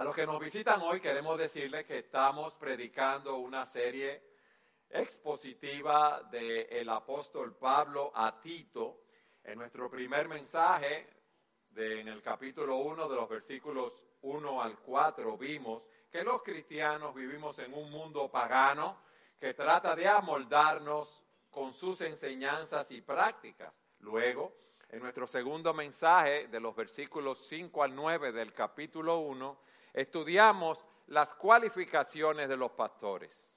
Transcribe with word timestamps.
A 0.00 0.04
los 0.04 0.16
que 0.16 0.24
nos 0.24 0.40
visitan 0.40 0.80
hoy 0.80 0.98
queremos 0.98 1.36
decirles 1.36 1.84
que 1.84 1.98
estamos 1.98 2.54
predicando 2.54 3.36
una 3.36 3.66
serie 3.66 4.22
expositiva 4.88 6.22
del 6.30 6.88
apóstol 6.88 7.54
Pablo 7.54 8.10
a 8.14 8.40
Tito. 8.40 9.02
En 9.44 9.58
nuestro 9.58 9.90
primer 9.90 10.26
mensaje, 10.26 11.06
de, 11.68 12.00
en 12.00 12.08
el 12.08 12.22
capítulo 12.22 12.76
1 12.76 13.10
de 13.10 13.14
los 13.14 13.28
versículos 13.28 14.02
1 14.22 14.62
al 14.62 14.78
4, 14.78 15.36
vimos 15.36 15.82
que 16.10 16.24
los 16.24 16.42
cristianos 16.42 17.14
vivimos 17.14 17.58
en 17.58 17.74
un 17.74 17.90
mundo 17.90 18.30
pagano 18.30 19.02
que 19.38 19.52
trata 19.52 19.94
de 19.94 20.08
amoldarnos 20.08 21.22
con 21.50 21.74
sus 21.74 22.00
enseñanzas 22.00 22.90
y 22.90 23.02
prácticas. 23.02 23.70
Luego, 23.98 24.56
en 24.88 25.02
nuestro 25.02 25.26
segundo 25.26 25.74
mensaje 25.74 26.48
de 26.48 26.58
los 26.58 26.74
versículos 26.74 27.46
5 27.46 27.82
al 27.82 27.94
9 27.94 28.32
del 28.32 28.54
capítulo 28.54 29.18
1, 29.18 29.60
estudiamos 29.92 30.84
las 31.06 31.34
cualificaciones 31.34 32.48
de 32.48 32.56
los 32.56 32.70
pastores. 32.72 33.52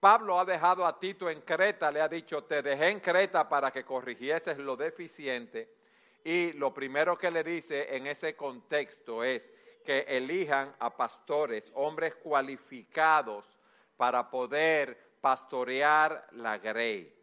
Pablo 0.00 0.38
ha 0.38 0.44
dejado 0.44 0.86
a 0.86 0.98
Tito 0.98 1.28
en 1.28 1.40
Creta, 1.40 1.90
le 1.90 2.00
ha 2.00 2.08
dicho, 2.08 2.44
te 2.44 2.62
dejé 2.62 2.90
en 2.90 3.00
Creta 3.00 3.48
para 3.48 3.70
que 3.70 3.84
corrigieses 3.84 4.58
lo 4.58 4.76
deficiente. 4.76 5.76
Y 6.24 6.52
lo 6.52 6.72
primero 6.72 7.18
que 7.18 7.30
le 7.30 7.42
dice 7.42 7.96
en 7.96 8.06
ese 8.06 8.36
contexto 8.36 9.24
es 9.24 9.50
que 9.84 10.00
elijan 10.08 10.74
a 10.78 10.96
pastores, 10.96 11.72
hombres 11.74 12.14
cualificados 12.16 13.58
para 13.96 14.30
poder 14.30 15.16
pastorear 15.20 16.28
la 16.32 16.58
grey. 16.58 17.14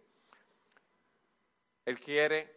Él 1.86 2.00
quiere 2.00 2.55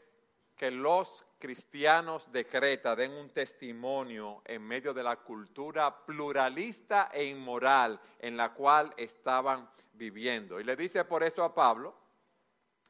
que 0.58 0.70
los 0.72 1.24
cristianos 1.38 2.30
de 2.32 2.44
Creta 2.44 2.96
den 2.96 3.12
un 3.12 3.30
testimonio 3.30 4.42
en 4.44 4.60
medio 4.60 4.92
de 4.92 5.04
la 5.04 5.16
cultura 5.16 6.04
pluralista 6.04 7.10
e 7.12 7.24
inmoral 7.24 7.98
en 8.18 8.36
la 8.36 8.52
cual 8.52 8.92
estaban 8.96 9.70
viviendo. 9.92 10.58
Y 10.58 10.64
le 10.64 10.74
dice 10.74 11.04
por 11.04 11.22
eso 11.22 11.44
a 11.44 11.54
Pablo 11.54 11.96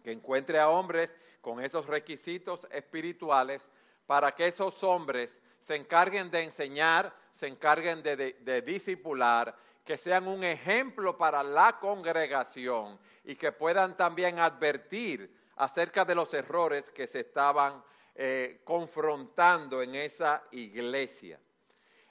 que 0.03 0.13
encuentre 0.13 0.59
a 0.59 0.71
hombres 0.71 1.19
con 1.43 1.63
esos 1.63 1.87
requisitos 1.87 2.67
espirituales 2.71 3.71
para 4.07 4.35
que 4.35 4.49
esos 4.49 4.83
hombres 4.83 5.39
se 5.61 5.77
encarguen 5.77 6.31
de 6.31 6.45
enseñar, 6.45 7.15
se 7.31 7.49
encarguen 7.49 8.03
de, 8.03 8.17
de, 8.17 8.63
discipular, 8.63 9.55
que 9.85 9.99
sean 9.99 10.27
un 10.27 10.45
ejemplo 10.45 11.19
para 11.19 11.43
la 11.43 11.79
congregación 11.79 12.99
y 13.25 13.37
que 13.37 13.53
puedan 13.53 13.97
también 13.97 14.39
advertir 14.39 15.37
acerca 15.59 16.05
de 16.05 16.15
los 16.15 16.33
errores 16.35 16.91
que 16.93 17.07
se 17.07 17.21
estaban 17.21 17.83
eh, 18.15 18.61
confrontando 18.65 19.83
en 19.83 19.97
esa 19.97 20.45
iglesia. 20.53 21.41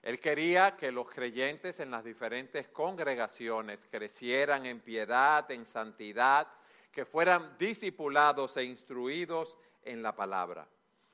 Él 0.01 0.19
quería 0.19 0.75
que 0.75 0.91
los 0.91 1.09
creyentes 1.09 1.79
en 1.79 1.91
las 1.91 2.03
diferentes 2.03 2.67
congregaciones 2.69 3.87
crecieran 3.89 4.65
en 4.65 4.81
piedad, 4.81 5.49
en 5.51 5.65
santidad, 5.65 6.47
que 6.91 7.05
fueran 7.05 7.57
discipulados 7.57 8.57
e 8.57 8.63
instruidos 8.63 9.57
en 9.83 10.01
la 10.01 10.15
palabra. 10.15 10.67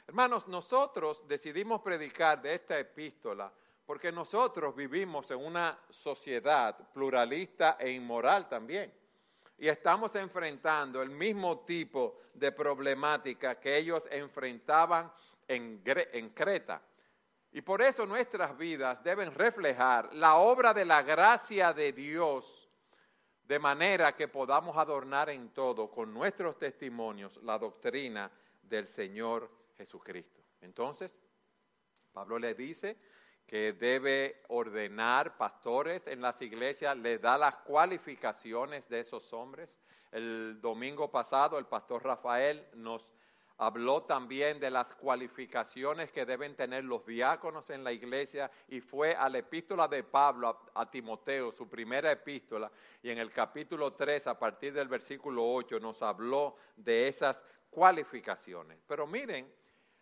Hermanos, 0.07 0.47
nosotros 0.47 1.27
decidimos 1.27 1.81
predicar 1.81 2.41
de 2.41 2.55
esta 2.55 2.79
epístola 2.79 3.51
porque 3.85 4.11
nosotros 4.11 4.75
vivimos 4.75 5.29
en 5.31 5.37
una 5.37 5.79
sociedad 5.89 6.77
pluralista 6.93 7.77
e 7.79 7.91
inmoral 7.91 8.47
también 8.47 9.02
y 9.63 9.69
estamos 9.69 10.13
enfrentando 10.17 11.01
el 11.01 11.09
mismo 11.09 11.59
tipo 11.59 12.19
de 12.33 12.51
problemática 12.51 13.57
que 13.61 13.77
ellos 13.77 14.05
enfrentaban 14.11 15.09
en, 15.47 15.81
Creta. 16.35 16.81
Y 17.53 17.61
por 17.61 17.81
eso 17.81 18.05
nuestras 18.05 18.57
vidas 18.57 19.01
deben 19.01 19.33
reflejar 19.33 20.13
la 20.15 20.35
obra 20.35 20.73
de 20.73 20.83
la 20.83 21.01
gracia 21.01 21.71
de 21.71 21.93
Dios, 21.93 22.67
de 23.45 23.57
manera 23.57 24.13
que 24.13 24.27
podamos 24.27 24.75
adornar 24.75 25.29
en 25.29 25.51
todo 25.51 25.89
con 25.89 26.13
nuestros 26.13 26.59
testimonios 26.59 27.37
la 27.41 27.57
doctrina 27.57 28.29
del 28.63 28.85
Señor 28.85 29.49
Jesucristo. 29.77 30.41
Entonces, 30.59 31.17
Pablo 32.11 32.37
le 32.37 32.53
dice 32.53 32.97
que 33.45 33.73
debe 33.73 34.41
ordenar 34.47 35.37
pastores 35.37 36.07
en 36.07 36.21
las 36.21 36.41
iglesias, 36.41 36.97
le 36.97 37.19
da 37.19 37.37
las 37.37 37.57
cualificaciones 37.57 38.89
de 38.89 39.01
esos 39.01 39.31
hombres. 39.33 39.79
El 40.11 40.59
domingo 40.61 41.11
pasado 41.11 41.57
el 41.57 41.65
pastor 41.65 42.03
Rafael 42.03 42.65
nos 42.73 43.13
habló 43.57 44.03
también 44.03 44.59
de 44.59 44.71
las 44.71 44.93
cualificaciones 44.93 46.11
que 46.11 46.25
deben 46.25 46.55
tener 46.55 46.83
los 46.83 47.05
diáconos 47.05 47.69
en 47.69 47.83
la 47.83 47.91
iglesia 47.91 48.49
y 48.67 48.81
fue 48.81 49.15
a 49.15 49.29
la 49.29 49.39
epístola 49.39 49.87
de 49.87 50.03
Pablo 50.03 50.69
a, 50.73 50.89
Timoteo, 50.89 51.51
su 51.51 51.69
primera 51.69 52.11
epístola, 52.11 52.71
y 53.01 53.09
en 53.09 53.19
el 53.19 53.31
capítulo 53.31 53.93
3, 53.93 54.27
a 54.27 54.39
partir 54.39 54.73
del 54.73 54.87
versículo 54.87 55.47
8, 55.53 55.79
nos 55.79 56.01
habló 56.01 56.55
de 56.75 57.07
esas 57.07 57.45
cualificaciones. 57.69 58.79
Pero 58.87 59.05
miren 59.07 59.51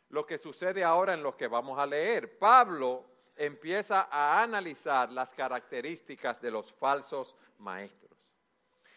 lo 0.09 0.25
que 0.25 0.38
sucede 0.38 0.84
ahora 0.84 1.13
en 1.13 1.23
lo 1.23 1.35
que 1.35 1.47
vamos 1.47 1.78
a 1.78 1.85
leer. 1.85 2.38
Pablo 2.38 3.06
empieza 3.36 4.08
a 4.12 4.42
analizar 4.42 5.12
las 5.12 5.34
características 5.34 6.42
de 6.42 6.52
los 6.52 6.72
falsos 6.72 7.36
maestros. 7.58 8.18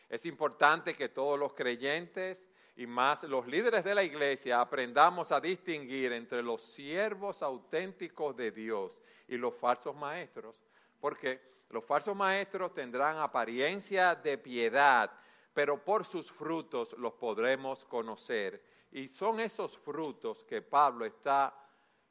Es 0.08 0.26
importante 0.26 0.94
que 0.94 1.08
todos 1.08 1.38
los 1.38 1.54
creyentes 1.54 2.48
y 2.76 2.86
más 2.86 3.22
los 3.24 3.46
líderes 3.46 3.84
de 3.84 3.94
la 3.94 4.02
iglesia 4.02 4.60
aprendamos 4.60 5.32
a 5.32 5.40
distinguir 5.40 6.12
entre 6.12 6.42
los 6.42 6.62
siervos 6.62 7.42
auténticos 7.42 8.36
de 8.36 8.50
Dios 8.50 9.00
y 9.28 9.36
los 9.36 9.54
falsos 9.54 9.94
maestros, 9.94 10.60
porque 11.00 11.40
los 11.70 11.84
falsos 11.84 12.14
maestros 12.14 12.74
tendrán 12.74 13.18
apariencia 13.18 14.14
de 14.14 14.38
piedad, 14.38 15.10
pero 15.52 15.82
por 15.82 16.04
sus 16.04 16.30
frutos 16.30 16.94
los 16.98 17.14
podremos 17.14 17.84
conocer. 17.84 18.62
Y 18.90 19.08
son 19.08 19.40
esos 19.40 19.76
frutos 19.76 20.44
que 20.44 20.62
Pablo 20.62 21.04
está 21.04 21.54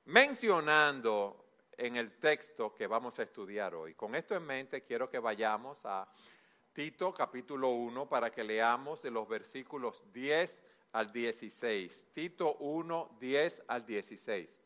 mencionando 0.06 1.43
en 1.78 1.96
el 1.96 2.20
texto 2.20 2.74
que 2.74 2.88
vamos 2.88 3.20
a 3.20 3.24
estudiar 3.24 3.76
hoy. 3.76 3.94
Con 3.94 4.16
esto 4.16 4.36
en 4.36 4.46
mente 4.46 4.84
quiero 4.84 5.10
que 5.10 5.20
vayamos 5.20 5.86
a 5.86 6.08
Tito 6.74 7.14
capítulo 7.14 7.70
1 7.70 8.10
para 8.10 8.32
que 8.32 8.44
leamos 8.44 9.02
de 9.02 9.12
los 9.12 9.28
versículos 9.28 10.04
10 10.12 10.64
al 10.94 11.12
16. 11.12 12.08
Tito 12.14 12.56
1, 12.56 13.18
10 13.20 13.64
al 13.68 13.86
16. 13.86 14.58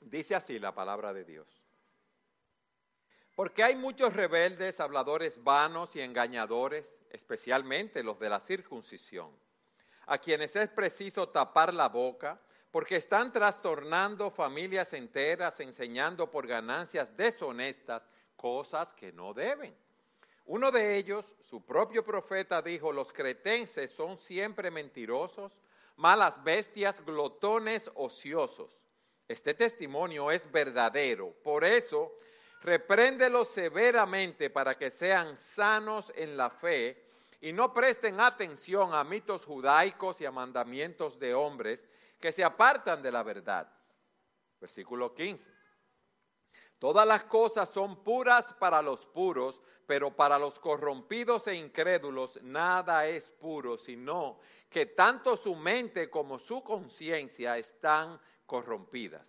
Dice 0.00 0.34
así 0.34 0.58
la 0.58 0.74
palabra 0.74 1.12
de 1.12 1.24
Dios. 1.24 1.62
Porque 3.34 3.62
hay 3.62 3.76
muchos 3.76 4.14
rebeldes, 4.14 4.80
habladores 4.80 5.42
vanos 5.44 5.94
y 5.94 6.00
engañadores, 6.00 6.96
especialmente 7.10 8.02
los 8.02 8.18
de 8.18 8.28
la 8.28 8.40
circuncisión, 8.40 9.30
a 10.06 10.18
quienes 10.18 10.56
es 10.56 10.68
preciso 10.70 11.28
tapar 11.28 11.72
la 11.72 11.88
boca 11.88 12.40
porque 12.70 12.96
están 12.96 13.32
trastornando 13.32 14.30
familias 14.30 14.92
enteras, 14.92 15.60
enseñando 15.60 16.30
por 16.30 16.46
ganancias 16.46 17.16
deshonestas 17.16 18.06
cosas 18.36 18.92
que 18.92 19.12
no 19.12 19.32
deben. 19.32 19.74
Uno 20.44 20.70
de 20.70 20.96
ellos, 20.96 21.34
su 21.40 21.64
propio 21.64 22.04
profeta, 22.04 22.62
dijo, 22.62 22.92
los 22.92 23.12
cretenses 23.12 23.90
son 23.90 24.16
siempre 24.16 24.70
mentirosos, 24.70 25.52
malas 25.96 26.42
bestias, 26.42 27.04
glotones, 27.04 27.90
ociosos. 27.94 28.78
Este 29.26 29.52
testimonio 29.52 30.30
es 30.30 30.50
verdadero. 30.50 31.34
Por 31.42 31.64
eso, 31.64 32.14
repréndelos 32.62 33.48
severamente 33.48 34.48
para 34.48 34.74
que 34.74 34.90
sean 34.90 35.36
sanos 35.36 36.10
en 36.14 36.36
la 36.36 36.48
fe 36.48 37.04
y 37.40 37.52
no 37.52 37.74
presten 37.74 38.20
atención 38.20 38.94
a 38.94 39.04
mitos 39.04 39.44
judaicos 39.44 40.20
y 40.20 40.24
a 40.24 40.30
mandamientos 40.30 41.18
de 41.18 41.34
hombres 41.34 41.86
que 42.20 42.32
se 42.32 42.44
apartan 42.44 43.02
de 43.02 43.12
la 43.12 43.22
verdad. 43.22 43.68
Versículo 44.60 45.14
15. 45.14 45.50
Todas 46.78 47.06
las 47.06 47.24
cosas 47.24 47.68
son 47.68 48.04
puras 48.04 48.54
para 48.58 48.82
los 48.82 49.04
puros, 49.06 49.60
pero 49.86 50.14
para 50.14 50.38
los 50.38 50.58
corrompidos 50.58 51.46
e 51.48 51.54
incrédulos 51.54 52.40
nada 52.42 53.06
es 53.06 53.30
puro, 53.30 53.76
sino 53.76 54.38
que 54.68 54.86
tanto 54.86 55.36
su 55.36 55.54
mente 55.56 56.08
como 56.08 56.38
su 56.38 56.62
conciencia 56.62 57.56
están 57.58 58.20
corrompidas. 58.46 59.26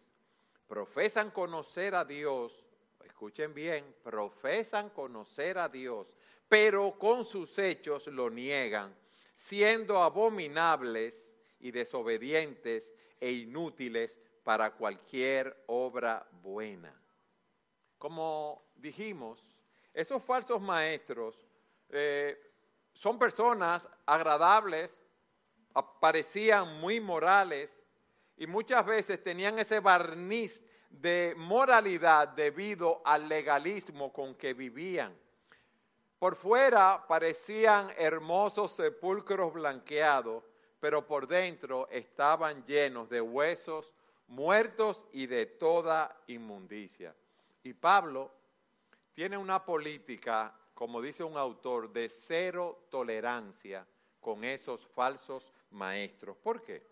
Profesan 0.68 1.32
conocer 1.32 1.96
a 1.96 2.06
Dios, 2.06 2.64
escuchen 3.04 3.54
bien, 3.54 3.96
profesan 4.04 4.90
conocer 4.92 5.58
a 5.58 5.70
Dios, 5.70 6.16
pero 6.48 7.00
con 7.00 7.26
sus 7.26 7.58
hechos 7.58 8.06
lo 8.08 8.30
niegan, 8.30 8.96
siendo 9.36 10.04
abominables 10.04 11.34
y 11.60 11.72
desobedientes 11.72 12.94
e 13.20 13.32
inútiles 13.32 14.20
para 14.44 14.72
cualquier 14.72 15.64
obra 15.68 16.28
buena. 16.42 16.94
Como 17.98 18.64
dijimos, 18.76 19.56
esos 19.94 20.24
falsos 20.24 20.62
maestros 20.62 21.46
eh, 21.90 22.40
son 22.94 23.20
personas 23.20 23.88
agradables, 24.06 25.04
parecían 26.00 26.80
muy 26.80 27.00
morales 27.00 27.84
y 28.38 28.48
muchas 28.48 28.86
veces 28.86 29.24
tenían 29.24 29.60
ese 29.60 29.80
barniz 29.80 30.62
de 30.90 31.34
moralidad 31.38 32.30
debido 32.30 33.02
al 33.06 33.30
legalismo 33.30 34.12
con 34.12 34.36
que 34.36 34.54
vivían. 34.54 35.16
Por 36.18 36.36
fuera 36.36 37.06
parecían 37.08 37.94
hermosos 37.98 38.72
sepulcros 38.72 39.54
blanqueados, 39.54 40.49
pero 40.80 41.06
por 41.06 41.28
dentro 41.28 41.88
estaban 41.90 42.66
llenos 42.66 43.10
de 43.10 43.22
huesos 43.22 43.94
muertos 44.28 45.04
y 45.12 45.28
de 45.28 45.46
toda 45.46 46.16
inmundicia. 46.28 47.16
Y 47.64 47.74
Pablo 47.74 48.32
tiene 49.14 49.38
una 49.38 49.64
política, 49.64 50.54
como 50.74 51.02
dice 51.02 51.24
un 51.24 51.38
autor, 51.38 51.92
de 51.92 52.08
cero 52.08 52.86
tolerancia 52.90 53.86
con 54.20 54.44
esos 54.44 54.86
falsos 54.88 55.52
maestros. 55.72 56.38
¿Por 56.38 56.62
qué? 56.62 56.86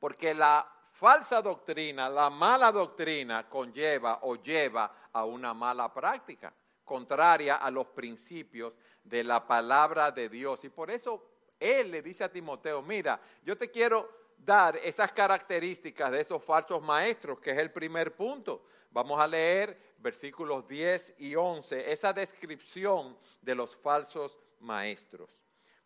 Porque 0.00 0.34
la 0.34 0.66
falsa 0.92 1.40
doctrina, 1.40 2.08
la 2.08 2.30
mala 2.30 2.72
doctrina 2.72 3.48
conlleva 3.48 4.20
o 4.22 4.36
lleva 4.36 5.08
a 5.12 5.24
una 5.24 5.54
mala 5.54 5.92
práctica 5.92 6.52
contraria 6.84 7.56
a 7.56 7.70
los 7.70 7.86
principios 7.88 8.78
de 9.04 9.24
la 9.24 9.46
palabra 9.46 10.10
de 10.10 10.28
Dios. 10.28 10.64
Y 10.64 10.68
por 10.68 10.90
eso 10.90 11.31
él 11.62 11.90
le 11.90 12.02
dice 12.02 12.24
a 12.24 12.32
Timoteo, 12.32 12.82
mira, 12.82 13.20
yo 13.44 13.56
te 13.56 13.70
quiero 13.70 14.08
dar 14.36 14.76
esas 14.78 15.12
características 15.12 16.10
de 16.10 16.20
esos 16.20 16.42
falsos 16.42 16.82
maestros, 16.82 17.40
que 17.40 17.52
es 17.52 17.58
el 17.58 17.70
primer 17.70 18.14
punto. 18.14 18.64
Vamos 18.90 19.20
a 19.20 19.26
leer 19.26 19.94
versículos 19.98 20.66
10 20.66 21.14
y 21.18 21.34
11, 21.34 21.92
esa 21.92 22.12
descripción 22.12 23.16
de 23.40 23.54
los 23.54 23.76
falsos 23.76 24.38
maestros. 24.60 25.30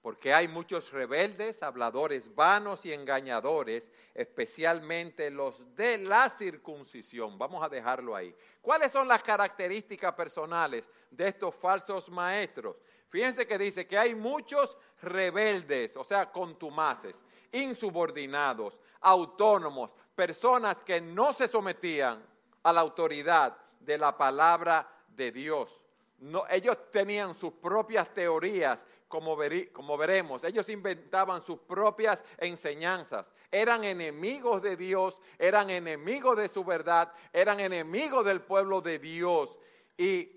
Porque 0.00 0.32
hay 0.32 0.46
muchos 0.46 0.93
rebeldes, 0.93 1.64
habladores 1.64 2.32
vanos 2.32 2.87
y 2.87 2.93
engañadores, 2.93 3.90
especialmente 4.14 5.31
los 5.31 5.75
de 5.75 5.99
la 5.99 6.31
circuncisión. 6.31 7.37
Vamos 7.37 7.62
a 7.64 7.69
dejarlo 7.69 8.14
ahí. 8.14 8.32
¿Cuáles 8.62 8.93
son 8.93 9.08
las 9.08 9.22
características 9.22 10.14
personales 10.14 10.88
de 11.11 11.26
estos 11.26 11.56
falsos 11.56 12.08
maestros? 12.08 12.76
Fíjense 13.08 13.47
que 13.47 13.58
dice 13.58 13.87
que 13.87 13.99
hay 13.99 14.14
muchos 14.14 14.76
rebeldes, 15.00 15.97
o 15.97 16.05
sea, 16.05 16.31
contumaces, 16.31 17.25
insubordinados, 17.53 18.81
autónomos, 19.00 19.94
personas 20.14 20.82
que 20.82 21.00
no 21.00 21.32
se 21.32 21.47
sometían 21.47 22.25
a 22.62 22.73
la 22.73 22.81
autoridad 22.81 23.56
de 23.81 23.99
la 23.99 24.17
palabra 24.17 24.88
de 25.08 25.31
Dios. 25.31 25.81
No, 26.19 26.44
ellos 26.49 26.91
tenían 26.91 27.35
sus 27.35 27.53
propias 27.53 28.12
teorías, 28.12 28.85
como, 29.06 29.38
como, 29.73 29.97
veremos. 29.97 30.43
Ellos 30.44 30.69
inventaban 30.69 31.41
sus 31.41 31.61
propias 31.61 32.25
enseñanzas. 32.38 33.32
Eran 33.53 33.85
enemigos 33.85 34.62
de 34.62 34.76
Dios, 34.76 35.20
eran 35.38 35.70
enemigos 35.70 36.37
de 36.37 36.49
su 36.49 36.64
verdad, 36.64 37.12
eran 37.32 37.61
enemigos 37.61 38.25
del 38.25 38.41
pueblo 38.41 38.81
de 38.81 38.99
Dios. 38.99 39.58
Y 39.97 40.32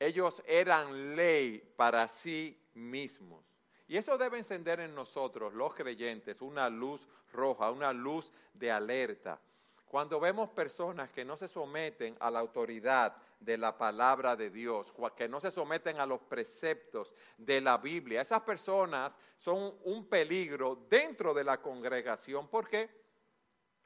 ellos 0.00 0.42
eran 0.46 1.14
ley 1.14 1.58
para 1.76 2.08
sí 2.08 2.58
mismos. 2.74 3.44
Y 3.86 3.96
eso 3.96 4.16
debe 4.16 4.38
encender 4.38 4.80
en 4.80 4.94
nosotros, 4.94 5.52
los 5.52 5.74
creyentes, 5.74 6.40
una 6.40 6.70
luz 6.70 7.06
roja, 7.32 7.70
una 7.70 7.92
luz 7.92 8.32
de 8.54 8.70
alerta. 8.72 9.40
Cuando 9.86 10.20
vemos 10.20 10.48
personas 10.50 11.10
que 11.10 11.24
no 11.24 11.36
se 11.36 11.48
someten 11.48 12.16
a 12.20 12.30
la 12.30 12.38
autoridad 12.38 13.16
de 13.40 13.58
la 13.58 13.76
palabra 13.76 14.36
de 14.36 14.48
Dios, 14.48 14.92
que 15.16 15.28
no 15.28 15.40
se 15.40 15.50
someten 15.50 15.98
a 15.98 16.06
los 16.06 16.20
preceptos 16.20 17.12
de 17.36 17.60
la 17.60 17.76
Biblia, 17.76 18.20
esas 18.20 18.42
personas 18.42 19.16
son 19.36 19.74
un 19.82 20.06
peligro 20.06 20.86
dentro 20.88 21.34
de 21.34 21.44
la 21.44 21.60
congregación. 21.60 22.48
¿Por 22.48 22.68
qué? 22.68 22.88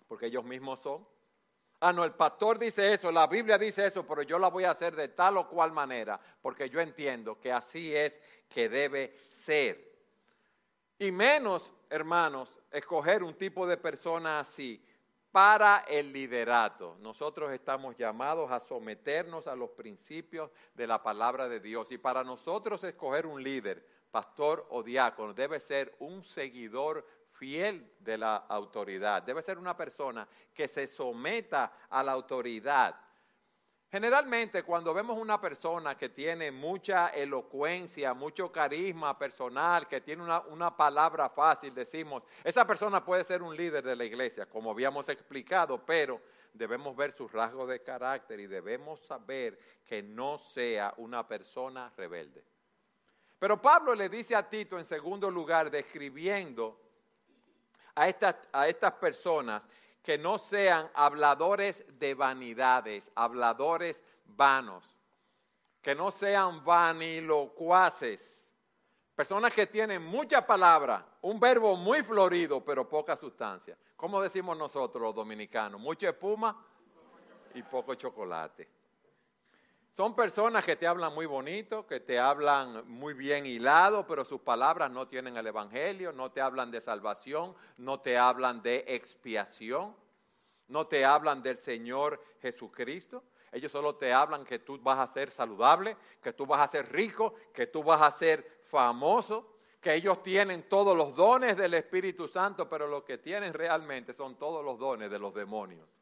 Porque 0.07 0.27
ellos 0.27 0.45
mismos 0.45 0.81
son 0.81 1.09
ah, 1.85 1.93
no, 1.93 2.05
el 2.05 2.13
pastor 2.13 2.59
dice 2.59 2.95
eso, 2.95 3.13
la 3.13 3.27
Biblia 3.27 3.59
dice 3.59 3.87
eso, 3.87 4.07
pero 4.07 4.23
yo 4.23 4.39
la 4.39 4.49
voy 4.49 4.65
a 4.65 4.71
hacer 4.71 4.97
de 4.97 5.09
tal 5.09 5.37
o 5.37 5.49
cual 5.49 5.71
manera, 5.71 6.19
porque 6.41 6.71
yo 6.71 6.81
entiendo 6.81 7.39
que 7.39 7.53
así 7.53 7.95
es 7.95 8.21
que 8.49 8.69
debe 8.71 9.15
ser. 9.29 9.93
Y 10.99 11.13
menos, 11.13 11.75
hermanos, 11.91 12.59
escoger 12.71 13.23
un 13.23 13.35
tipo 13.35 13.67
de 13.67 13.77
persona 13.77 14.41
así 14.41 14.83
para 15.31 15.85
el 15.89 16.11
liderato. 16.13 16.97
Nosotros 17.01 17.53
estamos 17.53 17.97
llamados 17.97 18.51
a 18.51 18.61
someternos 18.61 19.47
a 19.47 19.55
los 19.55 19.71
principios 19.71 20.53
de 20.75 20.87
la 20.87 21.03
palabra 21.03 21.49
de 21.49 21.61
Dios. 21.61 21.93
Y 21.93 21.99
para 21.99 22.25
nosotros 22.25 22.83
escoger 22.85 23.27
un 23.27 23.43
líder, 23.43 23.85
pastor 24.11 24.65
o 24.71 24.83
diácono, 24.83 25.35
debe 25.35 25.59
ser 25.59 25.97
un 25.99 26.23
seguidor 26.23 27.05
fiel 27.35 27.93
de 27.99 28.19
la 28.19 28.37
autoridad. 28.49 29.23
Debe 29.23 29.43
ser 29.43 29.59
una 29.59 29.77
persona 29.77 30.27
que 30.53 30.69
se 30.69 30.87
someta 30.87 31.73
a 31.89 32.03
la 32.03 32.13
autoridad. 32.13 32.95
Generalmente 33.91 34.65
cuando 34.65 34.93
vemos 34.93 35.17
una 35.17 35.41
persona 35.41 35.97
que 35.97 36.09
tiene 36.09 36.51
mucha 36.51 37.11
elocuencia, 37.11 38.13
mucho 38.13 38.51
carisma 38.51 39.17
personal, 39.17 39.87
que 39.87 40.01
tiene 40.01 40.23
una, 40.23 40.41
una, 40.41 40.77
palabra 40.77 41.29
fácil, 41.29 41.73
decimos, 41.73 42.27
esa 42.43 42.67
persona 42.67 43.05
puede 43.05 43.23
ser 43.23 43.41
un 43.41 43.57
líder 43.57 43.85
de 43.85 43.95
la 43.95 44.05
iglesia, 44.05 44.47
como 44.47 44.73
habíamos 44.73 45.09
explicado, 45.09 45.79
pero 45.87 46.21
debemos 46.53 46.97
ver 46.97 47.13
sus 47.13 47.31
rasgos 47.31 47.69
de 47.69 47.83
carácter 47.83 48.41
y 48.41 48.49
debemos 48.49 49.01
saber 49.01 49.59
que 49.85 50.03
no 50.03 50.39
sea 50.39 50.93
una 50.97 51.29
persona 51.29 51.93
rebelde. 51.97 52.45
Pero 53.39 53.61
Pablo 53.61 53.95
le 53.95 54.09
dice 54.09 54.35
a 54.35 54.49
Tito 54.49 54.79
en 54.79 54.85
segundo 54.85 55.31
lugar, 55.31 55.71
describiendo 55.71 56.81
a 57.95 58.09
estas, 58.09 58.37
a 58.53 58.69
estas 58.69 58.93
personas 58.95 59.67
que 60.03 60.19
no 60.19 60.39
sean 60.39 60.91
habladores 60.95 61.85
de 61.99 62.15
vanidades, 62.15 63.11
habladores 63.15 64.05
vanos, 64.25 64.85
que 65.81 65.95
no 65.95 66.11
sean 66.11 66.65
vanilocuaces, 66.65 68.53
personas 69.15 69.55
que 69.55 69.67
tienen 69.67 70.03
mucha 70.03 70.47
palabra, 70.47 71.07
un 71.23 71.41
verbo 71.41 71.77
muy 71.77 72.03
florido, 72.03 72.63
pero 72.63 72.89
poca 72.89 73.17
sustancia. 73.17 73.77
¿Cómo 73.97 74.21
decimos 74.21 74.59
nosotros 74.59 75.03
los 75.03 75.15
dominicanos? 75.15 75.81
Mucha 75.81 76.11
espuma 76.11 76.63
y 77.55 77.63
poco 77.63 77.95
chocolate. 77.95 78.69
Son 79.95 80.17
personas 80.17 80.65
que 80.65 80.75
te 80.75 80.89
hablan 80.89 81.15
muy 81.15 81.25
bonito, 81.25 81.87
que 81.87 82.01
te 82.01 82.19
hablan 82.19 82.83
muy 82.91 83.15
bien 83.15 83.47
hilado, 83.47 84.05
pero 84.09 84.25
sus 84.25 84.41
palabras 84.41 84.91
no 84.91 85.07
tienen 85.07 85.37
el 85.37 85.47
Evangelio, 85.47 86.13
no 86.13 86.33
te 86.33 86.41
hablan 86.41 86.73
de 86.73 86.81
salvación, 86.81 87.55
no 87.77 88.01
te 88.01 88.19
hablan 88.19 88.61
de 88.61 88.85
expiación, 88.89 89.95
no 90.67 90.89
te 90.89 91.05
hablan 91.05 91.45
del 91.45 91.59
Señor 91.59 92.21
Jesucristo. 92.43 93.23
Ellos 93.53 93.71
solo 93.71 93.95
te 93.95 94.13
hablan 94.13 94.45
que 94.45 94.59
tú 94.59 94.81
vas 94.81 94.99
a 94.99 95.07
ser 95.07 95.31
saludable, 95.31 95.97
que 96.21 96.33
tú 96.33 96.45
vas 96.45 96.63
a 96.63 96.67
ser 96.67 96.91
rico, 96.91 97.35
que 97.55 97.69
tú 97.69 97.85
vas 97.85 98.03
a 98.03 98.11
ser 98.11 98.63
famoso, 98.65 99.59
que 99.81 99.95
ellos 99.95 100.25
tienen 100.25 100.69
todos 100.69 100.97
los 100.97 101.15
dones 101.15 101.57
del 101.57 101.73
Espíritu 101.75 102.27
Santo, 102.27 102.69
pero 102.69 102.89
lo 102.89 103.05
que 103.05 103.19
tienen 103.19 103.55
realmente 103.55 104.13
son 104.13 104.35
todos 104.39 104.65
los 104.65 104.77
dones 104.77 105.09
de 105.09 105.21
los 105.21 105.33
demonios 105.33 105.95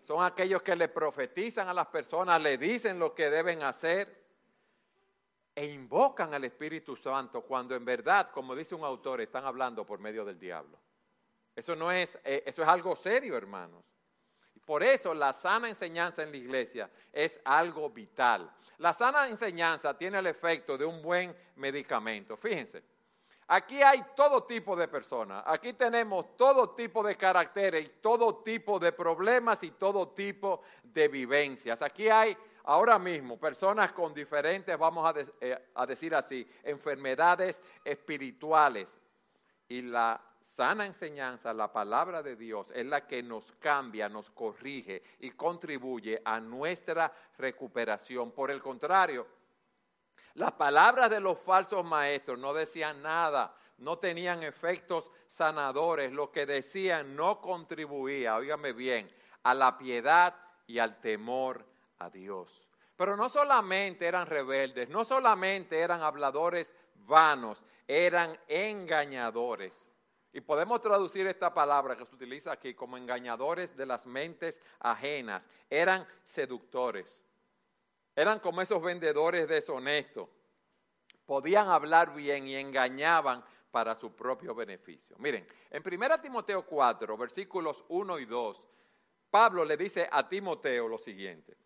son 0.00 0.24
aquellos 0.24 0.62
que 0.62 0.74
le 0.74 0.88
profetizan 0.88 1.68
a 1.68 1.74
las 1.74 1.86
personas, 1.86 2.40
le 2.40 2.56
dicen 2.58 2.98
lo 2.98 3.14
que 3.14 3.30
deben 3.30 3.62
hacer 3.62 4.20
e 5.54 5.66
invocan 5.66 6.32
al 6.32 6.44
Espíritu 6.44 6.96
Santo 6.96 7.42
cuando 7.42 7.74
en 7.74 7.84
verdad, 7.84 8.30
como 8.30 8.54
dice 8.54 8.74
un 8.74 8.84
autor, 8.84 9.20
están 9.20 9.44
hablando 9.44 9.84
por 9.84 9.98
medio 9.98 10.24
del 10.24 10.38
diablo. 10.38 10.78
Eso 11.54 11.76
no 11.76 11.92
es, 11.92 12.18
eh, 12.24 12.42
eso 12.46 12.62
es 12.62 12.68
algo 12.68 12.96
serio, 12.96 13.36
hermanos. 13.36 13.84
Por 14.64 14.82
eso 14.82 15.12
la 15.12 15.32
sana 15.32 15.68
enseñanza 15.68 16.22
en 16.22 16.30
la 16.30 16.36
iglesia 16.36 16.90
es 17.12 17.40
algo 17.44 17.90
vital. 17.90 18.50
La 18.78 18.92
sana 18.92 19.28
enseñanza 19.28 19.98
tiene 19.98 20.18
el 20.18 20.26
efecto 20.26 20.78
de 20.78 20.84
un 20.84 21.02
buen 21.02 21.36
medicamento. 21.56 22.36
Fíjense, 22.36 22.82
Aquí 23.52 23.82
hay 23.82 24.04
todo 24.14 24.44
tipo 24.44 24.76
de 24.76 24.86
personas, 24.86 25.42
aquí 25.44 25.72
tenemos 25.72 26.36
todo 26.36 26.70
tipo 26.70 27.02
de 27.02 27.16
caracteres, 27.16 28.00
todo 28.00 28.44
tipo 28.44 28.78
de 28.78 28.92
problemas 28.92 29.64
y 29.64 29.72
todo 29.72 30.10
tipo 30.10 30.62
de 30.84 31.08
vivencias. 31.08 31.82
Aquí 31.82 32.08
hay 32.08 32.36
ahora 32.62 32.96
mismo 32.96 33.40
personas 33.40 33.90
con 33.90 34.14
diferentes, 34.14 34.78
vamos 34.78 35.04
a, 35.04 35.20
eh, 35.40 35.70
a 35.74 35.84
decir 35.84 36.14
así, 36.14 36.48
enfermedades 36.62 37.60
espirituales. 37.84 38.96
Y 39.68 39.82
la 39.82 40.20
sana 40.38 40.86
enseñanza, 40.86 41.52
la 41.52 41.72
palabra 41.72 42.22
de 42.22 42.36
Dios, 42.36 42.70
es 42.72 42.86
la 42.86 43.04
que 43.04 43.20
nos 43.20 43.50
cambia, 43.58 44.08
nos 44.08 44.30
corrige 44.30 45.02
y 45.18 45.32
contribuye 45.32 46.22
a 46.24 46.38
nuestra 46.38 47.12
recuperación. 47.36 48.30
Por 48.30 48.52
el 48.52 48.62
contrario, 48.62 49.26
las 50.40 50.52
palabras 50.52 51.10
de 51.10 51.20
los 51.20 51.38
falsos 51.38 51.84
maestros 51.84 52.38
no 52.38 52.54
decían 52.54 53.02
nada, 53.02 53.54
no 53.78 53.98
tenían 53.98 54.42
efectos 54.42 55.10
sanadores, 55.28 56.12
lo 56.12 56.32
que 56.32 56.46
decían 56.46 57.14
no 57.14 57.40
contribuía, 57.40 58.36
óigame 58.36 58.72
bien, 58.72 59.10
a 59.42 59.54
la 59.54 59.76
piedad 59.76 60.34
y 60.66 60.78
al 60.78 60.98
temor 61.00 61.66
a 61.98 62.08
Dios. 62.08 62.66
Pero 62.96 63.16
no 63.16 63.28
solamente 63.28 64.06
eran 64.06 64.26
rebeldes, 64.26 64.88
no 64.88 65.04
solamente 65.04 65.78
eran 65.78 66.02
habladores 66.02 66.74
vanos, 66.94 67.62
eran 67.86 68.38
engañadores. 68.48 69.88
Y 70.32 70.40
podemos 70.40 70.80
traducir 70.80 71.26
esta 71.26 71.52
palabra 71.52 71.96
que 71.96 72.06
se 72.06 72.14
utiliza 72.14 72.52
aquí 72.52 72.72
como 72.74 72.96
engañadores 72.96 73.76
de 73.76 73.84
las 73.84 74.06
mentes 74.06 74.60
ajenas. 74.78 75.48
Eran 75.68 76.06
seductores. 76.24 77.20
Eran 78.20 78.38
como 78.38 78.60
esos 78.60 78.82
vendedores 78.82 79.48
deshonestos. 79.48 80.28
Podían 81.24 81.68
hablar 81.68 82.12
bien 82.12 82.46
y 82.46 82.54
engañaban 82.54 83.42
para 83.70 83.94
su 83.94 84.14
propio 84.14 84.54
beneficio. 84.54 85.16
Miren, 85.18 85.46
en 85.70 85.82
1 85.82 86.20
Timoteo 86.20 86.66
4, 86.66 87.16
versículos 87.16 87.82
1 87.88 88.18
y 88.18 88.26
2, 88.26 88.66
Pablo 89.30 89.64
le 89.64 89.78
dice 89.78 90.06
a 90.12 90.28
Timoteo 90.28 90.86
lo 90.86 90.98
siguiente. 90.98 91.56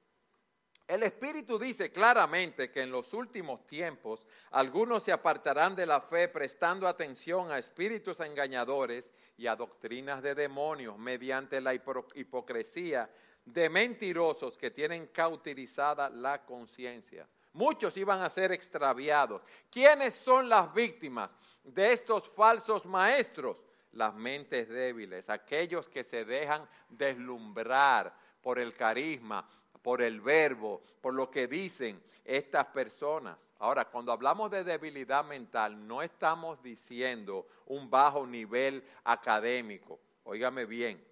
El 0.87 1.03
Espíritu 1.03 1.59
dice 1.59 1.91
claramente 1.91 2.71
que 2.71 2.83
en 2.83 2.93
los 2.93 3.15
últimos 3.15 3.67
tiempos 3.67 4.25
algunos 4.53 5.03
se 5.03 5.11
apartarán 5.11 5.75
de 5.75 5.87
la 5.87 6.03
fe 6.03 6.29
prestando 6.29 6.87
atención 6.87 7.51
a 7.51 7.59
espíritus 7.59 8.21
engañadores 8.21 9.11
y 9.37 9.49
a 9.49 9.57
doctrinas 9.57 10.23
de 10.23 10.37
demonios 10.37 10.99
mediante 10.99 11.61
la 11.61 11.75
hipocresía 11.75 13.11
de 13.45 13.69
mentirosos 13.69 14.57
que 14.57 14.71
tienen 14.71 15.07
cauterizada 15.09 16.09
la 16.09 16.45
conciencia. 16.45 17.29
Muchos 17.53 17.97
iban 17.97 18.21
a 18.23 18.31
ser 18.31 18.53
extraviados. 18.53 19.43
¿Quiénes 19.71 20.15
son 20.15 20.49
las 20.49 20.73
víctimas 20.75 21.37
de 21.63 21.93
estos 21.93 22.29
falsos 22.29 22.85
maestros? 22.87 23.57
Las 23.93 24.13
mentes 24.15 24.69
débiles, 24.69 25.31
aquellos 25.31 25.89
que 25.89 26.03
se 26.03 26.25
dejan 26.25 26.69
deslumbrar 26.89 28.13
por 28.43 28.59
el 28.59 28.75
carisma, 28.75 29.49
por 29.83 30.03
el 30.03 30.21
verbo, 30.21 30.83
por 31.01 31.15
lo 31.15 31.31
que 31.31 31.47
dicen 31.47 32.03
estas 32.25 32.67
personas. 32.67 33.39
Ahora, 33.61 33.85
cuando 33.85 34.11
hablamos 34.11 34.51
de 34.51 34.65
debilidad 34.65 35.25
mental, 35.25 35.87
no 35.87 36.03
estamos 36.03 36.61
diciendo 36.63 37.47
un 37.67 37.89
bajo 37.89 38.27
nivel 38.27 38.83
académico, 39.05 40.01
óigame 40.25 40.65
bien, 40.65 41.03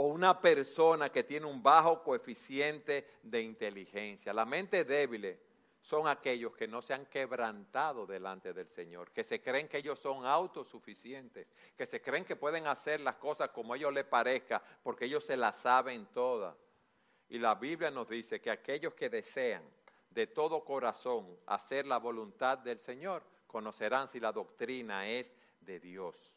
o 0.00 0.06
una 0.06 0.40
persona 0.40 1.10
que 1.10 1.24
tiene 1.24 1.46
un 1.46 1.60
bajo 1.60 2.04
coeficiente 2.04 3.18
de 3.20 3.42
inteligencia. 3.42 4.32
La 4.32 4.44
mente 4.44 4.84
débil 4.84 5.36
son 5.80 6.06
aquellos 6.06 6.54
que 6.54 6.68
no 6.68 6.80
se 6.80 6.94
han 6.94 7.06
quebrantado 7.06 8.06
delante 8.06 8.52
del 8.52 8.68
Señor, 8.68 9.10
que 9.10 9.24
se 9.24 9.42
creen 9.42 9.66
que 9.66 9.78
ellos 9.78 9.98
son 9.98 10.24
autosuficientes, 10.24 11.48
que 11.76 11.84
se 11.84 12.00
creen 12.00 12.24
que 12.24 12.36
pueden 12.36 12.68
hacer 12.68 13.00
las 13.00 13.16
cosas 13.16 13.50
como 13.50 13.72
a 13.72 13.76
ellos 13.76 13.92
les 13.92 14.04
parezca, 14.04 14.62
porque 14.84 15.06
ellos 15.06 15.24
se 15.24 15.36
las 15.36 15.56
saben 15.56 16.06
todas. 16.12 16.54
Y 17.28 17.40
la 17.40 17.56
Biblia 17.56 17.90
nos 17.90 18.08
dice 18.08 18.40
que 18.40 18.52
aquellos 18.52 18.94
que 18.94 19.10
desean 19.10 19.64
de 20.10 20.28
todo 20.28 20.64
corazón 20.64 21.36
hacer 21.46 21.88
la 21.88 21.98
voluntad 21.98 22.58
del 22.58 22.78
Señor, 22.78 23.24
conocerán 23.48 24.06
si 24.06 24.20
la 24.20 24.30
doctrina 24.30 25.08
es 25.08 25.34
de 25.58 25.80
Dios. 25.80 26.32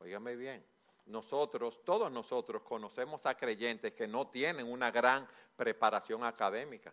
Óigame 0.00 0.34
bien, 0.34 0.66
nosotros, 1.06 1.84
todos 1.84 2.10
nosotros 2.10 2.62
conocemos 2.62 3.26
a 3.26 3.36
creyentes 3.36 3.92
que 3.92 4.06
no 4.06 4.28
tienen 4.28 4.70
una 4.70 4.90
gran 4.90 5.26
preparación 5.56 6.24
académica, 6.24 6.92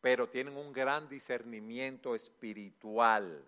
pero 0.00 0.28
tienen 0.28 0.56
un 0.56 0.72
gran 0.72 1.08
discernimiento 1.08 2.14
espiritual 2.14 3.44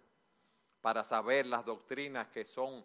para 0.80 1.02
saber 1.02 1.46
las 1.46 1.64
doctrinas 1.64 2.28
que 2.28 2.44
son 2.44 2.84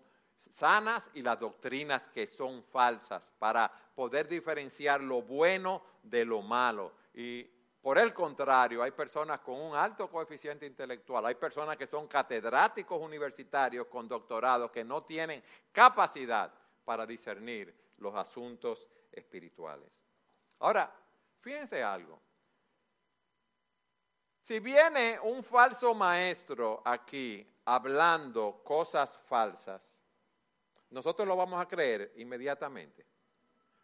sanas 0.50 1.10
y 1.14 1.22
las 1.22 1.40
doctrinas 1.40 2.08
que 2.08 2.26
son 2.26 2.64
falsas, 2.64 3.32
para 3.38 3.72
poder 3.94 4.28
diferenciar 4.28 5.02
lo 5.02 5.22
bueno 5.22 5.84
de 6.02 6.26
lo 6.26 6.42
malo. 6.42 6.94
Y 7.14 7.44
por 7.82 7.98
el 7.98 8.14
contrario, 8.14 8.82
hay 8.84 8.92
personas 8.92 9.40
con 9.40 9.60
un 9.60 9.76
alto 9.76 10.10
coeficiente 10.10 10.66
intelectual, 10.66 11.26
hay 11.26 11.36
personas 11.36 11.78
que 11.78 11.88
son 11.88 12.08
catedráticos 12.08 13.02
universitarios 13.02 13.88
con 13.88 14.08
doctorado 14.08 14.72
que 14.72 14.84
no 14.84 15.04
tienen 15.04 15.44
capacidad 15.72 16.52
para 16.90 17.06
discernir 17.06 17.72
los 17.98 18.16
asuntos 18.16 18.88
espirituales. 19.12 19.88
Ahora, 20.58 20.92
fíjense 21.40 21.84
algo. 21.84 22.20
Si 24.40 24.60
viene 24.60 25.20
un 25.20 25.44
falso 25.44 25.94
maestro 25.94 26.82
aquí 26.84 27.48
hablando 27.66 28.64
cosas 28.64 29.16
falsas, 29.20 29.96
nosotros 30.90 31.28
lo 31.28 31.36
vamos 31.36 31.62
a 31.62 31.68
creer 31.68 32.12
inmediatamente. 32.16 33.06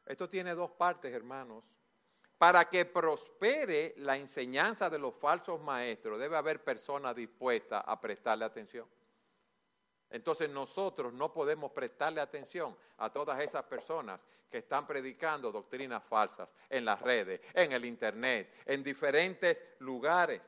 Esto 0.04 0.28
tiene 0.28 0.56
dos 0.56 0.72
partes, 0.72 1.14
hermanos. 1.14 1.64
Para 2.40 2.68
que 2.68 2.86
prospere 2.86 3.94
la 3.98 4.18
enseñanza 4.18 4.90
de 4.90 4.98
los 4.98 5.14
falsos 5.14 5.62
maestros, 5.62 6.18
debe 6.18 6.38
haber 6.38 6.64
personas 6.64 7.16
dispuestas 7.16 7.84
a 7.86 8.02
prestarle 8.02 8.46
atención. 8.46 8.88
Entonces 10.10 10.50
nosotros 10.50 11.14
no 11.14 11.34
podemos 11.34 11.72
prestarle 11.72 12.22
atención 12.22 12.76
a 12.98 13.12
todas 13.12 13.40
esas 13.40 13.64
personas 13.64 14.20
que 14.50 14.60
están 14.60 14.88
predicando 14.88 15.52
doctrinas 15.52 16.04
falsas 16.04 16.48
en 16.70 16.86
las 16.86 17.02
redes, 17.02 17.42
en 17.54 17.72
el 17.72 17.84
Internet, 17.86 18.54
en 18.66 18.84
diferentes 18.84 19.64
lugares. 19.80 20.42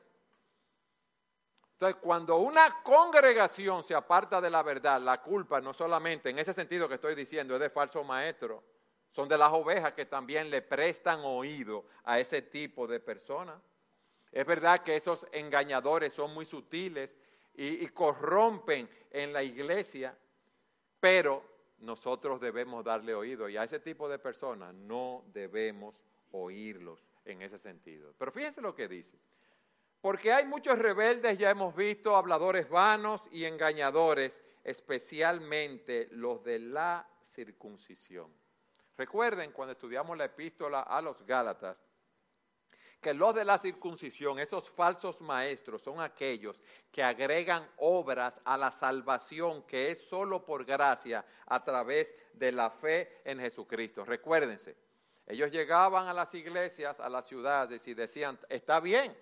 Entonces, 1.72 2.00
cuando 2.02 2.38
una 2.38 2.82
congregación 2.82 3.84
se 3.84 3.94
aparta 3.94 4.40
de 4.40 4.50
la 4.50 4.62
verdad, 4.62 5.00
la 5.00 5.22
culpa 5.22 5.60
no 5.60 5.72
solamente 5.72 6.30
en 6.30 6.38
ese 6.38 6.52
sentido 6.52 6.88
que 6.88 6.96
estoy 6.96 7.14
diciendo 7.14 7.54
es 7.54 7.60
de 7.60 7.70
falso 7.70 8.02
maestro, 8.02 8.64
son 9.10 9.28
de 9.28 9.38
las 9.38 9.52
ovejas 9.52 9.92
que 9.92 10.04
también 10.04 10.50
le 10.50 10.62
prestan 10.62 11.20
oído 11.20 11.84
a 12.04 12.18
ese 12.18 12.42
tipo 12.42 12.86
de 12.86 12.98
personas. 12.98 13.60
Es 14.32 14.44
verdad 14.44 14.82
que 14.82 14.96
esos 14.96 15.26
engañadores 15.32 16.12
son 16.12 16.34
muy 16.34 16.44
sutiles 16.44 17.18
y, 17.58 17.88
corrompen 17.88 18.88
en 19.10 19.32
la 19.32 19.42
iglesia, 19.42 20.16
pero 21.00 21.42
nosotros 21.80 22.40
debemos 22.40 22.84
darle 22.84 23.14
oído 23.14 23.48
y 23.48 23.56
a 23.56 23.64
ese 23.64 23.80
tipo 23.80 24.08
de 24.08 24.18
personas 24.18 24.72
no 24.72 25.24
debemos 25.32 26.04
oírlos 26.30 27.04
en 27.24 27.42
ese 27.42 27.58
sentido. 27.58 28.14
Pero 28.16 28.30
fíjense 28.30 28.60
lo 28.62 28.74
que 28.74 28.86
dice. 28.86 29.18
Porque 30.00 30.32
hay 30.32 30.46
muchos 30.46 30.78
rebeldes, 30.78 31.36
ya 31.36 31.50
hemos 31.50 31.74
visto, 31.74 32.14
habladores 32.14 32.68
vanos 32.68 33.28
y 33.32 33.44
engañadores, 33.44 34.40
especialmente 34.62 36.08
los 36.12 36.44
de 36.44 36.60
la 36.60 37.08
circuncisión. 37.20 38.32
Recuerden 38.96 39.50
cuando 39.50 39.72
estudiamos 39.72 40.16
la 40.16 40.26
epístola 40.26 40.82
a 40.82 41.02
los 41.02 41.24
Gálatas, 41.26 41.76
que 43.00 43.14
los 43.14 43.34
de 43.34 43.44
la 43.44 43.58
circuncisión, 43.58 44.38
esos 44.38 44.70
falsos 44.70 45.20
maestros, 45.20 45.82
son 45.82 46.00
aquellos 46.00 46.60
que 46.90 47.02
agregan 47.02 47.68
obras 47.76 48.40
a 48.44 48.56
la 48.56 48.70
salvación 48.70 49.62
que 49.62 49.90
es 49.92 50.08
solo 50.08 50.44
por 50.44 50.64
gracia 50.64 51.24
a 51.46 51.62
través 51.62 52.14
de 52.32 52.52
la 52.52 52.70
fe 52.70 53.20
en 53.24 53.38
Jesucristo. 53.38 54.04
Recuérdense, 54.04 54.76
ellos 55.26 55.50
llegaban 55.50 56.08
a 56.08 56.12
las 56.12 56.34
iglesias, 56.34 57.00
a 57.00 57.08
las 57.08 57.26
ciudades 57.26 57.86
y 57.86 57.94
decían, 57.94 58.38
está 58.48 58.80
bien, 58.80 59.16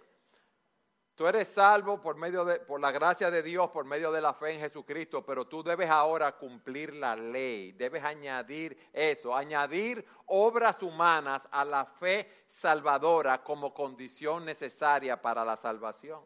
Tú 1.16 1.26
eres 1.26 1.49
salvo 1.49 1.99
por 1.99 2.16
medio 2.16 2.44
de, 2.44 2.61
por 2.61 2.78
la 2.78 2.92
gracia 2.92 3.30
de 3.30 3.42
Dios, 3.42 3.70
por 3.70 3.87
medio 3.87 4.12
de 4.12 4.20
la 4.20 4.35
fe 4.35 4.52
en 4.52 4.61
Jesucristo, 4.61 5.25
pero 5.25 5.46
tú 5.46 5.62
debes 5.62 5.88
ahora 5.88 6.37
cumplir 6.37 6.92
la 6.92 7.16
ley, 7.16 7.73
debes 7.73 8.04
añadir 8.04 8.90
eso, 8.92 9.35
añadir 9.35 10.06
obras 10.26 10.82
humanas 10.82 11.49
a 11.50 11.64
la 11.64 11.87
fe 11.87 12.44
salvadora 12.46 13.42
como 13.42 13.73
condición 13.73 14.44
necesaria 14.44 15.20
para 15.20 15.42
la 15.42 15.56
salvación. 15.56 16.23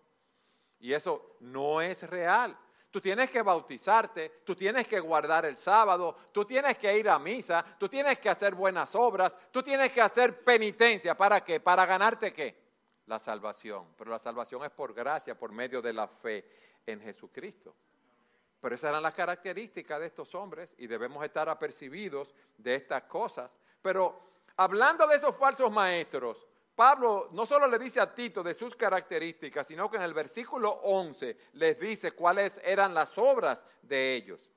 Y 0.80 0.92
eso 0.92 1.37
no 1.38 1.80
es 1.80 2.02
real. 2.11 2.59
Tú 2.90 3.00
tienes 3.00 3.30
que 3.30 3.42
bautizarte, 3.42 4.40
tú 4.44 4.56
tienes 4.56 4.88
que 4.88 4.99
guardar 4.99 5.44
el 5.44 5.56
sábado, 5.56 6.16
tú 6.32 6.44
tienes 6.44 6.76
que 6.76 6.99
ir 6.99 7.09
a 7.09 7.20
misa, 7.20 7.64
tú 7.78 7.88
tienes 7.88 8.18
que 8.18 8.28
hacer 8.28 8.56
buenas 8.56 8.97
obras, 8.97 9.38
tú 9.52 9.62
tienes 9.62 9.92
que 9.92 10.00
hacer 10.00 10.42
penitencia. 10.42 11.16
¿Para 11.16 11.44
qué? 11.44 11.61
¿Para 11.61 11.87
ganarte 11.87 12.32
qué? 12.32 12.69
La 13.11 13.19
salvación. 13.19 13.88
Pero 13.99 14.11
la 14.11 14.19
salvación 14.19 14.64
es 14.64 14.71
por 14.71 14.95
gracia, 14.95 15.38
por 15.38 15.52
medio 15.52 15.83
de 15.83 15.93
la 15.93 16.07
fe 16.09 16.49
en 16.87 17.00
Jesucristo. 17.00 17.75
Pero 18.61 18.75
esas 18.75 18.90
eran 18.90 19.02
las 19.02 19.14
características 19.14 20.00
de 20.00 20.07
estos 20.07 20.35
hombres 20.35 20.75
y 20.79 20.87
debemos 20.87 21.23
estar 21.25 21.49
apercibidos 21.49 22.33
de 22.57 22.76
estas 22.76 23.02
cosas. 23.05 23.50
Pero 23.83 24.19
hablando 24.57 25.07
de 25.07 25.17
esos 25.17 25.37
falsos 25.37 25.71
maestros, 25.73 26.47
Pablo 26.76 27.29
no 27.33 27.45
solo 27.45 27.67
le 27.67 27.79
dice 27.79 28.00
a 28.00 28.14
Tito 28.14 28.43
de 28.43 28.55
sus 28.55 28.76
características, 28.76 29.67
sino 29.67 29.90
que 29.90 29.97
en 29.97 30.02
el 30.02 30.14
versículo 30.14 30.71
11 30.71 31.37
les 31.55 31.79
dice 31.81 32.12
cuáles 32.12 32.61
eran 32.64 32.95
las 32.95 33.19
obras 33.19 33.67
de 33.83 34.14
ellos. 34.14 34.49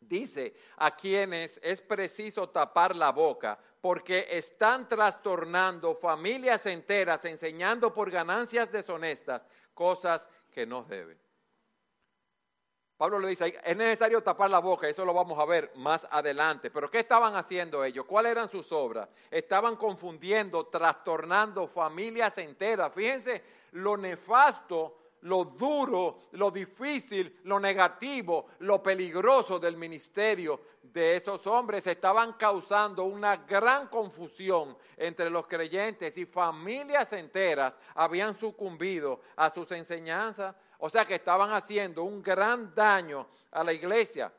Dice 0.00 0.54
a 0.76 0.94
quienes 0.94 1.58
es 1.62 1.82
preciso 1.82 2.48
tapar 2.48 2.96
la 2.96 3.12
boca 3.12 3.58
porque 3.80 4.26
están 4.30 4.88
trastornando 4.88 5.94
familias 5.94 6.66
enteras, 6.66 7.24
enseñando 7.24 7.92
por 7.92 8.10
ganancias 8.10 8.72
deshonestas 8.72 9.46
cosas 9.74 10.28
que 10.50 10.66
no 10.66 10.84
deben. 10.84 11.18
Pablo 12.98 13.20
le 13.20 13.28
dice, 13.28 13.60
es 13.62 13.76
necesario 13.76 14.20
tapar 14.24 14.50
la 14.50 14.58
boca, 14.58 14.88
eso 14.88 15.04
lo 15.04 15.14
vamos 15.14 15.38
a 15.38 15.44
ver 15.44 15.70
más 15.76 16.04
adelante. 16.10 16.68
Pero 16.68 16.90
¿qué 16.90 16.98
estaban 16.98 17.36
haciendo 17.36 17.84
ellos? 17.84 18.04
¿Cuáles 18.06 18.32
eran 18.32 18.48
sus 18.48 18.72
obras? 18.72 19.08
Estaban 19.30 19.76
confundiendo, 19.76 20.66
trastornando 20.66 21.68
familias 21.68 22.36
enteras. 22.38 22.92
Fíjense 22.92 23.44
lo 23.72 23.96
nefasto 23.96 24.97
lo 25.22 25.44
duro, 25.44 26.28
lo 26.32 26.50
difícil, 26.50 27.40
lo 27.44 27.58
negativo, 27.58 28.48
lo 28.60 28.82
peligroso 28.82 29.58
del 29.58 29.76
ministerio 29.76 30.60
de 30.82 31.16
esos 31.16 31.46
hombres. 31.46 31.86
Estaban 31.86 32.34
causando 32.34 33.04
una 33.04 33.36
gran 33.36 33.88
confusión 33.88 34.76
entre 34.96 35.30
los 35.30 35.46
creyentes 35.46 36.16
y 36.16 36.26
familias 36.26 37.12
enteras 37.12 37.78
habían 37.94 38.34
sucumbido 38.34 39.20
a 39.36 39.50
sus 39.50 39.70
enseñanzas. 39.72 40.54
O 40.78 40.88
sea 40.88 41.04
que 41.04 41.16
estaban 41.16 41.52
haciendo 41.52 42.04
un 42.04 42.22
gran 42.22 42.74
daño 42.74 43.26
a 43.50 43.64
la 43.64 43.72
iglesia. 43.72 44.32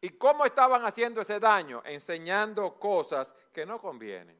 ¿Y 0.00 0.10
cómo 0.10 0.44
estaban 0.44 0.84
haciendo 0.84 1.20
ese 1.20 1.40
daño? 1.40 1.82
Enseñando 1.84 2.78
cosas 2.78 3.34
que 3.52 3.66
no 3.66 3.80
convienen, 3.80 4.38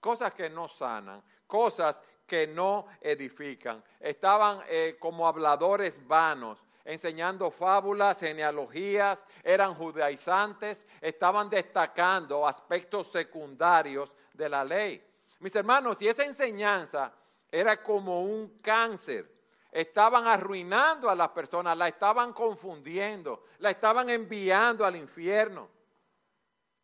cosas 0.00 0.34
que 0.34 0.50
no 0.50 0.68
sanan, 0.68 1.22
cosas 1.46 2.00
que 2.28 2.46
no 2.46 2.86
edifican. 3.00 3.82
Estaban 3.98 4.60
eh, 4.68 4.96
como 5.00 5.26
habladores 5.26 6.06
vanos, 6.06 6.62
enseñando 6.84 7.50
fábulas, 7.50 8.20
genealogías, 8.20 9.26
eran 9.42 9.74
judaizantes, 9.74 10.86
estaban 11.00 11.50
destacando 11.50 12.46
aspectos 12.46 13.10
secundarios 13.10 14.14
de 14.32 14.48
la 14.48 14.64
ley. 14.64 15.04
Mis 15.40 15.56
hermanos, 15.56 16.00
y 16.02 16.08
esa 16.08 16.24
enseñanza 16.24 17.12
era 17.50 17.82
como 17.82 18.22
un 18.22 18.58
cáncer. 18.60 19.30
Estaban 19.70 20.26
arruinando 20.26 21.10
a 21.10 21.14
las 21.14 21.28
personas, 21.30 21.76
la 21.76 21.88
estaban 21.88 22.32
confundiendo, 22.32 23.44
la 23.58 23.70
estaban 23.70 24.08
enviando 24.08 24.84
al 24.84 24.96
infierno. 24.96 25.68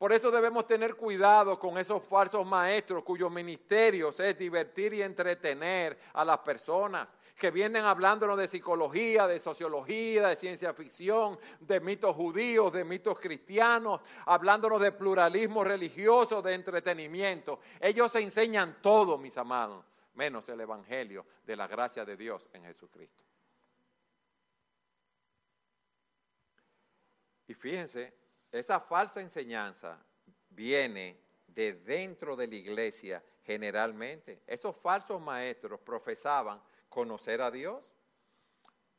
Por 0.04 0.12
eso 0.12 0.30
debemos 0.30 0.66
tener 0.66 0.96
cuidado 0.96 1.58
con 1.58 1.78
esos 1.78 2.02
falsos 2.02 2.44
maestros 2.44 3.02
cuyos 3.02 3.32
ministerios 3.32 4.20
es 4.20 4.36
divertir 4.36 4.92
y 4.92 5.00
entretener 5.00 5.98
a 6.12 6.22
las 6.26 6.40
personas, 6.40 7.08
que 7.34 7.50
vienen 7.50 7.86
hablándonos 7.86 8.36
de 8.36 8.46
psicología, 8.46 9.26
de 9.26 9.40
sociología, 9.40 10.28
de 10.28 10.36
ciencia 10.36 10.74
ficción, 10.74 11.38
de 11.58 11.80
mitos 11.80 12.14
judíos, 12.14 12.70
de 12.74 12.84
mitos 12.84 13.18
cristianos, 13.18 14.02
hablándonos 14.26 14.78
de 14.82 14.92
pluralismo 14.92 15.64
religioso, 15.64 16.42
de 16.42 16.52
entretenimiento. 16.52 17.60
Ellos 17.80 18.14
enseñan 18.16 18.82
todo, 18.82 19.16
mis 19.16 19.38
amados, 19.38 19.86
menos 20.12 20.46
el 20.50 20.60
Evangelio 20.60 21.24
de 21.46 21.56
la 21.56 21.66
gracia 21.66 22.04
de 22.04 22.14
Dios 22.14 22.46
en 22.52 22.64
Jesucristo. 22.64 23.24
Y 27.48 27.54
fíjense, 27.54 28.23
esa 28.58 28.78
falsa 28.78 29.20
enseñanza 29.20 29.98
viene 30.50 31.18
de 31.48 31.72
dentro 31.72 32.36
de 32.36 32.46
la 32.46 32.54
iglesia 32.54 33.22
generalmente. 33.42 34.42
Esos 34.46 34.76
falsos 34.76 35.20
maestros 35.20 35.80
profesaban 35.80 36.60
conocer 36.88 37.42
a 37.42 37.50
Dios. 37.50 37.82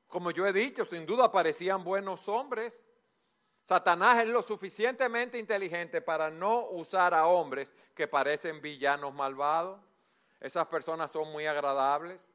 Como 0.07 0.31
yo 0.31 0.45
he 0.45 0.53
dicho, 0.53 0.83
sin 0.85 1.05
duda 1.05 1.31
parecían 1.31 1.83
buenos 1.83 2.27
hombres. 2.27 2.79
Satanás 3.63 4.21
es 4.21 4.27
lo 4.27 4.41
suficientemente 4.41 5.39
inteligente 5.39 6.01
para 6.01 6.29
no 6.29 6.67
usar 6.69 7.13
a 7.13 7.25
hombres 7.25 7.73
que 7.95 8.07
parecen 8.07 8.61
villanos 8.61 9.13
malvados. 9.13 9.79
Esas 10.39 10.67
personas 10.67 11.11
son 11.11 11.31
muy 11.31 11.47
agradables. 11.47 12.27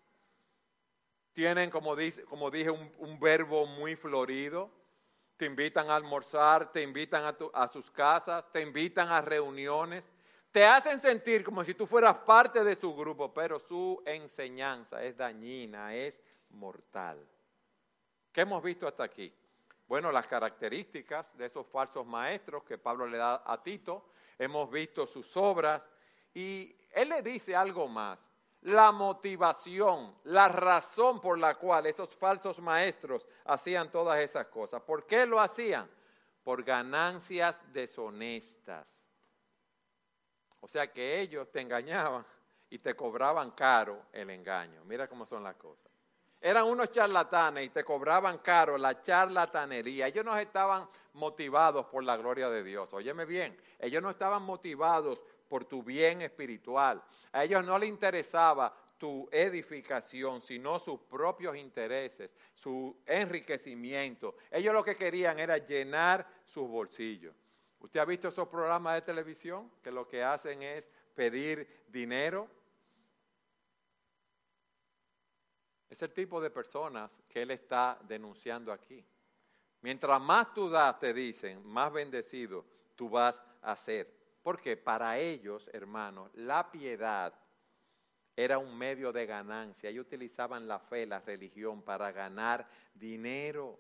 Tienen, 1.32 1.70
como, 1.70 1.94
dije, 1.94 2.70
un 2.70 3.20
verbo 3.20 3.66
muy 3.66 3.94
florido 3.94 4.79
te 5.40 5.47
invitan 5.47 5.90
a 5.90 5.97
almorzar, 5.97 6.70
te 6.70 6.82
invitan 6.82 7.35
a, 7.54 7.66
sus 7.66 7.90
casas, 7.90 8.44
te 8.52 8.61
invitan 8.61 9.09
a 9.09 9.23
reuniones, 9.23 10.06
te 10.52 10.66
hacen 10.66 11.00
sentir 11.00 11.42
como 11.42 11.64
si 11.64 11.73
tú 11.73 11.87
fueras 11.87 12.18
parte 12.18 12.62
de 12.62 12.76
su 12.76 12.94
grupo, 12.94 13.32
pero 13.32 13.59
su 13.59 14.02
enseñanza 14.04 15.02
es 15.02 15.16
dañina, 15.16 15.94
es 15.94 16.20
mortal. 16.50 17.26
¿Qué 18.30 18.42
hemos 18.42 18.62
visto 18.62 18.87
hasta 18.87 19.02
aquí? 19.02 19.35
Bueno, 19.88 20.12
las 20.12 20.26
características 20.26 21.35
de 21.38 21.47
esos 21.47 21.66
falsos 21.66 22.04
maestros 22.06 22.62
que 22.62 22.76
Pablo 22.76 23.06
le 23.06 23.16
da 23.16 23.42
a 23.47 23.62
Tito, 23.62 24.11
hemos 24.38 24.70
visto 24.70 25.06
sus 25.06 25.35
obras 25.38 25.88
y 26.35 26.76
él 26.91 27.08
le 27.08 27.23
dice 27.23 27.56
algo 27.56 27.88
más 27.88 28.29
la 28.62 28.92
motivación, 28.92 30.14
la 30.25 30.49
razón 30.49 31.20
por 31.20 31.38
la 31.38 31.54
cual 31.54 31.86
esos 31.86 32.14
falsos 32.14 32.60
maestros 32.60 33.26
hacían 33.44 33.90
todas 33.90 34.20
esas 34.20 34.46
cosas. 34.49 34.82
¿Por 34.82 35.06
qué 35.06 35.26
lo 35.26 35.40
hacían? 35.40 35.88
Por 36.42 36.62
ganancias 36.62 37.64
deshonestas. 37.73 39.00
O 40.60 40.68
sea 40.68 40.92
que 40.92 41.20
ellos 41.20 41.50
te 41.50 41.60
engañaban 41.60 42.25
y 42.68 42.78
te 42.78 42.94
cobraban 42.94 43.52
caro 43.52 44.06
el 44.12 44.28
engaño. 44.30 44.84
Mira 44.84 45.08
cómo 45.08 45.25
son 45.25 45.42
las 45.42 45.56
cosas. 45.56 45.90
Eran 46.42 46.66
unos 46.66 46.90
charlatanes 46.90 47.66
y 47.66 47.68
te 47.68 47.84
cobraban 47.84 48.38
caro 48.38 48.78
la 48.78 49.02
charlatanería. 49.02 50.06
Ellos 50.06 50.25
no 50.25 50.36
estaban 50.36 50.88
motivados 51.14 51.86
por 51.86 52.02
la 52.02 52.16
gloria 52.16 52.49
de 52.49 52.62
Dios. 52.62 52.92
Óyeme 52.94 53.25
bien, 53.25 53.58
ellos 53.78 54.02
no 54.02 54.10
estaban 54.10 54.42
motivados 54.42 55.23
por 55.50 55.65
tu 55.65 55.82
bien 55.82 56.23
espiritual. 56.23 57.02
A 57.32 57.43
ellos 57.43 57.65
no 57.65 57.76
les 57.76 57.89
interesaba 57.89 58.73
tu 58.97 59.28
edificación, 59.32 60.41
sino 60.41 60.78
sus 60.78 61.00
propios 61.00 61.56
intereses, 61.56 62.30
su 62.54 63.02
enriquecimiento. 63.04 64.36
Ellos 64.49 64.73
lo 64.73 64.84
que 64.84 64.95
querían 64.95 65.41
era 65.41 65.58
llenar 65.58 66.25
sus 66.47 66.69
bolsillos. 66.69 67.34
¿Usted 67.80 67.99
ha 67.99 68.04
visto 68.04 68.28
esos 68.28 68.47
programas 68.47 68.95
de 68.95 69.02
televisión 69.02 69.73
que 69.82 69.91
lo 69.91 70.06
que 70.06 70.23
hacen 70.23 70.63
es 70.63 70.89
pedir 71.17 71.84
dinero? 71.89 72.49
Es 75.89 76.00
el 76.02 76.13
tipo 76.13 76.41
de 76.41 76.50
personas 76.50 77.19
que 77.28 77.43
él 77.43 77.50
está 77.50 77.99
denunciando 78.06 78.73
aquí. 78.73 79.04
Mientras 79.80 80.21
más 80.21 80.54
tú 80.54 80.71
das, 80.71 81.00
te 81.00 81.13
dicen, 81.13 81.67
más 81.67 81.93
bendecido 81.93 82.65
tú 82.95 83.08
vas 83.08 83.43
a 83.63 83.75
ser. 83.75 84.20
Porque 84.42 84.76
para 84.76 85.18
ellos, 85.18 85.68
hermanos, 85.72 86.30
la 86.34 86.70
piedad 86.70 87.34
era 88.36 88.58
un 88.58 88.76
medio 88.76 89.12
de 89.12 89.26
ganancia. 89.26 89.90
Ellos 89.90 90.06
utilizaban 90.06 90.66
la 90.66 90.78
fe, 90.78 91.06
la 91.06 91.20
religión 91.20 91.82
para 91.82 92.10
ganar 92.10 92.66
dinero. 92.94 93.78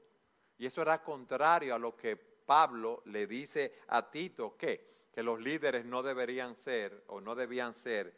Y 0.58 0.66
eso 0.66 0.82
era 0.82 1.02
contrario 1.02 1.74
a 1.74 1.78
lo 1.78 1.96
que 1.96 2.16
Pablo 2.16 3.02
le 3.06 3.26
dice 3.26 3.80
a 3.88 4.10
Tito, 4.10 4.56
que, 4.56 5.08
que 5.12 5.22
los 5.22 5.40
líderes 5.40 5.84
no 5.84 6.02
deberían 6.02 6.56
ser 6.56 7.04
o 7.06 7.20
no 7.20 7.34
debían 7.34 7.72
ser 7.72 8.14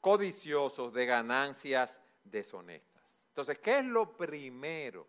codiciosos 0.00 0.92
de 0.94 1.04
ganancias 1.04 2.00
deshonestas. 2.24 3.02
Entonces, 3.28 3.58
¿qué 3.58 3.78
es 3.78 3.84
lo 3.84 4.16
primero 4.16 5.06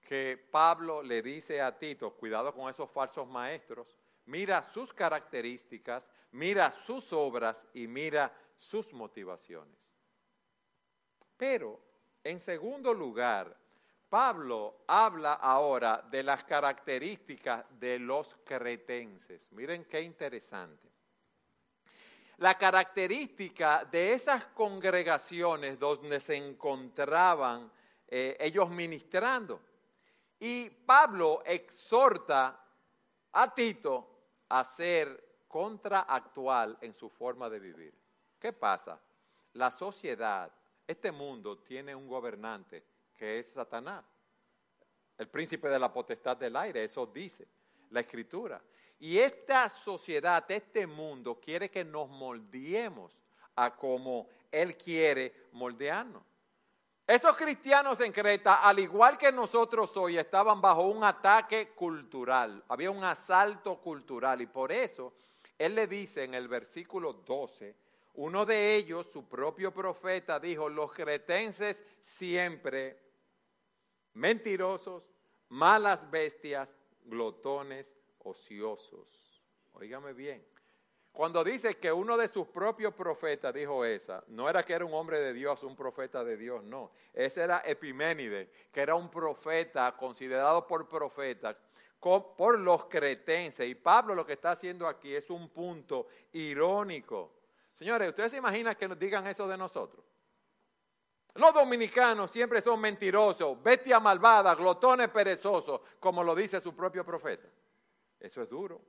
que 0.00 0.38
Pablo 0.50 1.02
le 1.02 1.22
dice 1.22 1.60
a 1.60 1.76
Tito? 1.78 2.14
Cuidado 2.14 2.54
con 2.54 2.70
esos 2.70 2.90
falsos 2.90 3.26
maestros 3.28 3.97
mira 4.28 4.62
sus 4.62 4.92
características, 4.92 6.08
mira 6.32 6.70
sus 6.70 7.12
obras 7.12 7.66
y 7.72 7.86
mira 7.86 8.32
sus 8.58 8.92
motivaciones. 8.92 9.76
Pero, 11.36 11.80
en 12.22 12.38
segundo 12.38 12.92
lugar, 12.92 13.56
Pablo 14.08 14.82
habla 14.86 15.34
ahora 15.34 16.04
de 16.10 16.22
las 16.22 16.44
características 16.44 17.64
de 17.78 17.98
los 17.98 18.36
cretenses. 18.44 19.50
Miren 19.52 19.84
qué 19.84 20.02
interesante. 20.02 20.88
La 22.36 22.56
característica 22.56 23.84
de 23.84 24.12
esas 24.12 24.44
congregaciones 24.46 25.78
donde 25.78 26.20
se 26.20 26.36
encontraban 26.36 27.70
eh, 28.06 28.36
ellos 28.38 28.68
ministrando. 28.70 29.60
Y 30.38 30.70
Pablo 30.70 31.42
exhorta 31.44 32.64
a 33.32 33.54
Tito 33.54 34.17
a 34.48 34.64
ser 34.64 35.42
contraactual 35.48 36.78
en 36.80 36.92
su 36.92 37.08
forma 37.08 37.48
de 37.48 37.58
vivir. 37.58 37.94
¿Qué 38.38 38.52
pasa? 38.52 39.00
La 39.54 39.70
sociedad, 39.70 40.50
este 40.86 41.10
mundo 41.10 41.58
tiene 41.58 41.94
un 41.94 42.06
gobernante 42.06 42.84
que 43.16 43.38
es 43.38 43.52
Satanás, 43.52 44.04
el 45.18 45.28
príncipe 45.28 45.68
de 45.68 45.78
la 45.78 45.92
potestad 45.92 46.36
del 46.36 46.54
aire, 46.56 46.84
eso 46.84 47.04
dice 47.06 47.48
la 47.90 48.00
escritura. 48.00 48.62
Y 49.00 49.18
esta 49.18 49.68
sociedad, 49.68 50.48
este 50.48 50.86
mundo 50.86 51.40
quiere 51.40 51.70
que 51.70 51.84
nos 51.84 52.08
moldeemos 52.08 53.18
a 53.56 53.74
como 53.74 54.28
Él 54.50 54.76
quiere 54.76 55.48
moldearnos. 55.52 56.22
Esos 57.08 57.38
cristianos 57.38 58.00
en 58.00 58.12
Creta, 58.12 58.56
al 58.56 58.80
igual 58.80 59.16
que 59.16 59.32
nosotros 59.32 59.96
hoy, 59.96 60.18
estaban 60.18 60.60
bajo 60.60 60.82
un 60.82 61.02
ataque 61.02 61.70
cultural, 61.70 62.62
había 62.68 62.90
un 62.90 63.02
asalto 63.02 63.78
cultural 63.80 64.42
y 64.42 64.46
por 64.46 64.70
eso 64.70 65.14
él 65.56 65.74
le 65.74 65.86
dice 65.86 66.24
en 66.24 66.34
el 66.34 66.48
versículo 66.48 67.14
12, 67.14 67.74
uno 68.12 68.44
de 68.44 68.74
ellos, 68.74 69.06
su 69.06 69.26
propio 69.26 69.72
profeta, 69.72 70.38
dijo, 70.38 70.68
los 70.68 70.92
cretenses 70.92 71.82
siempre 72.02 73.00
mentirosos, 74.12 75.08
malas 75.48 76.10
bestias, 76.10 76.76
glotones, 77.04 77.96
ociosos. 78.18 79.42
Óigame 79.72 80.12
bien. 80.12 80.46
Cuando 81.18 81.42
dice 81.42 81.76
que 81.78 81.90
uno 81.90 82.16
de 82.16 82.28
sus 82.28 82.46
propios 82.46 82.94
profetas 82.94 83.52
dijo 83.52 83.84
esa, 83.84 84.22
no 84.28 84.48
era 84.48 84.62
que 84.62 84.72
era 84.72 84.84
un 84.84 84.94
hombre 84.94 85.18
de 85.18 85.32
Dios, 85.32 85.64
un 85.64 85.74
profeta 85.74 86.22
de 86.22 86.36
Dios, 86.36 86.62
no. 86.62 86.92
Ese 87.12 87.42
era 87.42 87.60
Epiménides, 87.66 88.48
que 88.70 88.80
era 88.80 88.94
un 88.94 89.10
profeta 89.10 89.96
considerado 89.96 90.64
por 90.64 90.88
profeta 90.88 91.58
por 91.98 92.60
los 92.60 92.84
cretenses. 92.84 93.68
Y 93.68 93.74
Pablo 93.74 94.14
lo 94.14 94.24
que 94.24 94.34
está 94.34 94.50
haciendo 94.50 94.86
aquí 94.86 95.12
es 95.12 95.28
un 95.28 95.48
punto 95.48 96.06
irónico. 96.34 97.32
Señores, 97.74 98.10
¿ustedes 98.10 98.30
se 98.30 98.38
imaginan 98.38 98.76
que 98.76 98.86
nos 98.86 98.96
digan 98.96 99.26
eso 99.26 99.48
de 99.48 99.58
nosotros? 99.58 100.04
Los 101.34 101.52
dominicanos 101.52 102.30
siempre 102.30 102.60
son 102.60 102.80
mentirosos, 102.80 103.60
bestia 103.60 103.98
malvada, 103.98 104.54
glotones 104.54 105.08
perezosos, 105.08 105.80
como 105.98 106.22
lo 106.22 106.36
dice 106.36 106.60
su 106.60 106.76
propio 106.76 107.04
profeta. 107.04 107.48
Eso 108.20 108.40
es 108.40 108.48
duro. 108.48 108.80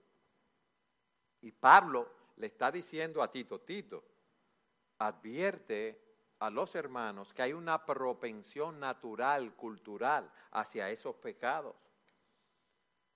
Y 1.42 1.52
Pablo 1.52 2.19
le 2.40 2.48
está 2.48 2.72
diciendo 2.72 3.22
a 3.22 3.32
Tito, 3.32 3.60
Tito, 3.62 4.04
advierte 4.98 6.02
a 6.40 6.50
los 6.50 6.74
hermanos 6.74 7.34
que 7.34 7.42
hay 7.42 7.54
una 7.54 7.86
propensión 7.86 8.80
natural, 8.80 9.54
cultural, 9.56 10.32
hacia 10.52 10.90
esos 10.90 11.16
pecados. 11.16 11.76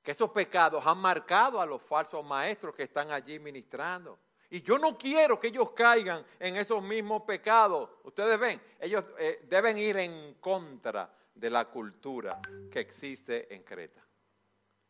Que 0.01 0.11
esos 0.11 0.29
pecados 0.31 0.85
han 0.85 0.97
marcado 0.97 1.61
a 1.61 1.65
los 1.65 1.81
falsos 1.81 2.23
maestros 2.25 2.75
que 2.75 2.83
están 2.83 3.11
allí 3.11 3.39
ministrando. 3.39 4.19
Y 4.49 4.61
yo 4.61 4.77
no 4.77 4.97
quiero 4.97 5.39
que 5.39 5.47
ellos 5.47 5.71
caigan 5.71 6.25
en 6.37 6.57
esos 6.57 6.83
mismos 6.83 7.23
pecados. 7.23 7.89
Ustedes 8.03 8.37
ven, 8.37 8.61
ellos 8.79 9.05
eh, 9.17 9.45
deben 9.49 9.77
ir 9.77 9.97
en 9.97 10.35
contra 10.35 11.11
de 11.33 11.49
la 11.49 11.69
cultura 11.69 12.39
que 12.69 12.81
existe 12.81 13.53
en 13.55 13.63
Creta. 13.63 14.05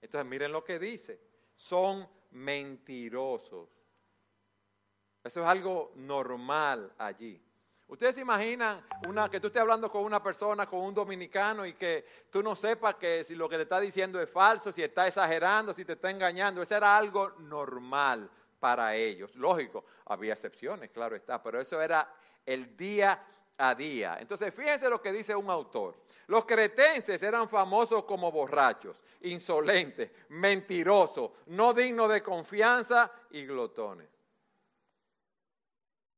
Entonces 0.01 0.29
miren 0.29 0.51
lo 0.51 0.63
que 0.63 0.79
dice. 0.79 1.21
Son 1.55 2.09
mentirosos. 2.31 3.69
Eso 5.23 5.41
es 5.41 5.47
algo 5.47 5.93
normal 5.95 6.91
allí. 6.97 7.41
Ustedes 7.87 8.15
se 8.15 8.21
imaginan 8.21 8.83
una, 9.07 9.29
que 9.29 9.39
tú 9.39 9.47
estés 9.47 9.61
hablando 9.61 9.89
con 9.91 10.03
una 10.03 10.21
persona, 10.21 10.65
con 10.65 10.81
un 10.81 10.93
dominicano, 10.93 11.65
y 11.65 11.73
que 11.73 12.05
tú 12.29 12.41
no 12.41 12.55
sepas 12.55 12.95
que 12.95 13.23
si 13.23 13.35
lo 13.35 13.47
que 13.47 13.55
te 13.55 13.63
está 13.63 13.79
diciendo 13.79 14.19
es 14.19 14.29
falso, 14.29 14.71
si 14.71 14.81
está 14.81 15.07
exagerando, 15.07 15.73
si 15.73 15.85
te 15.85 15.93
está 15.93 16.09
engañando. 16.09 16.61
Eso 16.61 16.75
era 16.75 16.97
algo 16.97 17.31
normal 17.39 18.29
para 18.59 18.95
ellos. 18.95 19.35
Lógico, 19.35 19.85
había 20.05 20.33
excepciones, 20.33 20.89
claro 20.89 21.15
está, 21.15 21.41
pero 21.41 21.61
eso 21.61 21.81
era 21.81 22.11
el 22.45 22.75
día 22.75 23.21
a 23.57 23.75
día. 23.75 24.17
Entonces, 24.19 24.53
fíjense 24.53 24.89
lo 24.89 25.01
que 25.01 25.11
dice 25.11 25.35
un 25.35 25.49
autor. 25.49 25.95
Los 26.27 26.45
cretenses 26.45 27.21
eran 27.21 27.47
famosos 27.47 28.05
como 28.05 28.31
borrachos, 28.31 29.01
insolentes, 29.21 30.11
mentirosos, 30.29 31.31
no 31.47 31.73
dignos 31.73 32.09
de 32.09 32.23
confianza 32.23 33.11
y 33.31 33.45
glotones. 33.45 34.12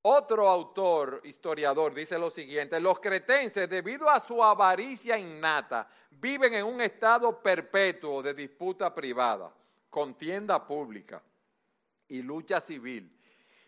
Otro 0.07 0.47
autor, 0.47 1.21
historiador, 1.23 1.91
dice 1.91 2.19
lo 2.19 2.29
siguiente, 2.29 2.79
los 2.79 2.99
cretenses, 2.99 3.67
debido 3.67 4.07
a 4.07 4.19
su 4.19 4.43
avaricia 4.43 5.17
innata, 5.17 5.89
viven 6.11 6.53
en 6.53 6.63
un 6.63 6.79
estado 6.79 7.41
perpetuo 7.41 8.21
de 8.21 8.35
disputa 8.35 8.93
privada, 8.93 9.51
contienda 9.89 10.63
pública 10.63 11.23
y 12.07 12.21
lucha 12.21 12.61
civil. 12.61 13.19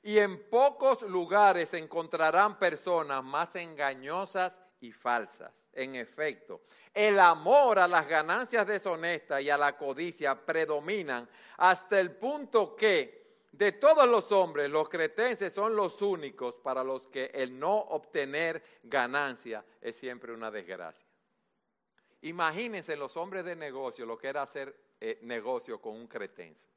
Y 0.03 0.19
en 0.19 0.47
pocos 0.47 1.01
lugares 1.01 1.73
encontrarán 1.73 2.59
personas 2.59 3.23
más 3.23 3.55
engañosas 3.55 4.61
y 4.79 4.91
falsas. 4.91 5.51
En 5.73 5.95
efecto, 5.95 6.61
el 6.93 7.19
amor 7.19 7.79
a 7.79 7.87
las 7.87 8.07
ganancias 8.07 8.67
deshonestas 8.67 9.41
y 9.41 9.49
a 9.49 9.57
la 9.57 9.75
codicia 9.75 10.35
predominan 10.35 11.27
hasta 11.57 11.99
el 11.99 12.11
punto 12.11 12.75
que 12.75 13.26
de 13.57 13.71
todos 13.71 14.07
los 14.07 14.31
hombres, 14.31 14.69
los 14.69 14.87
cretenses 14.87 15.51
son 15.51 15.75
los 15.75 16.03
únicos 16.03 16.55
para 16.55 16.83
los 16.83 17.07
que 17.07 17.31
el 17.33 17.57
no 17.57 17.75
obtener 17.75 18.63
ganancia 18.83 19.65
es 19.81 19.95
siempre 19.95 20.31
una 20.31 20.51
desgracia. 20.51 21.07
Imagínense 22.21 22.95
los 22.95 23.17
hombres 23.17 23.43
de 23.45 23.55
negocio 23.55 24.05
lo 24.05 24.15
que 24.15 24.27
era 24.27 24.43
hacer 24.43 24.75
eh, 25.01 25.17
negocio 25.23 25.81
con 25.81 25.95
un 25.95 26.07
cretense. 26.07 26.67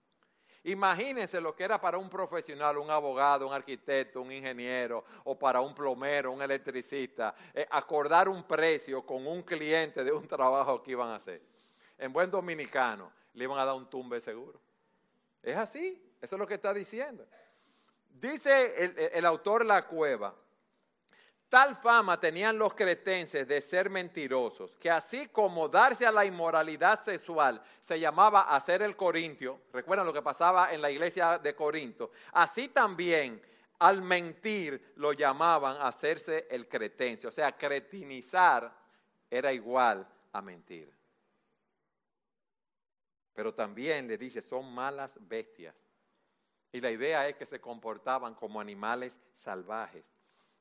Imagínense 0.65 1.39
lo 1.39 1.55
que 1.55 1.65
era 1.65 1.79
para 1.79 1.99
un 1.99 2.09
profesional, 2.09 2.79
un 2.79 2.91
abogado, 2.91 3.47
un 3.47 3.53
arquitecto, 3.53 4.23
un 4.23 4.33
ingeniero 4.33 5.05
o 5.25 5.39
para 5.39 5.61
un 5.61 5.75
plomero, 5.75 6.33
un 6.33 6.41
electricista, 6.41 7.35
eh, 7.53 7.67
acordar 7.71 8.27
un 8.27 8.45
precio 8.45 9.05
con 9.05 9.27
un 9.27 9.43
cliente 9.43 10.03
de 10.03 10.13
un 10.13 10.27
trabajo 10.29 10.83
que 10.83 10.93
iban 10.93 11.11
a 11.11 11.17
hacer. 11.17 11.43
En 11.99 12.11
buen 12.11 12.31
dominicano 12.31 13.13
le 13.35 13.45
iban 13.45 13.59
a 13.59 13.67
dar 13.67 13.75
un 13.75 13.89
tumbe 13.91 14.19
seguro. 14.19 14.59
Es 15.43 15.57
así, 15.57 16.10
eso 16.21 16.37
es 16.37 16.39
lo 16.39 16.47
que 16.47 16.55
está 16.55 16.73
diciendo. 16.75 17.27
Dice 18.09 19.11
el, 19.15 19.25
autor 19.25 19.65
La 19.65 19.87
Cueva, 19.87 20.35
Tal 21.51 21.75
fama 21.75 22.21
tenían 22.21 22.57
los 22.57 22.77
cretenses 22.77 23.49
de 23.49 23.61
ser 23.61 23.91
mentirosos, 23.91 24.77
que 24.77 24.89
así 24.89 25.27
como 25.27 25.69
darse 25.69 26.07
a 26.07 26.13
la 26.13 26.25
inmoralidad 26.25 27.03
sexual 27.03 27.61
se 27.83 27.99
llamaba 27.99 28.43
hacer 28.43 28.83
el 28.83 28.95
corintio, 28.95 29.63
recuerdan 29.73 30.07
lo 30.07 30.13
que 30.13 30.23
pasaba 30.23 30.73
en 30.73 30.81
la 30.81 30.93
iglesia 30.93 31.39
de 31.39 31.57
Corinto, 31.57 32.13
así 32.35 32.69
también 32.69 33.43
al 33.81 34.01
mentir 34.01 34.93
lo 34.95 35.13
llamaban 35.13 35.77
hacerse 35.81 36.47
el 36.49 36.69
cretense, 36.69 37.27
o 37.27 37.33
sea, 37.33 37.51
cretinizar 37.51 38.73
era 39.29 39.53
igual 39.53 40.07
a 40.33 40.41
mentir. 40.41 40.93
Pero 43.35 43.53
también 43.53 44.07
le 44.07 44.17
dice, 44.17 44.41
son 44.41 44.73
malas 44.73 45.19
bestias. 45.21 45.75
Y 46.73 46.81
la 46.81 46.91
idea 46.91 47.29
es 47.29 47.37
que 47.37 47.47
se 47.47 47.61
comportaban 47.61 48.35
como 48.35 48.61
animales 48.61 49.19
salvajes 49.35 50.05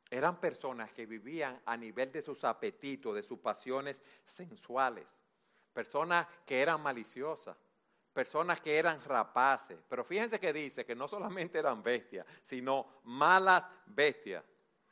eran 0.10 0.40
personas 0.40 0.92
que 0.92 1.06
vivían 1.06 1.62
a 1.66 1.78
nivel 1.78 2.12
de 2.12 2.22
sus 2.22 2.44
apetitos, 2.44 3.14
de 3.14 3.24
sus 3.24 3.40
pasiones 3.40 4.02
sensuales, 4.26 5.06
personas 5.72 6.28
que 6.46 6.62
eran 6.62 6.82
maliciosas, 6.82 7.56
personas 8.12 8.60
que 8.60 8.78
eran 8.78 9.02
rapaces. 9.04 9.78
Pero 9.88 10.04
fíjense 10.04 10.40
que 10.40 10.52
dice 10.52 10.86
que 10.86 10.96
no 10.96 11.08
solamente 11.08 11.60
eran 11.60 11.84
bestias, 11.84 12.26
sino 12.42 13.02
malas 13.04 13.70
bestias. 13.86 14.44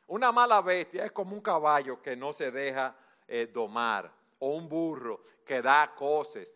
Una 0.06 0.32
mala 0.32 0.62
bestia 0.62 1.06
es 1.06 1.12
como 1.12 1.36
un 1.36 1.42
caballo 1.42 2.02
que 2.02 2.16
no 2.16 2.32
se 2.32 2.52
deja 2.52 2.96
eh, 3.28 3.50
domar, 3.52 4.12
o 4.40 4.56
un 4.56 4.70
burro 4.70 5.24
que 5.44 5.62
da 5.62 5.94
coces, 5.96 6.56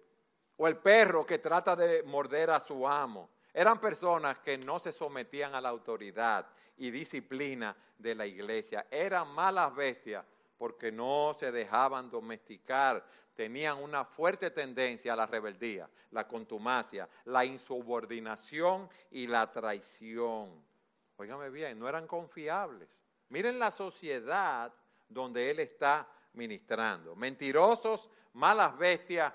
o 0.56 0.68
el 0.68 0.78
perro 0.78 1.26
que 1.26 1.40
trata 1.40 1.76
de 1.76 2.04
morder 2.04 2.52
a 2.52 2.60
su 2.60 2.88
amo. 2.88 3.30
Eran 3.54 3.80
personas 3.80 4.40
que 4.40 4.58
no 4.58 4.80
se 4.80 4.92
sometían 4.92 5.56
a 5.56 5.62
la 5.62 5.70
autoridad 5.70 6.48
y 6.78 6.90
disciplina 6.90 7.76
de 7.98 8.16
la 8.16 8.26
iglesia. 8.26 8.88
Eran 8.90 9.28
malas 9.30 9.76
bestias 9.76 10.26
porque 10.58 10.92
no 10.92 11.36
se 11.38 11.52
dejaban 11.52 12.10
domesticar, 12.10 13.06
tenían 13.36 13.78
una 13.78 14.06
fuerte 14.06 14.52
tendencia 14.52 15.14
a 15.14 15.16
la 15.16 15.26
rebeldía, 15.26 15.90
la 16.12 16.28
contumacia, 16.28 17.10
la 17.26 17.44
insubordinación 17.44 18.90
y 19.10 19.28
la 19.28 19.52
traición. 19.52 20.64
Óigame 21.18 21.50
bien, 21.50 21.78
no 21.78 21.90
eran 21.90 22.08
confiables. 22.08 23.02
Miren 23.30 23.60
la 23.60 23.72
sociedad 23.72 24.74
donde 25.10 25.50
él 25.50 25.60
está 25.60 26.08
ministrando. 26.34 27.16
Mentirosos, 27.16 28.10
malas 28.34 28.78
bestias, 28.78 29.34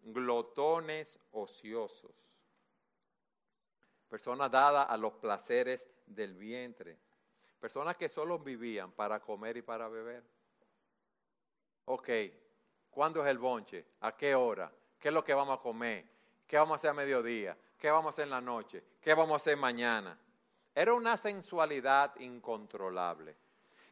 glotones 0.00 1.18
ociosos 1.32 2.27
personas 4.08 4.50
dadas 4.50 4.86
a 4.88 4.96
los 4.96 5.14
placeres 5.14 5.88
del 6.06 6.34
vientre, 6.34 6.98
personas 7.60 7.96
que 7.96 8.08
solo 8.08 8.38
vivían 8.38 8.92
para 8.92 9.20
comer 9.20 9.56
y 9.56 9.62
para 9.62 9.88
beber. 9.88 10.24
Ok, 11.84 12.08
¿cuándo 12.90 13.22
es 13.22 13.28
el 13.28 13.38
bonche? 13.38 13.84
¿A 14.00 14.16
qué 14.16 14.34
hora? 14.34 14.72
¿Qué 14.98 15.08
es 15.08 15.14
lo 15.14 15.24
que 15.24 15.34
vamos 15.34 15.58
a 15.58 15.62
comer? 15.62 16.04
¿Qué 16.46 16.56
vamos 16.56 16.72
a 16.72 16.76
hacer 16.76 16.90
a 16.90 16.94
mediodía? 16.94 17.56
¿Qué 17.78 17.90
vamos 17.90 18.06
a 18.06 18.10
hacer 18.10 18.24
en 18.24 18.30
la 18.30 18.40
noche? 18.40 18.82
¿Qué 19.00 19.14
vamos 19.14 19.34
a 19.34 19.36
hacer 19.36 19.56
mañana? 19.56 20.18
Era 20.74 20.94
una 20.94 21.16
sensualidad 21.16 22.18
incontrolable. 22.20 23.36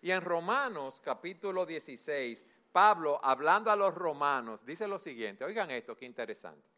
Y 0.02 0.10
en 0.10 0.20
Romanos 0.20 1.00
capítulo 1.00 1.66
16, 1.66 2.44
Pablo, 2.72 3.18
hablando 3.22 3.70
a 3.70 3.76
los 3.76 3.94
romanos, 3.94 4.64
dice 4.64 4.86
lo 4.86 4.98
siguiente, 4.98 5.44
oigan 5.44 5.70
esto, 5.70 5.96
qué 5.96 6.04
interesante. 6.04 6.75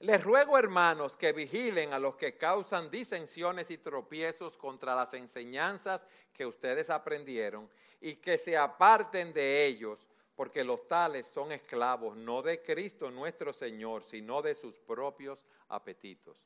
Les 0.00 0.22
ruego, 0.22 0.58
hermanos, 0.58 1.16
que 1.16 1.32
vigilen 1.32 1.94
a 1.94 1.98
los 1.98 2.16
que 2.16 2.36
causan 2.36 2.90
disensiones 2.90 3.70
y 3.70 3.78
tropiezos 3.78 4.56
contra 4.56 4.94
las 4.94 5.14
enseñanzas 5.14 6.06
que 6.34 6.44
ustedes 6.44 6.90
aprendieron 6.90 7.70
y 8.00 8.16
que 8.16 8.36
se 8.36 8.58
aparten 8.58 9.32
de 9.32 9.64
ellos, 9.64 10.06
porque 10.34 10.62
los 10.62 10.86
tales 10.86 11.26
son 11.26 11.50
esclavos 11.50 12.14
no 12.14 12.42
de 12.42 12.62
Cristo 12.62 13.10
nuestro 13.10 13.54
Señor, 13.54 14.04
sino 14.04 14.42
de 14.42 14.54
sus 14.54 14.78
propios 14.78 15.46
apetitos. 15.68 16.44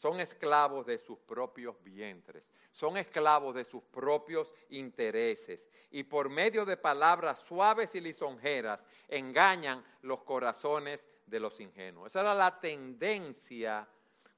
Son 0.00 0.18
esclavos 0.18 0.86
de 0.86 0.96
sus 0.96 1.18
propios 1.18 1.76
vientres, 1.84 2.50
son 2.72 2.96
esclavos 2.96 3.54
de 3.54 3.66
sus 3.66 3.82
propios 3.82 4.54
intereses 4.70 5.68
y 5.90 6.04
por 6.04 6.30
medio 6.30 6.64
de 6.64 6.78
palabras 6.78 7.40
suaves 7.40 7.94
y 7.94 8.00
lisonjeras 8.00 8.82
engañan 9.08 9.84
los 10.00 10.22
corazones 10.22 11.06
de 11.26 11.38
los 11.38 11.60
ingenuos. 11.60 12.06
Esa 12.06 12.22
era 12.22 12.34
la 12.34 12.58
tendencia 12.58 13.86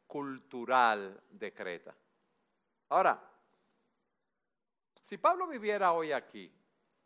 cultural 0.09 1.22
de 1.31 1.55
Creta. 1.55 1.94
Ahora, 2.88 3.22
si 5.07 5.16
Pablo 5.16 5.46
viviera 5.46 5.92
hoy 5.92 6.11
aquí, 6.11 6.53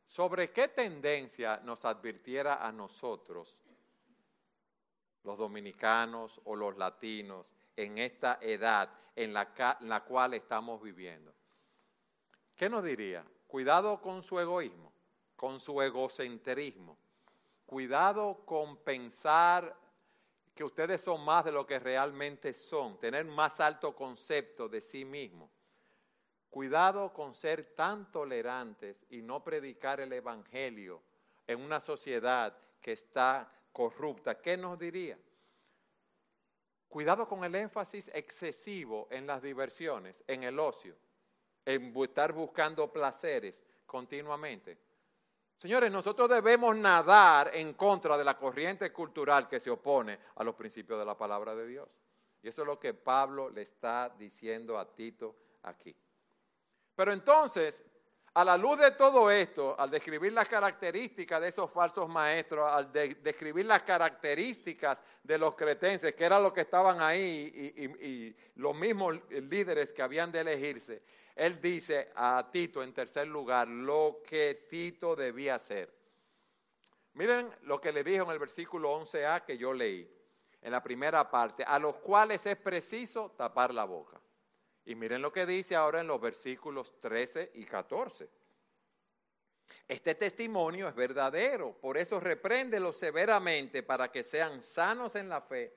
¿sobre 0.02 0.50
qué 0.50 0.68
tendencia 0.68 1.58
nos 1.58 1.84
advirtiera 1.84 2.66
a 2.66 2.72
nosotros, 2.72 3.54
los 5.24 5.36
dominicanos 5.36 6.40
o 6.44 6.56
los 6.56 6.78
latinos, 6.78 7.55
en 7.76 7.98
esta 7.98 8.38
edad 8.40 8.90
en 9.14 9.32
la, 9.32 10.04
cual 10.06 10.34
estamos 10.34 10.82
viviendo? 10.82 11.32
¿Qué 12.56 12.68
nos 12.68 12.82
diría? 12.82 13.24
Cuidado 13.46 14.00
con 14.00 14.22
su 14.22 14.40
egoísmo, 14.40 14.92
con 15.36 15.60
su 15.60 15.80
egocentrismo. 15.82 16.96
Cuidado 17.64 18.44
con 18.44 18.78
pensar 18.78 19.76
que 20.54 20.64
ustedes 20.64 21.02
son 21.02 21.24
más 21.24 21.44
de 21.44 21.52
lo 21.52 21.66
que 21.66 21.78
realmente 21.78 22.54
son, 22.54 22.98
tener 22.98 23.26
más 23.26 23.60
alto 23.60 23.94
concepto 23.94 24.68
de 24.68 24.80
sí 24.80 25.04
mismo. 25.04 25.50
Cuidado 26.48 27.12
con 27.12 27.34
ser 27.34 27.74
tan 27.74 28.10
tolerantes 28.10 29.04
y 29.10 29.20
no 29.20 29.44
predicar 29.44 30.00
el 30.00 30.12
Evangelio 30.12 31.02
en 31.46 31.60
una 31.60 31.80
sociedad 31.80 32.56
que 32.80 32.92
está 32.92 33.52
corrupta. 33.72 34.40
¿Qué 34.40 34.56
nos 34.56 34.78
diría? 34.78 35.18
Cuidado 36.96 37.28
con 37.28 37.44
el 37.44 37.54
énfasis 37.54 38.10
excesivo 38.14 39.06
en 39.10 39.26
las 39.26 39.42
diversiones, 39.42 40.24
en 40.26 40.44
el 40.44 40.58
ocio, 40.58 40.96
en 41.66 41.94
estar 41.94 42.32
buscando 42.32 42.90
placeres 42.90 43.60
continuamente. 43.84 44.78
Señores, 45.58 45.92
nosotros 45.92 46.30
debemos 46.30 46.74
nadar 46.74 47.54
en 47.54 47.74
contra 47.74 48.16
de 48.16 48.24
la 48.24 48.38
corriente 48.38 48.90
cultural 48.94 49.46
que 49.46 49.60
se 49.60 49.68
opone 49.68 50.18
a 50.36 50.42
los 50.42 50.54
principios 50.54 50.98
de 50.98 51.04
la 51.04 51.18
palabra 51.18 51.54
de 51.54 51.66
Dios. 51.66 51.86
Y 52.42 52.48
eso 52.48 52.62
es 52.62 52.66
lo 52.66 52.80
que 52.80 52.94
Pablo 52.94 53.50
le 53.50 53.60
está 53.60 54.08
diciendo 54.18 54.78
a 54.78 54.90
Tito 54.90 55.36
aquí. 55.64 55.94
Pero 56.94 57.12
entonces, 57.12 57.84
a 58.36 58.44
la 58.44 58.58
luz 58.58 58.78
de 58.78 58.90
todo 58.90 59.30
esto, 59.30 59.74
al 59.80 59.90
describir 59.90 60.30
las 60.30 60.46
características 60.46 61.40
de 61.40 61.48
esos 61.48 61.72
falsos 61.72 62.06
maestros, 62.06 62.70
al 62.70 62.92
describir 62.92 63.64
las 63.64 63.82
características 63.82 65.02
de 65.22 65.38
los 65.38 65.54
cretenses, 65.54 66.14
que 66.14 66.22
eran 66.22 66.42
los 66.42 66.52
que 66.52 66.60
estaban 66.60 67.00
ahí 67.00 67.72
y, 67.74 68.06
y 68.06 68.36
los 68.56 68.76
mismos 68.76 69.14
líderes 69.30 69.90
que 69.94 70.02
habían 70.02 70.30
de 70.30 70.40
elegirse, 70.40 71.02
él 71.34 71.58
dice 71.62 72.10
a 72.14 72.46
Tito 72.52 72.82
en 72.82 72.92
tercer 72.92 73.26
lugar 73.26 73.68
lo 73.68 74.20
que 74.28 74.66
Tito 74.68 75.16
debía 75.16 75.54
hacer. 75.54 75.90
Miren 77.14 77.50
lo 77.62 77.80
que 77.80 77.90
le 77.90 78.04
dijo 78.04 78.26
en 78.26 78.32
el 78.32 78.38
versículo 78.38 79.00
11a 79.00 79.46
que 79.46 79.56
yo 79.56 79.72
leí, 79.72 80.06
en 80.60 80.72
la 80.72 80.82
primera 80.82 81.30
parte, 81.30 81.64
a 81.64 81.78
los 81.78 81.96
cuales 81.96 82.44
es 82.44 82.58
preciso 82.58 83.30
tapar 83.30 83.72
la 83.72 83.84
boca. 83.84 84.20
Y 84.86 84.94
miren 84.94 85.20
lo 85.20 85.32
que 85.32 85.44
dice 85.46 85.74
ahora 85.74 86.00
en 86.00 86.06
los 86.06 86.20
versículos 86.20 86.98
13 87.00 87.52
y 87.54 87.64
14. 87.64 88.28
Este 89.88 90.14
testimonio 90.14 90.88
es 90.88 90.94
verdadero, 90.94 91.72
por 91.72 91.98
eso 91.98 92.20
repréndelo 92.20 92.92
severamente 92.92 93.82
para 93.82 94.10
que 94.10 94.22
sean 94.22 94.62
sanos 94.62 95.16
en 95.16 95.28
la 95.28 95.40
fe 95.40 95.74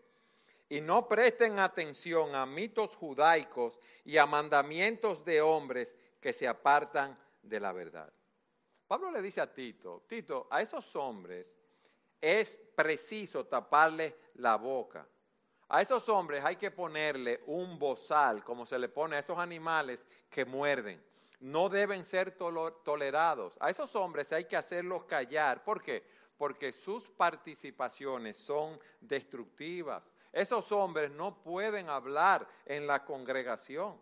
y 0.70 0.80
no 0.80 1.08
presten 1.08 1.58
atención 1.58 2.36
a 2.36 2.46
mitos 2.46 2.96
judaicos 2.96 3.80
y 4.06 4.18
a 4.18 4.28
mandamientos 4.28 5.26
de 5.26 5.42
hombres 5.42 5.96
que 6.22 6.32
se 6.32 6.48
apartan 6.48 7.18
de 7.42 7.60
la 7.60 7.72
verdad. 7.72 8.14
Pablo 8.88 9.12
le 9.12 9.22
dice 9.22 9.42
a 9.42 9.52
Tito, 9.52 10.04
Tito, 10.08 10.48
a 10.52 10.62
esos 10.62 10.96
hombres 10.96 11.58
es 12.22 12.60
preciso 12.76 13.46
taparle 13.46 14.16
la 14.36 14.56
boca. 14.56 15.08
A 15.70 15.82
esos 15.82 16.10
hombres 16.10 16.44
hay 16.44 16.56
que 16.56 16.72
ponerle 16.72 17.42
un 17.46 17.78
bozal, 17.78 18.44
como 18.44 18.66
se 18.66 18.80
le 18.80 18.90
pone 18.90 19.16
a 19.16 19.20
esos 19.20 19.38
animales 19.38 20.08
que 20.30 20.44
muerden. 20.44 21.00
No 21.40 21.70
deben 21.70 22.04
ser 22.04 22.32
tolerados. 22.32 23.56
A 23.62 23.70
esos 23.70 23.96
hombres 23.96 24.34
hay 24.34 24.46
que 24.46 24.58
hacerlos 24.58 25.04
callar. 25.04 25.64
¿Por 25.64 25.82
qué? 25.82 26.04
Porque 26.38 26.72
sus 26.72 27.08
participaciones 27.08 28.40
son 28.40 28.80
destructivas. 29.00 30.12
Esos 30.34 30.72
hombres 30.72 31.12
no 31.12 31.36
pueden 31.36 31.88
hablar 31.88 32.48
en 32.66 32.88
la 32.88 33.06
congregación. 33.06 33.96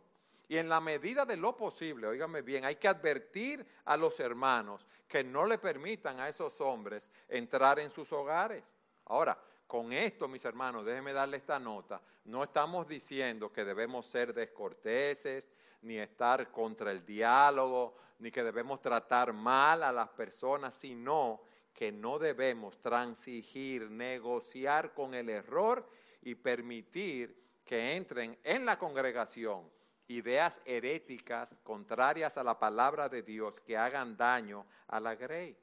Y 0.48 0.58
en 0.58 0.70
la 0.70 0.80
medida 0.80 1.26
de 1.26 1.36
lo 1.36 1.58
posible, 1.58 2.08
óigame 2.08 2.42
bien, 2.42 2.64
hay 2.64 2.78
que 2.78 2.88
advertir 2.88 3.66
a 3.84 3.98
los 3.98 4.20
hermanos 4.22 4.88
que 5.06 5.22
no 5.22 5.46
le 5.46 5.58
permitan 5.58 6.22
a 6.22 6.30
esos 6.30 6.62
hombres 6.62 7.10
entrar 7.28 7.80
en 7.80 7.90
sus 7.90 8.14
hogares. 8.14 8.74
Ahora, 9.06 9.38
con 9.68 9.92
esto, 9.92 10.28
mis 10.28 10.46
hermanos, 10.46 10.86
déjenme 10.86 11.14
darle 11.14 11.38
esta 11.38 11.60
nota. 11.60 12.02
No 12.26 12.44
estamos 12.44 12.88
diciendo 12.88 13.52
que 13.52 13.66
debemos 13.66 14.06
ser 14.06 14.34
descorteses, 14.34 15.52
ni 15.82 15.98
estar 15.98 16.52
contra 16.52 16.92
el 16.92 17.06
diálogo, 17.06 17.96
ni 18.20 18.32
que 18.32 18.44
debemos 18.44 18.82
tratar 18.82 19.34
mal 19.34 19.84
a 19.84 19.92
las 19.92 20.10
personas, 20.10 20.74
sino 20.74 21.42
que 21.74 21.92
no 21.92 22.18
debemos 22.18 22.82
transigir, 22.82 23.92
negociar 23.92 24.94
con 24.94 25.14
el 25.14 25.30
error 25.30 25.88
y 26.22 26.34
permitir 26.34 27.44
que 27.64 27.96
entren 27.96 28.38
en 28.44 28.66
la 28.66 28.80
congregación 28.80 29.70
ideas 30.08 30.62
heréticas 30.66 31.56
contrarias 31.64 32.38
a 32.38 32.44
la 32.44 32.58
palabra 32.58 33.10
de 33.10 33.22
Dios 33.22 33.60
que 33.62 33.78
hagan 33.78 34.16
daño 34.16 34.66
a 34.88 35.00
la 35.00 35.16
grey. 35.16 35.58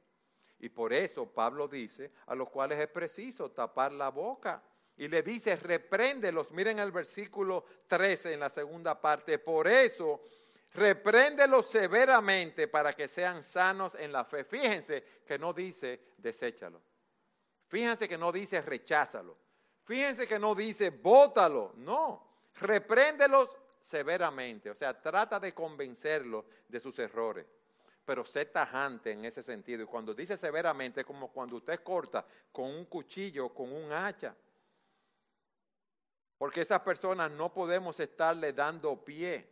Y 0.60 0.68
por 0.68 0.92
eso 0.92 1.26
Pablo 1.26 1.68
dice, 1.68 2.12
a 2.26 2.34
los 2.34 2.48
cuales 2.48 2.80
es 2.80 2.88
preciso 2.88 3.50
tapar 3.50 3.92
la 3.92 4.10
boca. 4.10 4.62
Y 4.96 5.08
le 5.08 5.22
dice, 5.22 5.56
repréndelos. 5.56 6.52
Miren 6.52 6.78
el 6.78 6.92
versículo 6.92 7.64
13 7.86 8.34
en 8.34 8.40
la 8.40 8.48
segunda 8.48 9.00
parte. 9.00 9.38
Por 9.38 9.66
eso, 9.66 10.22
repréndelos 10.72 11.66
severamente 11.66 12.68
para 12.68 12.92
que 12.92 13.08
sean 13.08 13.42
sanos 13.42 13.94
en 13.96 14.12
la 14.12 14.24
fe. 14.24 14.44
Fíjense 14.44 15.04
que 15.26 15.38
no 15.38 15.52
dice, 15.52 16.00
deséchalo. 16.18 16.80
Fíjense 17.66 18.08
que 18.08 18.18
no 18.18 18.30
dice, 18.30 18.60
recházalo. 18.60 19.36
Fíjense 19.84 20.26
que 20.26 20.38
no 20.38 20.54
dice, 20.54 20.90
bótalo, 20.90 21.72
no, 21.76 22.26
repréndelos 22.60 23.50
severamente, 23.80 24.70
o 24.70 24.74
sea, 24.74 24.98
trata 24.98 25.38
de 25.38 25.52
convencerlos 25.52 26.46
de 26.66 26.80
sus 26.80 26.98
errores, 26.98 27.46
pero 28.04 28.24
sé 28.24 28.44
tajante 28.46 29.12
en 29.12 29.24
ese 29.24 29.42
sentido. 29.42 29.82
Y 29.82 29.86
cuando 29.86 30.14
dice 30.14 30.36
severamente, 30.36 31.00
es 31.00 31.06
como 31.06 31.28
cuando 31.28 31.56
usted 31.56 31.82
corta 31.82 32.24
con 32.52 32.66
un 32.66 32.84
cuchillo, 32.84 33.48
con 33.48 33.72
un 33.72 33.92
hacha. 33.92 34.34
Porque 36.36 36.60
esas 36.60 36.80
personas 36.80 37.30
no 37.30 37.52
podemos 37.52 37.98
estarle 38.00 38.52
dando 38.52 39.02
pie. 39.02 39.48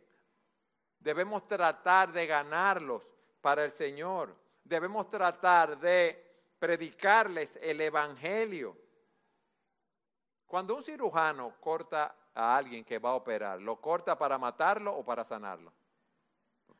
Debemos 0.99 1.47
tratar 1.47 2.11
de 2.11 2.27
ganarlos 2.27 3.11
para 3.41 3.65
el 3.65 3.71
Señor. 3.71 4.35
Debemos 4.63 5.09
tratar 5.09 5.77
de 5.79 6.23
predicarles 6.59 7.57
el 7.61 7.81
Evangelio. 7.81 8.77
Cuando 10.45 10.75
un 10.75 10.83
cirujano 10.83 11.55
corta 11.59 12.15
a 12.35 12.55
alguien 12.55 12.85
que 12.85 12.99
va 12.99 13.09
a 13.09 13.15
operar, 13.15 13.59
¿lo 13.59 13.81
corta 13.81 14.17
para 14.17 14.37
matarlo 14.37 14.95
o 14.95 15.03
para 15.03 15.23
sanarlo? 15.23 15.73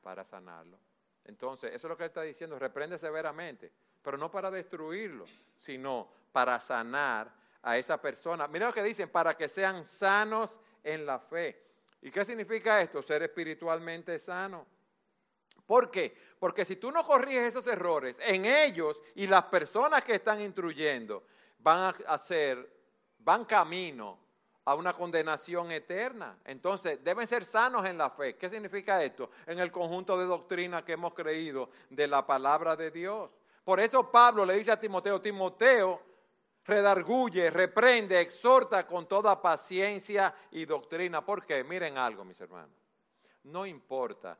Para 0.02 0.24
sanarlo. 0.24 0.78
Entonces, 1.26 1.74
eso 1.74 1.88
es 1.88 1.90
lo 1.90 1.98
que 1.98 2.04
él 2.04 2.10
está 2.10 2.22
diciendo, 2.22 2.60
reprende 2.60 2.98
severamente, 2.98 3.72
pero 4.02 4.18
no 4.18 4.30
para 4.30 4.52
destruirlo, 4.52 5.26
sino 5.58 6.10
para 6.32 6.60
sanar 6.60 7.34
a 7.62 7.78
esa 7.78 8.02
persona. 8.02 8.48
Mira 8.48 8.68
lo 8.68 8.74
que 8.74 8.84
dicen, 8.84 9.10
para 9.10 9.36
que 9.36 9.48
sean 9.48 9.86
sanos 9.86 10.60
en 10.84 11.06
la 11.06 11.20
fe. 11.20 11.64
¿Y 12.02 12.12
qué 12.12 12.26
significa 12.26 12.82
esto? 12.82 13.02
Ser 13.02 13.24
espiritualmente 13.24 14.20
sano. 14.20 14.66
¿Por 15.66 15.90
qué? 15.90 16.16
Porque 16.38 16.66
si 16.66 16.76
tú 16.76 16.92
no 16.92 17.06
corriges 17.06 17.44
esos 17.50 17.66
errores 17.68 18.20
en 18.20 18.46
ellos 18.46 19.00
y 19.16 19.28
las 19.28 19.46
personas 19.46 20.04
que 20.04 20.16
están 20.16 20.42
instruyendo 20.42 21.26
van 21.60 21.96
a 22.06 22.18
ser 22.18 22.70
van 23.20 23.46
camino 23.46 24.20
a 24.65 24.76
una 24.76 24.93
condenación 24.93 25.71
eterna. 25.71 26.38
Entonces, 26.45 27.04
deben 27.04 27.28
ser 27.28 27.45
sanos 27.45 27.86
en 27.86 27.97
la 27.97 28.10
fe. 28.10 28.36
¿Qué 28.36 28.49
significa 28.49 29.04
esto? 29.04 29.30
En 29.45 29.60
el 29.60 29.71
conjunto 29.71 30.17
de 30.17 30.26
doctrina 30.26 30.84
que 30.86 30.93
hemos 30.93 31.13
creído 31.13 31.69
de 31.89 32.08
la 32.08 32.26
palabra 32.26 32.76
de 32.76 32.91
Dios. 32.91 33.30
Por 33.63 33.80
eso 33.80 34.10
Pablo 34.10 34.45
le 34.45 34.56
dice 34.56 34.71
a 34.71 34.80
Timoteo, 34.80 35.21
Timoteo, 35.21 36.02
redarguye, 36.65 37.49
reprende, 37.49 38.19
exhorta 38.19 38.86
con 38.88 39.08
toda 39.08 39.41
paciencia 39.41 40.34
y 40.52 40.65
doctrina. 40.65 41.26
Porque 41.26 41.63
miren 41.63 41.97
algo, 41.97 42.23
mis 42.23 42.39
hermanos, 42.39 42.76
no 43.43 43.65
importa 43.65 44.38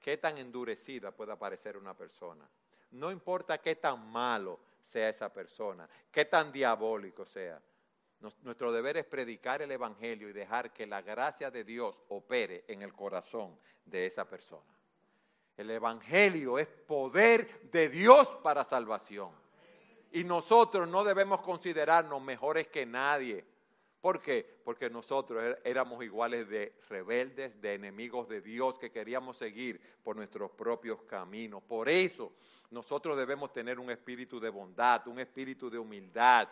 qué 0.00 0.16
tan 0.16 0.38
endurecida 0.38 1.10
pueda 1.10 1.38
parecer 1.38 1.76
una 1.76 1.94
persona, 1.94 2.48
no 2.92 3.10
importa 3.10 3.58
qué 3.58 3.76
tan 3.76 4.10
malo 4.10 4.60
sea 4.82 5.08
esa 5.08 5.32
persona, 5.32 5.88
qué 6.10 6.24
tan 6.24 6.52
diabólico 6.52 7.26
sea. 7.26 7.60
Nuestro 8.20 8.72
deber 8.72 8.96
es 8.96 9.04
predicar 9.04 9.62
el 9.62 9.70
Evangelio 9.70 10.28
y 10.28 10.32
dejar 10.32 10.72
que 10.72 10.86
la 10.86 11.02
gracia 11.02 11.50
de 11.50 11.64
Dios 11.64 12.02
opere 12.08 12.64
en 12.66 12.82
el 12.82 12.92
corazón 12.92 13.58
de 13.84 14.06
esa 14.06 14.28
persona. 14.28 14.72
El 15.56 15.70
Evangelio 15.70 16.58
es 16.58 16.66
poder 16.66 17.70
de 17.70 17.88
Dios 17.88 18.28
para 18.42 18.64
salvación. 18.64 19.30
Y 20.12 20.24
nosotros 20.24 20.88
no 20.88 21.04
debemos 21.04 21.42
considerarnos 21.42 22.22
mejores 22.22 22.68
que 22.68 22.86
nadie 22.86 23.44
¿Por 24.06 24.22
qué? 24.22 24.46
Porque 24.64 24.88
nosotros 24.88 25.42
er, 25.42 25.60
éramos 25.64 26.00
iguales 26.04 26.48
de 26.48 26.74
rebeldes, 26.88 27.60
de 27.60 27.74
enemigos 27.74 28.28
de 28.28 28.40
Dios 28.40 28.78
que 28.78 28.92
queríamos 28.92 29.36
seguir 29.36 29.80
por 30.04 30.14
nuestros 30.14 30.52
propios 30.52 31.02
caminos. 31.02 31.60
Por 31.64 31.88
eso 31.88 32.32
nosotros 32.70 33.16
debemos 33.16 33.52
tener 33.52 33.80
un 33.80 33.90
espíritu 33.90 34.38
de 34.38 34.48
bondad, 34.48 35.04
un 35.08 35.18
espíritu 35.18 35.68
de 35.68 35.80
humildad, 35.80 36.46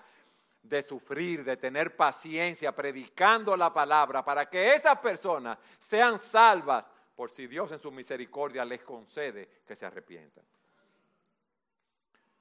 de 0.64 0.82
sufrir, 0.82 1.44
de 1.44 1.56
tener 1.56 1.94
paciencia, 1.94 2.74
predicando 2.74 3.56
la 3.56 3.72
palabra 3.72 4.24
para 4.24 4.46
que 4.46 4.74
esas 4.74 4.98
personas 4.98 5.58
sean 5.78 6.18
salvas 6.18 6.90
por 7.14 7.30
si 7.30 7.46
Dios 7.46 7.70
en 7.70 7.78
su 7.78 7.92
misericordia 7.92 8.64
les 8.64 8.82
concede 8.82 9.48
que 9.66 9.76
se 9.76 9.86
arrepientan. 9.86 10.42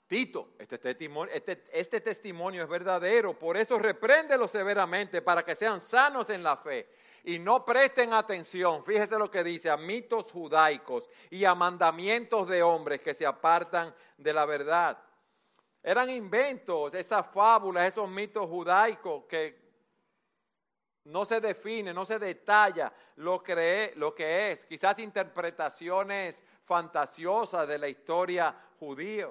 Tito, 0.07 0.53
este 0.57 0.77
testimonio, 0.77 1.33
este, 1.33 1.63
este 1.71 2.01
testimonio 2.01 2.63
es 2.63 2.69
verdadero, 2.69 3.37
por 3.37 3.57
eso 3.57 3.77
repréndelo 3.77 4.47
severamente 4.47 5.21
para 5.21 5.43
que 5.43 5.55
sean 5.55 5.81
sanos 5.81 6.29
en 6.29 6.43
la 6.43 6.57
fe 6.57 6.87
y 7.25 7.39
no 7.39 7.63
presten 7.63 8.13
atención, 8.13 8.83
fíjese 8.83 9.17
lo 9.17 9.31
que 9.31 9.43
dice, 9.43 9.69
a 9.69 9.77
mitos 9.77 10.31
judaicos 10.31 11.09
y 11.29 11.45
a 11.45 11.55
mandamientos 11.55 12.47
de 12.47 12.63
hombres 12.63 13.01
que 13.01 13.13
se 13.13 13.25
apartan 13.25 13.93
de 14.17 14.33
la 14.33 14.45
verdad. 14.45 14.97
Eran 15.83 16.09
inventos, 16.09 16.93
esas 16.93 17.27
fábulas, 17.27 17.89
esos 17.89 18.09
mitos 18.09 18.47
judaicos 18.47 19.25
que 19.25 19.61
no 21.05 21.25
se 21.25 21.41
define, 21.41 21.93
no 21.93 22.05
se 22.05 22.17
detalla 22.17 22.93
lo 23.17 23.43
que, 23.43 23.91
lo 23.97 24.15
que 24.15 24.51
es, 24.51 24.65
quizás 24.65 24.97
interpretaciones 24.99 26.41
fantasiosas 26.63 27.67
de 27.67 27.77
la 27.77 27.89
historia 27.89 28.55
judía. 28.79 29.29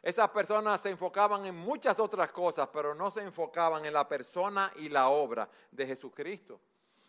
Esas 0.00 0.30
personas 0.30 0.80
se 0.80 0.90
enfocaban 0.90 1.44
en 1.46 1.56
muchas 1.56 1.98
otras 1.98 2.30
cosas, 2.30 2.68
pero 2.72 2.94
no 2.94 3.10
se 3.10 3.22
enfocaban 3.22 3.84
en 3.84 3.92
la 3.92 4.06
persona 4.06 4.72
y 4.76 4.88
la 4.88 5.08
obra 5.08 5.48
de 5.72 5.86
Jesucristo. 5.86 6.60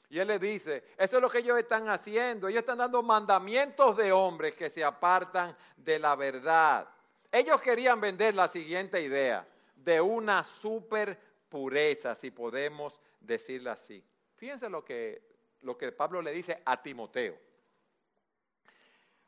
Y 0.10 0.18
él 0.18 0.28
le 0.28 0.40
dice, 0.40 0.84
eso 0.98 1.18
es 1.18 1.22
lo 1.22 1.30
que 1.30 1.38
ellos 1.38 1.60
están 1.60 1.88
haciendo. 1.88 2.48
Ellos 2.48 2.62
están 2.62 2.80
dando 2.80 3.04
mandamientos 3.04 3.96
de 3.96 4.12
hombres 4.12 4.56
que 4.56 4.68
se 4.72 4.84
apartan 4.84 5.56
de 5.78 6.00
la 6.00 6.16
verdad. 6.16 6.90
Ellos 7.32 7.62
querían 7.62 8.02
vender 8.02 8.34
la 8.34 8.48
siguiente 8.48 9.02
idea 9.02 9.48
de 9.76 10.02
una 10.02 10.44
super 10.44 11.18
pureza, 11.48 12.16
si 12.16 12.32
podemos 12.32 13.00
decirlo 13.20 13.72
así. 13.72 14.04
Fíjense 14.36 14.70
lo 14.70 14.84
que, 14.84 15.22
lo 15.62 15.78
que 15.78 15.92
Pablo 15.92 16.22
le 16.22 16.32
dice 16.32 16.62
a 16.66 16.82
Timoteo. 16.82 17.38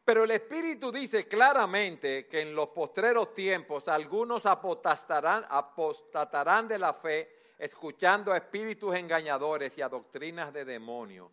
Pero 0.03 0.23
el 0.23 0.31
Espíritu 0.31 0.91
dice 0.91 1.27
claramente 1.27 2.27
que 2.27 2.41
en 2.41 2.55
los 2.55 2.69
postreros 2.69 3.33
tiempos 3.33 3.87
algunos 3.87 4.45
apostatarán, 4.45 5.45
apostatarán 5.47 6.67
de 6.67 6.79
la 6.79 6.93
fe 6.93 7.41
escuchando 7.61 8.33
a 8.33 8.37
espíritus 8.37 8.95
engañadores 8.95 9.77
y 9.77 9.83
a 9.83 9.89
doctrinas 9.89 10.51
de 10.51 10.65
demonios, 10.65 11.29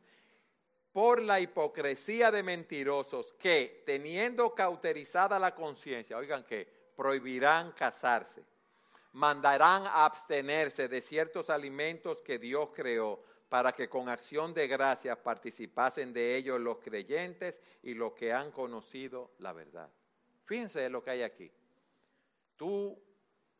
por 0.98 1.22
la 1.22 1.38
hipocresía 1.38 2.32
de 2.32 2.42
mentirosos 2.42 3.32
que, 3.34 3.84
teniendo 3.86 4.52
cauterizada 4.52 5.38
la 5.38 5.54
conciencia, 5.54 6.18
oigan 6.18 6.42
que 6.42 6.66
prohibirán 6.96 7.70
casarse, 7.70 8.42
mandarán 9.12 9.86
a 9.86 10.04
abstenerse 10.04 10.88
de 10.88 11.00
ciertos 11.00 11.50
alimentos 11.50 12.20
que 12.20 12.40
Dios 12.40 12.70
creó 12.74 13.22
para 13.48 13.70
que 13.70 13.88
con 13.88 14.08
acción 14.08 14.52
de 14.52 14.66
gracias 14.66 15.16
participasen 15.18 16.12
de 16.12 16.34
ellos 16.34 16.60
los 16.60 16.78
creyentes 16.78 17.60
y 17.84 17.94
los 17.94 18.12
que 18.14 18.32
han 18.32 18.50
conocido 18.50 19.30
la 19.38 19.52
verdad. 19.52 19.88
Fíjense 20.46 20.88
lo 20.88 21.00
que 21.04 21.10
hay 21.10 21.22
aquí. 21.22 21.48
Tú 22.56 23.00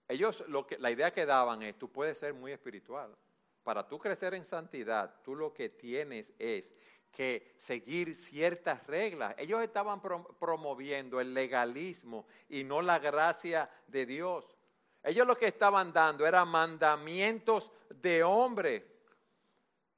ellos, 0.09 0.42
lo 0.48 0.66
que, 0.66 0.77
la 0.79 0.90
idea 0.90 1.12
que 1.12 1.24
daban 1.24 1.62
es, 1.62 1.79
tú 1.79 1.88
puedes 1.88 2.18
ser 2.18 2.35
muy 2.35 2.51
espiritual. 2.51 3.14
Para 3.62 3.87
tú 3.87 3.96
crecer 3.98 4.35
en 4.35 4.44
santidad, 4.44 5.20
tú 5.22 5.37
lo 5.37 5.53
que 5.53 5.68
tienes 5.68 6.33
es 6.38 6.74
que 7.11 7.55
seguir 7.57 8.14
ciertas 8.14 8.87
reglas. 8.87 9.35
Ellos 9.38 9.62
estaban 9.62 10.01
promoviendo 10.01 11.21
el 11.21 11.35
legalismo 11.35 12.27
y 12.49 12.64
no 12.64 12.83
la 12.83 12.99
gracia 12.99 13.68
de 13.87 14.07
Dios. 14.07 14.57
Ellos 15.03 15.27
lo 15.27 15.37
que 15.37 15.49
estaban 15.49 15.92
dando 15.92 16.27
eran 16.27 16.49
mandamientos 16.49 17.73
de 17.88 18.23
hombre, 18.23 18.87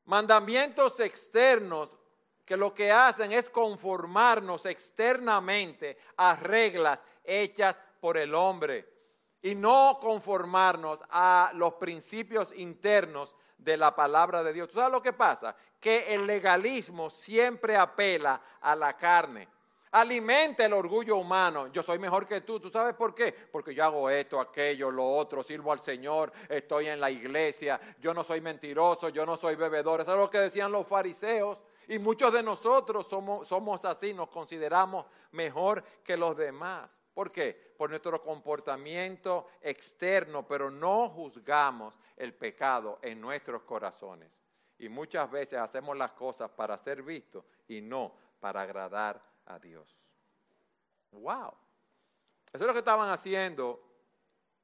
mandamientos 0.05 1.01
externos 1.01 1.90
que 2.44 2.57
lo 2.57 2.75
que 2.75 2.90
hacen 2.90 3.33
es 3.33 3.49
conformarnos 3.49 4.66
externamente 4.66 5.99
a 6.16 6.35
reglas 6.37 7.05
hechas 7.23 7.81
por 8.01 8.18
el 8.18 8.35
hombre 8.35 8.88
y 9.42 9.55
no 9.55 9.99
conformarnos 10.01 11.03
a 11.11 11.53
los 11.55 11.75
principios 11.75 12.53
internos 12.57 13.35
de 13.62 13.77
la 13.77 13.94
palabra 13.94 14.42
de 14.42 14.53
Dios. 14.53 14.68
¿Tú 14.68 14.79
sabes 14.79 14.92
lo 14.92 15.03
que 15.03 15.12
pasa? 15.12 15.55
Que 15.79 16.14
el 16.14 16.27
legalismo 16.27 17.11
siempre 17.11 17.77
apela 17.77 18.40
a 18.61 18.75
la 18.75 18.96
carne. 18.96 19.49
Alimenta 19.92 20.64
el 20.64 20.73
orgullo 20.73 21.16
humano. 21.16 21.66
Yo 21.68 21.83
soy 21.83 21.99
mejor 21.99 22.27
que 22.27 22.42
tú. 22.42 22.61
¿Tú 22.61 22.70
sabes 22.70 22.94
por 22.94 23.14
qué? 23.14 23.33
Porque 23.33 23.75
yo 23.75 23.85
hago 23.85 24.09
esto, 24.09 24.40
aquello, 24.40 24.90
lo 24.90 25.05
otro, 25.05 25.42
sirvo 25.42 25.73
al 25.73 25.81
Señor, 25.81 26.33
estoy 26.49 26.87
en 26.88 27.01
la 27.01 27.11
iglesia, 27.11 27.81
yo 27.99 28.14
no 28.14 28.23
soy 28.23 28.40
mentiroso, 28.40 29.09
yo 29.09 29.27
no 29.27 29.37
soy 29.37 29.57
bebedor. 29.57 30.01
Eso 30.01 30.12
es 30.12 30.18
lo 30.18 30.31
que 30.31 30.38
decían 30.38 30.70
los 30.70 30.87
fariseos. 30.87 31.59
Y 31.88 31.99
muchos 31.99 32.33
de 32.33 32.42
nosotros 32.42 33.09
somos, 33.09 33.49
somos 33.49 33.85
así, 33.85 34.14
nos 34.14 34.29
consideramos 34.29 35.07
mejor 35.33 35.83
que 36.05 36.16
los 36.16 36.37
demás. 36.37 36.99
¿Por 37.14 37.31
qué? 37.33 37.75
Por 37.77 37.90
nuestro 37.90 38.23
comportamiento 38.23 39.49
externo, 39.61 40.46
pero 40.46 40.70
no 40.70 41.09
juzgamos 41.09 41.99
el 42.16 42.35
pecado 42.35 42.99
en 43.03 43.20
nuestros 43.20 43.62
corazones. 43.62 44.31
Y 44.79 44.88
muchas 44.88 45.31
veces 45.31 45.59
hacemos 45.59 45.96
las 45.96 46.12
cosas 46.12 46.51
para 46.51 46.79
ser 46.79 47.03
vistos 47.03 47.44
y 47.68 47.81
no 47.81 48.14
para 48.38 48.62
agradar 48.62 49.23
a 49.46 49.59
Dios. 49.59 49.94
¡Wow! 51.12 51.53
Eso 52.53 52.64
es 52.64 52.66
lo 52.66 52.73
que 52.73 52.79
estaban 52.79 53.11
haciendo 53.11 53.81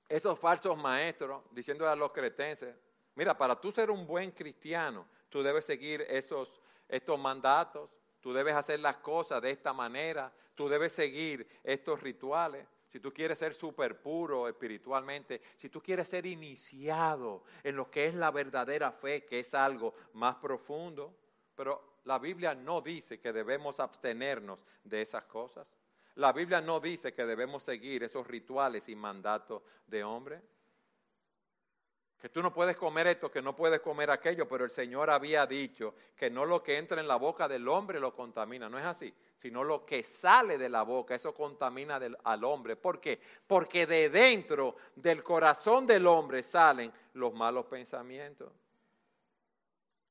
esos 0.08 0.38
falsos 0.38 0.76
maestros, 0.76 1.42
diciendo 1.50 1.88
a 1.88 1.96
los 1.96 2.12
cretenses, 2.12 2.74
mira, 3.14 3.36
para 3.36 3.60
tú 3.60 3.72
ser 3.72 3.90
un 3.90 4.06
buen 4.06 4.30
cristiano, 4.30 5.06
tú 5.28 5.42
debes 5.42 5.64
seguir 5.64 6.02
esos, 6.08 6.60
estos 6.88 7.18
mandatos, 7.18 7.90
tú 8.26 8.32
debes 8.32 8.56
hacer 8.56 8.80
las 8.80 8.96
cosas 8.96 9.40
de 9.40 9.52
esta 9.52 9.72
manera, 9.72 10.32
tú 10.56 10.68
debes 10.68 10.90
seguir 10.90 11.46
estos 11.62 12.02
rituales. 12.02 12.66
Si 12.88 12.98
tú 12.98 13.12
quieres 13.12 13.38
ser 13.38 13.54
súper 13.54 14.02
puro 14.02 14.48
espiritualmente, 14.48 15.40
si 15.54 15.68
tú 15.68 15.80
quieres 15.80 16.08
ser 16.08 16.26
iniciado 16.26 17.44
en 17.62 17.76
lo 17.76 17.88
que 17.88 18.06
es 18.06 18.16
la 18.16 18.32
verdadera 18.32 18.90
fe, 18.90 19.24
que 19.24 19.38
es 19.38 19.54
algo 19.54 19.94
más 20.14 20.34
profundo, 20.38 21.14
pero 21.54 22.00
la 22.02 22.18
Biblia 22.18 22.52
no 22.52 22.80
dice 22.80 23.20
que 23.20 23.32
debemos 23.32 23.78
abstenernos 23.78 24.64
de 24.82 25.02
esas 25.02 25.22
cosas. 25.26 25.68
La 26.16 26.32
Biblia 26.32 26.60
no 26.60 26.80
dice 26.80 27.14
que 27.14 27.24
debemos 27.26 27.62
seguir 27.62 28.02
esos 28.02 28.26
rituales 28.26 28.88
y 28.88 28.96
mandatos 28.96 29.62
de 29.86 30.02
hombre 30.02 30.42
que 32.18 32.30
tú 32.30 32.42
no 32.42 32.52
puedes 32.52 32.76
comer 32.76 33.06
esto, 33.08 33.30
que 33.30 33.42
no 33.42 33.54
puedes 33.54 33.80
comer 33.80 34.10
aquello, 34.10 34.48
pero 34.48 34.64
el 34.64 34.70
Señor 34.70 35.10
había 35.10 35.46
dicho 35.46 35.94
que 36.16 36.30
no 36.30 36.46
lo 36.46 36.62
que 36.62 36.78
entra 36.78 37.00
en 37.00 37.08
la 37.08 37.16
boca 37.16 37.46
del 37.46 37.68
hombre 37.68 38.00
lo 38.00 38.14
contamina, 38.14 38.68
no 38.68 38.78
es 38.78 38.84
así, 38.86 39.12
sino 39.36 39.62
lo 39.62 39.84
que 39.84 40.02
sale 40.02 40.56
de 40.56 40.68
la 40.68 40.82
boca, 40.82 41.14
eso 41.14 41.34
contamina 41.34 42.00
al 42.24 42.44
hombre. 42.44 42.76
¿Por 42.76 43.00
qué? 43.00 43.20
Porque 43.46 43.86
de 43.86 44.08
dentro 44.08 44.76
del 44.94 45.22
corazón 45.22 45.86
del 45.86 46.06
hombre 46.06 46.42
salen 46.42 46.90
los 47.14 47.34
malos 47.34 47.66
pensamientos. 47.66 48.50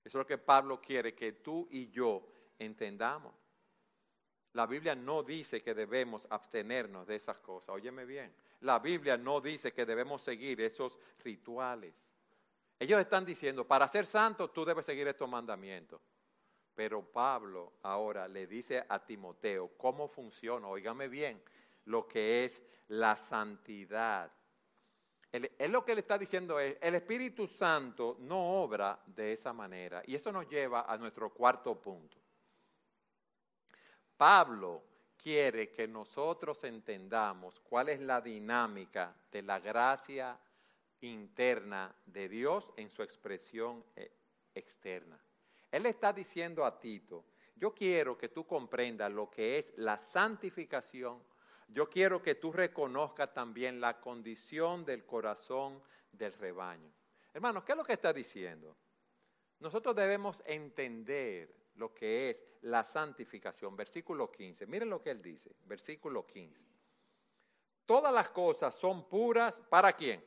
Eso 0.04 0.20
es 0.20 0.22
lo 0.22 0.28
que 0.28 0.38
Pablo 0.38 0.80
quiere 0.80 1.16
que 1.16 1.32
tú 1.34 1.68
y 1.72 1.90
yo 1.90 2.28
entendamos. 2.60 3.34
La 4.54 4.68
Biblia 4.68 4.94
no 4.94 5.24
dice 5.24 5.64
que 5.64 5.74
debemos 5.74 6.28
abstenernos 6.30 7.08
de 7.08 7.16
esas 7.16 7.40
cosas, 7.40 7.70
óyeme 7.70 8.06
bien. 8.06 8.32
La 8.66 8.80
Biblia 8.80 9.16
no 9.16 9.40
dice 9.40 9.72
que 9.72 9.86
debemos 9.86 10.24
seguir 10.24 10.60
esos 10.60 11.00
rituales. 11.24 11.94
Ellos 12.80 13.00
están 13.00 13.24
diciendo, 13.24 13.66
para 13.66 13.88
ser 13.88 14.08
santo 14.08 14.50
tú 14.50 14.66
debes 14.66 14.88
seguir 14.88 15.08
estos 15.08 15.30
mandamientos. 15.30 16.02
Pero 16.74 17.04
Pablo 17.04 17.74
ahora 17.84 18.28
le 18.28 18.48
dice 18.48 18.84
a 18.90 19.06
Timoteo 19.06 19.78
cómo 19.78 20.08
funciona, 20.08 20.68
oígame 20.68 21.08
bien, 21.08 21.42
lo 21.86 22.08
que 22.08 22.44
es 22.44 22.60
la 22.88 23.16
santidad. 23.16 24.32
Él, 25.32 25.72
lo 25.72 25.86
que 25.86 25.94
le 25.94 26.02
está 26.02 26.18
diciendo 26.18 26.60
es, 26.60 26.76
el 26.82 26.96
Espíritu 26.96 27.46
Santo 27.46 28.18
no 28.22 28.64
obra 28.64 29.00
de 29.06 29.34
esa 29.34 29.54
manera. 29.54 30.02
Y 30.08 30.16
eso 30.16 30.32
nos 30.32 30.50
lleva 30.50 30.92
a 30.92 30.98
nuestro 30.98 31.30
cuarto 31.30 31.80
punto. 31.80 32.18
Pablo 34.18 34.95
quiere 35.26 35.72
que 35.72 35.88
nosotros 35.88 36.64
entendamos 36.66 37.60
cuál 37.62 37.90
es 37.90 38.00
la 38.00 38.22
dinámica 38.22 39.12
de 39.32 39.42
la 39.42 39.60
gracia 39.60 40.40
interna 41.02 41.96
de 42.06 42.30
Dios 42.30 42.72
en 42.78 42.92
su 42.92 43.02
expresión 43.02 43.84
eh, 43.96 44.12
externa. 44.54 45.20
Él 45.72 45.88
está 45.88 46.14
diciendo 46.14 46.64
a 46.64 46.80
Tito, 46.80 47.26
yo 47.56 47.74
quiero 47.74 48.16
que 48.16 48.30
tú 48.30 48.46
comprendas 48.46 49.12
lo 49.12 49.32
que 49.32 49.58
es 49.58 49.74
la 49.78 49.98
santificación, 49.98 51.24
yo 51.70 51.90
quiero 51.90 52.22
que 52.22 52.36
tú 52.36 52.52
reconozcas 52.52 53.34
también 53.34 53.82
la 53.82 54.00
condición 54.00 54.86
del 54.86 55.08
corazón 55.08 55.82
del 56.12 56.34
rebaño. 56.34 56.92
Hermano, 57.34 57.66
¿qué 57.66 57.72
es 57.72 57.78
lo 57.80 57.84
que 57.84 57.94
está 57.94 58.14
diciendo? 58.14 58.78
nosotros 59.58 59.96
debemos 59.96 60.44
entender 60.46 61.65
lo 61.76 61.94
que 61.94 62.30
es 62.30 62.46
la 62.62 62.84
santificación. 62.84 63.76
Versículo 63.76 64.32
15. 64.32 64.66
Miren 64.68 64.90
lo 64.90 65.02
que 65.02 65.12
él 65.12 65.22
dice. 65.22 65.56
Versículo 65.66 66.26
15. 66.26 66.66
Todas 67.86 68.14
las 68.14 68.30
cosas 68.30 68.74
son 68.76 69.08
puras 69.08 69.62
para 69.70 69.94
quién? 69.94 70.24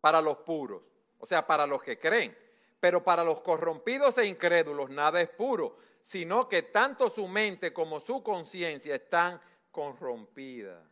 Para 0.00 0.20
los 0.20 0.38
puros. 0.38 0.82
O 1.18 1.26
sea, 1.26 1.46
para 1.46 1.66
los 1.66 1.82
que 1.82 1.98
creen. 1.98 2.36
Pero 2.78 3.02
para 3.02 3.24
los 3.24 3.40
corrompidos 3.40 4.18
e 4.18 4.26
incrédulos 4.26 4.90
nada 4.90 5.20
es 5.20 5.30
puro, 5.30 5.78
sino 6.02 6.48
que 6.48 6.62
tanto 6.62 7.08
su 7.08 7.26
mente 7.26 7.72
como 7.72 7.98
su 7.98 8.22
conciencia 8.22 8.94
están 8.94 9.40
corrompidas. 9.70 10.82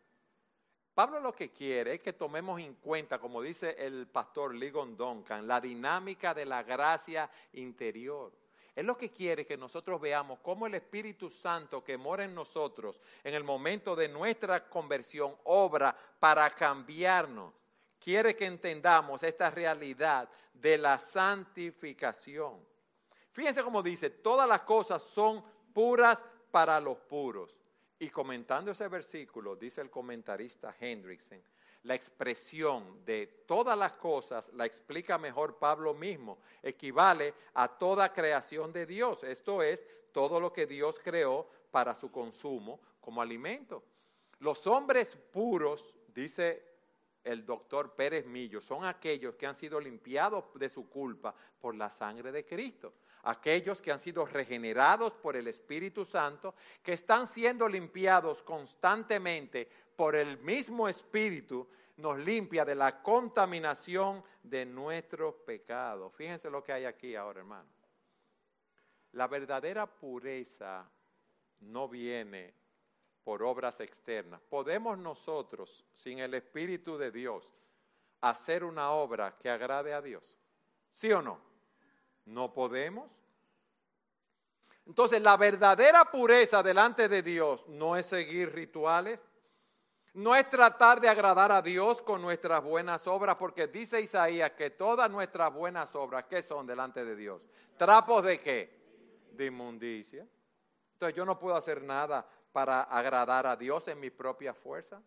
Pablo 0.94 1.20
lo 1.20 1.32
que 1.32 1.50
quiere 1.50 1.94
es 1.94 2.00
que 2.00 2.12
tomemos 2.12 2.60
en 2.60 2.74
cuenta, 2.74 3.18
como 3.18 3.40
dice 3.40 3.74
el 3.78 4.06
pastor 4.08 4.54
Ligon 4.54 4.96
Duncan, 4.96 5.46
la 5.46 5.60
dinámica 5.60 6.34
de 6.34 6.44
la 6.44 6.62
gracia 6.62 7.30
interior. 7.52 8.32
Es 8.74 8.84
lo 8.84 8.96
que 8.96 9.10
quiere 9.10 9.44
que 9.44 9.56
nosotros 9.56 10.00
veamos 10.00 10.38
cómo 10.40 10.66
el 10.66 10.74
Espíritu 10.74 11.28
Santo 11.28 11.84
que 11.84 11.98
mora 11.98 12.24
en 12.24 12.34
nosotros 12.34 12.98
en 13.22 13.34
el 13.34 13.44
momento 13.44 13.94
de 13.94 14.08
nuestra 14.08 14.68
conversión 14.68 15.36
obra 15.44 15.94
para 16.18 16.48
cambiarnos. 16.50 17.52
Quiere 17.98 18.34
que 18.34 18.46
entendamos 18.46 19.22
esta 19.22 19.50
realidad 19.50 20.28
de 20.54 20.78
la 20.78 20.98
santificación. 20.98 22.64
Fíjense 23.30 23.62
cómo 23.62 23.82
dice, 23.82 24.10
todas 24.10 24.48
las 24.48 24.62
cosas 24.62 25.02
son 25.02 25.44
puras 25.72 26.24
para 26.50 26.80
los 26.80 26.98
puros. 26.98 27.54
Y 27.98 28.08
comentando 28.10 28.72
ese 28.72 28.88
versículo, 28.88 29.54
dice 29.54 29.80
el 29.80 29.90
comentarista 29.90 30.74
Hendrickson, 30.80 31.40
la 31.84 31.94
expresión 31.94 33.04
de 33.04 33.26
todas 33.46 33.76
las 33.76 33.92
cosas 33.94 34.50
la 34.54 34.66
explica 34.66 35.18
mejor 35.18 35.58
Pablo 35.58 35.94
mismo, 35.94 36.38
equivale 36.62 37.34
a 37.54 37.68
toda 37.68 38.12
creación 38.12 38.72
de 38.72 38.86
Dios, 38.86 39.24
esto 39.24 39.62
es, 39.62 39.84
todo 40.12 40.38
lo 40.40 40.52
que 40.52 40.66
Dios 40.66 41.00
creó 41.02 41.46
para 41.70 41.94
su 41.96 42.10
consumo 42.10 42.80
como 43.00 43.20
alimento. 43.20 43.82
Los 44.38 44.66
hombres 44.66 45.16
puros, 45.16 45.94
dice 46.08 46.71
el 47.24 47.44
doctor 47.44 47.94
Pérez 47.94 48.26
Millo, 48.26 48.60
son 48.60 48.84
aquellos 48.84 49.34
que 49.36 49.46
han 49.46 49.54
sido 49.54 49.80
limpiados 49.80 50.44
de 50.54 50.68
su 50.68 50.88
culpa 50.88 51.34
por 51.60 51.74
la 51.74 51.90
sangre 51.90 52.32
de 52.32 52.44
Cristo 52.44 52.94
aquellos 53.22 53.80
que 53.80 53.92
han 53.92 53.98
sido 53.98 54.26
regenerados 54.26 55.14
por 55.14 55.36
el 55.36 55.48
Espíritu 55.48 56.04
Santo, 56.04 56.54
que 56.82 56.92
están 56.92 57.26
siendo 57.26 57.68
limpiados 57.68 58.42
constantemente 58.42 59.68
por 59.96 60.16
el 60.16 60.38
mismo 60.38 60.88
Espíritu, 60.88 61.68
nos 61.98 62.18
limpia 62.18 62.64
de 62.64 62.74
la 62.74 63.02
contaminación 63.02 64.24
de 64.42 64.64
nuestros 64.64 65.34
pecados. 65.36 66.12
Fíjense 66.14 66.50
lo 66.50 66.64
que 66.64 66.72
hay 66.72 66.84
aquí 66.84 67.14
ahora, 67.14 67.40
hermano. 67.40 67.68
La 69.12 69.28
verdadera 69.28 69.86
pureza 69.86 70.90
no 71.60 71.86
viene 71.88 72.54
por 73.24 73.42
obras 73.42 73.80
externas. 73.80 74.40
Podemos 74.48 74.98
nosotros, 74.98 75.84
sin 75.94 76.18
el 76.18 76.34
Espíritu 76.34 76.98
de 76.98 77.10
Dios, 77.10 77.52
hacer 78.20 78.64
una 78.64 78.92
obra 78.92 79.36
que 79.38 79.50
agrade 79.50 79.94
a 79.94 80.02
Dios. 80.02 80.36
¿Sí 80.92 81.12
o 81.12 81.22
no? 81.22 81.38
No 82.26 82.52
podemos. 82.52 83.10
Entonces, 84.86 85.22
la 85.22 85.36
verdadera 85.36 86.10
pureza 86.10 86.62
delante 86.62 87.08
de 87.08 87.22
Dios 87.22 87.66
no 87.68 87.96
es 87.96 88.06
seguir 88.06 88.52
rituales, 88.52 89.28
no 90.14 90.36
es 90.36 90.48
tratar 90.50 91.00
de 91.00 91.08
agradar 91.08 91.52
a 91.52 91.62
Dios 91.62 92.02
con 92.02 92.20
nuestras 92.20 92.62
buenas 92.62 93.06
obras, 93.06 93.36
porque 93.36 93.66
dice 93.66 94.00
Isaías 94.00 94.50
que 94.52 94.70
todas 94.70 95.10
nuestras 95.10 95.52
buenas 95.54 95.94
obras, 95.94 96.24
¿qué 96.24 96.42
son 96.42 96.66
delante 96.66 97.04
de 97.04 97.16
Dios? 97.16 97.48
¿Trapos 97.78 98.22
de 98.24 98.38
qué? 98.38 98.82
De 99.32 99.46
inmundicia. 99.46 100.26
Entonces 100.92 101.16
yo 101.16 101.24
no 101.24 101.38
puedo 101.38 101.56
hacer 101.56 101.82
nada 101.82 102.28
para 102.52 102.82
agradar 102.82 103.46
a 103.46 103.56
Dios 103.56 103.88
en 103.88 103.98
mi 103.98 104.10
propia 104.10 104.54
fuerza. 104.54 105.02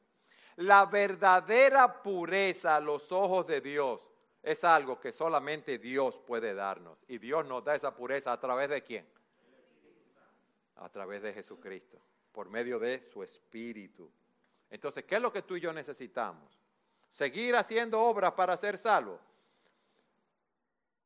La 0.57 0.85
verdadera 0.85 2.01
pureza 2.01 2.77
a 2.77 2.79
los 2.79 3.11
ojos 3.11 3.45
de 3.45 3.61
Dios 3.61 4.07
es 4.41 4.63
algo 4.63 4.99
que 4.99 5.11
solamente 5.11 5.79
Dios 5.79 6.19
puede 6.19 6.53
darnos. 6.53 7.03
Y 7.07 7.17
Dios 7.17 7.45
nos 7.45 7.63
da 7.63 7.75
esa 7.75 7.95
pureza 7.95 8.31
a 8.31 8.39
través 8.39 8.69
de 8.69 8.81
quién? 8.81 9.05
A 10.77 10.89
través 10.89 11.21
de 11.21 11.33
Jesucristo, 11.33 11.99
por 12.31 12.49
medio 12.49 12.79
de 12.79 13.01
su 13.01 13.23
Espíritu. 13.23 14.09
Entonces, 14.69 15.03
¿qué 15.05 15.15
es 15.15 15.21
lo 15.21 15.31
que 15.31 15.41
tú 15.41 15.55
y 15.55 15.61
yo 15.61 15.73
necesitamos? 15.73 16.59
Seguir 17.09 17.55
haciendo 17.55 18.01
obras 18.01 18.33
para 18.33 18.55
ser 18.55 18.77
salvos. 18.77 19.19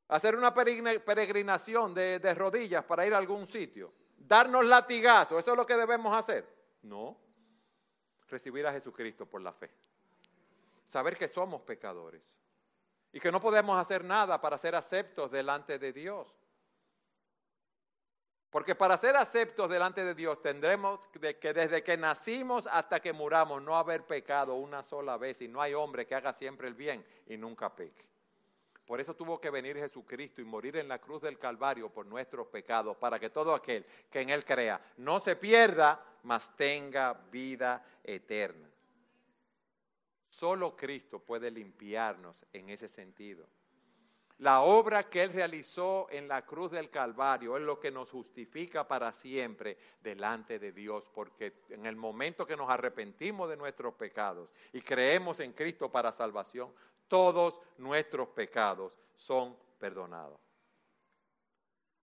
Hacer 0.08 0.36
una 0.36 0.54
peregrinación 0.54 1.94
de, 1.94 2.20
de 2.20 2.34
rodillas 2.34 2.84
para 2.84 3.06
ir 3.06 3.14
a 3.14 3.18
algún 3.18 3.46
sitio. 3.48 3.94
Darnos 4.20 4.66
latigazos, 4.66 5.40
¿eso 5.40 5.52
es 5.52 5.58
lo 5.58 5.66
que 5.66 5.76
debemos 5.76 6.16
hacer? 6.16 6.48
No. 6.84 7.18
Recibir 8.28 8.68
a 8.68 8.72
Jesucristo 8.72 9.26
por 9.26 9.42
la 9.42 9.54
fe. 9.54 9.72
Saber 10.86 11.18
que 11.18 11.28
somos 11.28 11.62
pecadores 11.62 12.22
y 13.12 13.20
que 13.20 13.32
no 13.32 13.40
podemos 13.40 13.80
hacer 13.80 14.04
nada 14.04 14.40
para 14.40 14.58
ser 14.58 14.76
aceptos 14.76 15.32
delante 15.32 15.80
de 15.80 15.94
Dios. 15.94 16.28
Porque 18.50 18.74
para 18.74 18.98
ser 18.98 19.16
aceptos 19.16 19.70
delante 19.70 20.04
de 20.04 20.16
Dios 20.16 20.42
tendremos 20.42 21.00
que 21.08 21.54
desde 21.54 21.84
que 21.84 21.98
nacimos 21.98 22.68
hasta 22.68 23.00
que 23.00 23.14
muramos 23.14 23.62
no 23.62 23.78
haber 23.78 24.06
pecado 24.06 24.56
una 24.56 24.82
sola 24.82 25.18
vez 25.18 25.42
y 25.42 25.48
no 25.48 25.62
hay 25.62 25.76
hombre 25.76 26.08
que 26.08 26.16
haga 26.16 26.34
siempre 26.34 26.68
el 26.68 26.74
bien 26.74 27.06
y 27.28 27.38
nunca 27.38 27.76
peque. 27.76 28.08
Por 28.90 29.00
eso 29.00 29.14
tuvo 29.14 29.40
que 29.40 29.52
venir 29.52 29.78
Jesucristo 29.78 30.42
y 30.42 30.46
morir 30.46 30.78
en 30.78 30.88
la 30.88 30.98
cruz 30.98 31.22
del 31.22 31.38
Calvario 31.38 31.90
por 31.90 32.08
nuestros 32.08 32.48
pecados, 32.48 32.98
para 32.98 33.20
que 33.20 33.30
todo 33.30 33.54
aquel 33.54 33.86
que 34.10 34.22
en 34.22 34.32
Él 34.32 34.44
crea 34.44 34.82
no 34.98 35.20
se 35.20 35.36
pierda, 35.36 36.04
mas 36.24 36.58
tenga 36.58 37.14
vida 37.14 37.86
eterna. 38.04 38.68
Solo 40.28 40.76
Cristo 40.76 41.20
puede 41.20 41.52
limpiarnos 41.52 42.44
en 42.52 42.72
ese 42.72 42.88
sentido. 42.88 43.46
La 44.40 44.62
obra 44.62 45.08
que 45.08 45.22
Él 45.22 45.34
realizó 45.34 46.08
en 46.10 46.28
la 46.28 46.44
cruz 46.44 46.72
del 46.72 46.90
Calvario 46.90 47.58
es 47.58 47.64
lo 47.64 47.80
que 47.80 47.92
nos 47.92 48.10
justifica 48.10 48.88
para 48.88 49.12
siempre 49.12 49.78
delante 50.02 50.58
de 50.58 50.72
Dios, 50.72 51.08
porque 51.14 51.62
en 51.70 51.86
el 51.86 51.96
momento 51.96 52.48
que 52.48 52.58
nos 52.58 52.72
arrepentimos 52.72 53.50
de 53.50 53.58
nuestros 53.58 53.94
pecados 53.94 54.52
y 54.74 54.82
creemos 54.82 55.40
en 55.42 55.54
Cristo 55.54 55.92
para 55.92 56.12
salvación, 56.12 56.74
todos 57.10 57.60
nuestros 57.78 58.30
pecados 58.30 58.98
son 59.16 59.58
perdonados. 59.78 60.40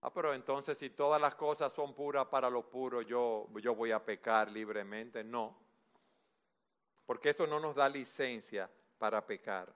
Ah, 0.01 0.13
pero 0.13 0.33
entonces 0.35 0.77
si 0.77 0.91
todas 0.91 1.19
las 1.19 1.33
cosas 1.33 1.73
son 1.73 1.95
puras 1.95 2.27
para 2.27 2.49
los 2.51 2.65
puros, 2.65 3.05
yo, 3.07 3.47
yo 3.59 3.73
voy 3.73 3.91
a 3.91 4.03
pecar 4.03 4.51
libremente. 4.51 5.23
No, 5.23 5.57
porque 7.07 7.31
eso 7.31 7.47
no 7.47 7.59
nos 7.59 7.75
da 7.75 7.89
licencia 7.89 8.69
para 8.99 9.25
pecar. 9.25 9.73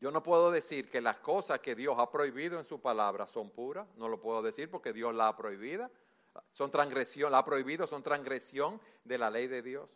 Yo 0.00 0.10
no 0.10 0.22
puedo 0.22 0.50
decir 0.50 0.90
que 0.90 1.00
las 1.00 1.18
cosas 1.18 1.60
que 1.60 1.74
Dios 1.74 1.96
ha 1.98 2.10
prohibido 2.10 2.58
en 2.58 2.64
su 2.64 2.80
palabra 2.80 3.26
son 3.26 3.48
puras, 3.50 3.86
no 3.96 4.08
lo 4.08 4.20
puedo 4.20 4.42
decir 4.42 4.70
porque 4.70 4.92
Dios 4.92 5.14
la 5.14 5.28
ha 5.28 5.36
prohibido. 5.36 5.90
Son 6.52 6.70
transgresión, 6.70 7.30
la 7.32 7.38
ha 7.38 7.44
prohibido, 7.44 7.86
son 7.86 8.02
transgresión 8.02 8.80
de 9.04 9.18
la 9.18 9.30
ley 9.30 9.46
de 9.46 9.62
Dios. 9.62 9.88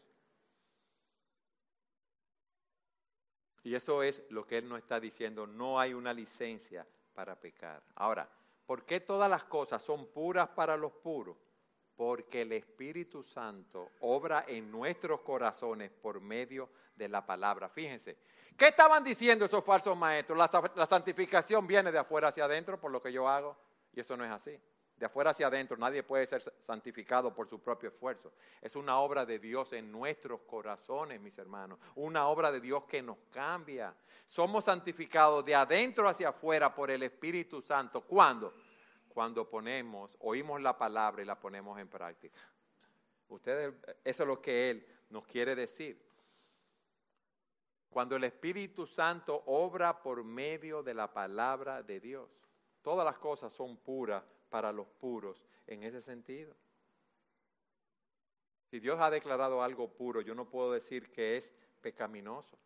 Y 3.68 3.74
eso 3.74 4.02
es 4.02 4.22
lo 4.30 4.46
que 4.46 4.56
Él 4.56 4.66
nos 4.66 4.78
está 4.78 4.98
diciendo, 4.98 5.46
no 5.46 5.78
hay 5.78 5.92
una 5.92 6.14
licencia 6.14 6.86
para 7.12 7.38
pecar. 7.38 7.82
Ahora, 7.96 8.26
¿por 8.64 8.86
qué 8.86 9.00
todas 9.00 9.28
las 9.28 9.44
cosas 9.44 9.82
son 9.82 10.06
puras 10.06 10.48
para 10.48 10.74
los 10.74 10.90
puros? 10.92 11.36
porque 11.94 12.42
el 12.42 12.52
Espíritu 12.52 13.24
Santo 13.24 13.90
obra 14.02 14.44
en 14.46 14.70
nuestros 14.70 15.20
corazones 15.22 15.90
por 15.90 16.20
medio 16.20 16.70
de 16.94 17.08
la 17.08 17.26
palabra. 17.26 17.68
Fíjense, 17.68 18.16
¿qué 18.56 18.68
estaban 18.68 19.02
diciendo 19.02 19.46
esos 19.46 19.64
falsos 19.64 19.96
maestros? 19.96 20.38
La, 20.38 20.86
santificación 20.86 21.66
viene 21.66 21.90
de 21.90 21.98
afuera 21.98 22.28
hacia 22.28 22.44
adentro 22.44 22.80
por 22.80 22.92
lo 22.92 23.02
que 23.02 23.12
yo 23.12 23.28
hago, 23.28 23.56
y 23.92 23.98
eso 23.98 24.16
no 24.16 24.24
es 24.24 24.30
así. 24.30 24.56
De 24.98 25.06
afuera 25.06 25.30
hacia 25.30 25.46
adentro 25.46 25.76
nadie 25.76 26.02
puede 26.02 26.26
ser 26.26 26.42
santificado 26.60 27.32
por 27.32 27.48
su 27.48 27.60
propio 27.60 27.88
esfuerzo. 27.88 28.32
Es 28.60 28.74
una 28.76 28.98
obra 28.98 29.24
de 29.24 29.38
Dios 29.38 29.72
en 29.72 29.92
nuestros 29.92 30.40
corazones, 30.40 31.20
mis 31.20 31.38
hermanos. 31.38 31.78
Una 31.94 32.28
obra 32.28 32.50
de 32.50 32.60
Dios 32.60 32.84
que 32.84 33.00
nos 33.00 33.18
cambia. 33.30 33.94
Somos 34.26 34.64
santificados 34.64 35.44
de 35.44 35.54
adentro 35.54 36.08
hacia 36.08 36.30
afuera 36.30 36.74
por 36.74 36.90
el 36.90 37.02
Espíritu 37.04 37.62
Santo. 37.62 38.00
¿Cuándo? 38.00 38.52
cuando 39.18 39.50
ponemos, 39.50 40.16
oímos 40.20 40.60
la 40.60 40.78
palabra 40.78 41.20
y 41.20 41.24
la 41.24 41.36
ponemos 41.40 41.76
en 41.80 41.88
práctica. 41.88 42.38
Ustedes, 43.26 43.74
eso 44.04 44.22
es 44.22 44.28
lo 44.28 44.40
que 44.40 44.70
Él 44.70 44.86
nos 45.10 45.26
quiere 45.26 45.56
decir. 45.56 46.00
Cuando 47.90 48.14
el 48.14 48.22
Espíritu 48.22 48.86
Santo 48.86 49.42
obra 49.46 50.00
por 50.00 50.22
medio 50.22 50.84
de 50.84 50.94
la 50.94 51.12
palabra 51.12 51.82
de 51.82 51.98
Dios, 51.98 52.30
todas 52.80 53.04
las 53.04 53.18
cosas 53.18 53.52
son 53.52 53.78
puras 53.78 54.22
para 54.48 54.72
los 54.72 54.88
puros 54.88 55.44
en 55.66 55.82
ese 55.82 56.00
sentido. 56.00 56.54
Si 58.70 58.80
Dios 58.80 58.98
ha 59.00 59.10
declarado 59.10 59.62
algo 59.62 59.88
puro, 59.88 60.20
yo 60.20 60.34
no 60.34 60.48
puedo 60.48 60.72
decir 60.72 61.10
que 61.10 61.36
es 61.36 61.50
pecaminoso. 61.80 62.58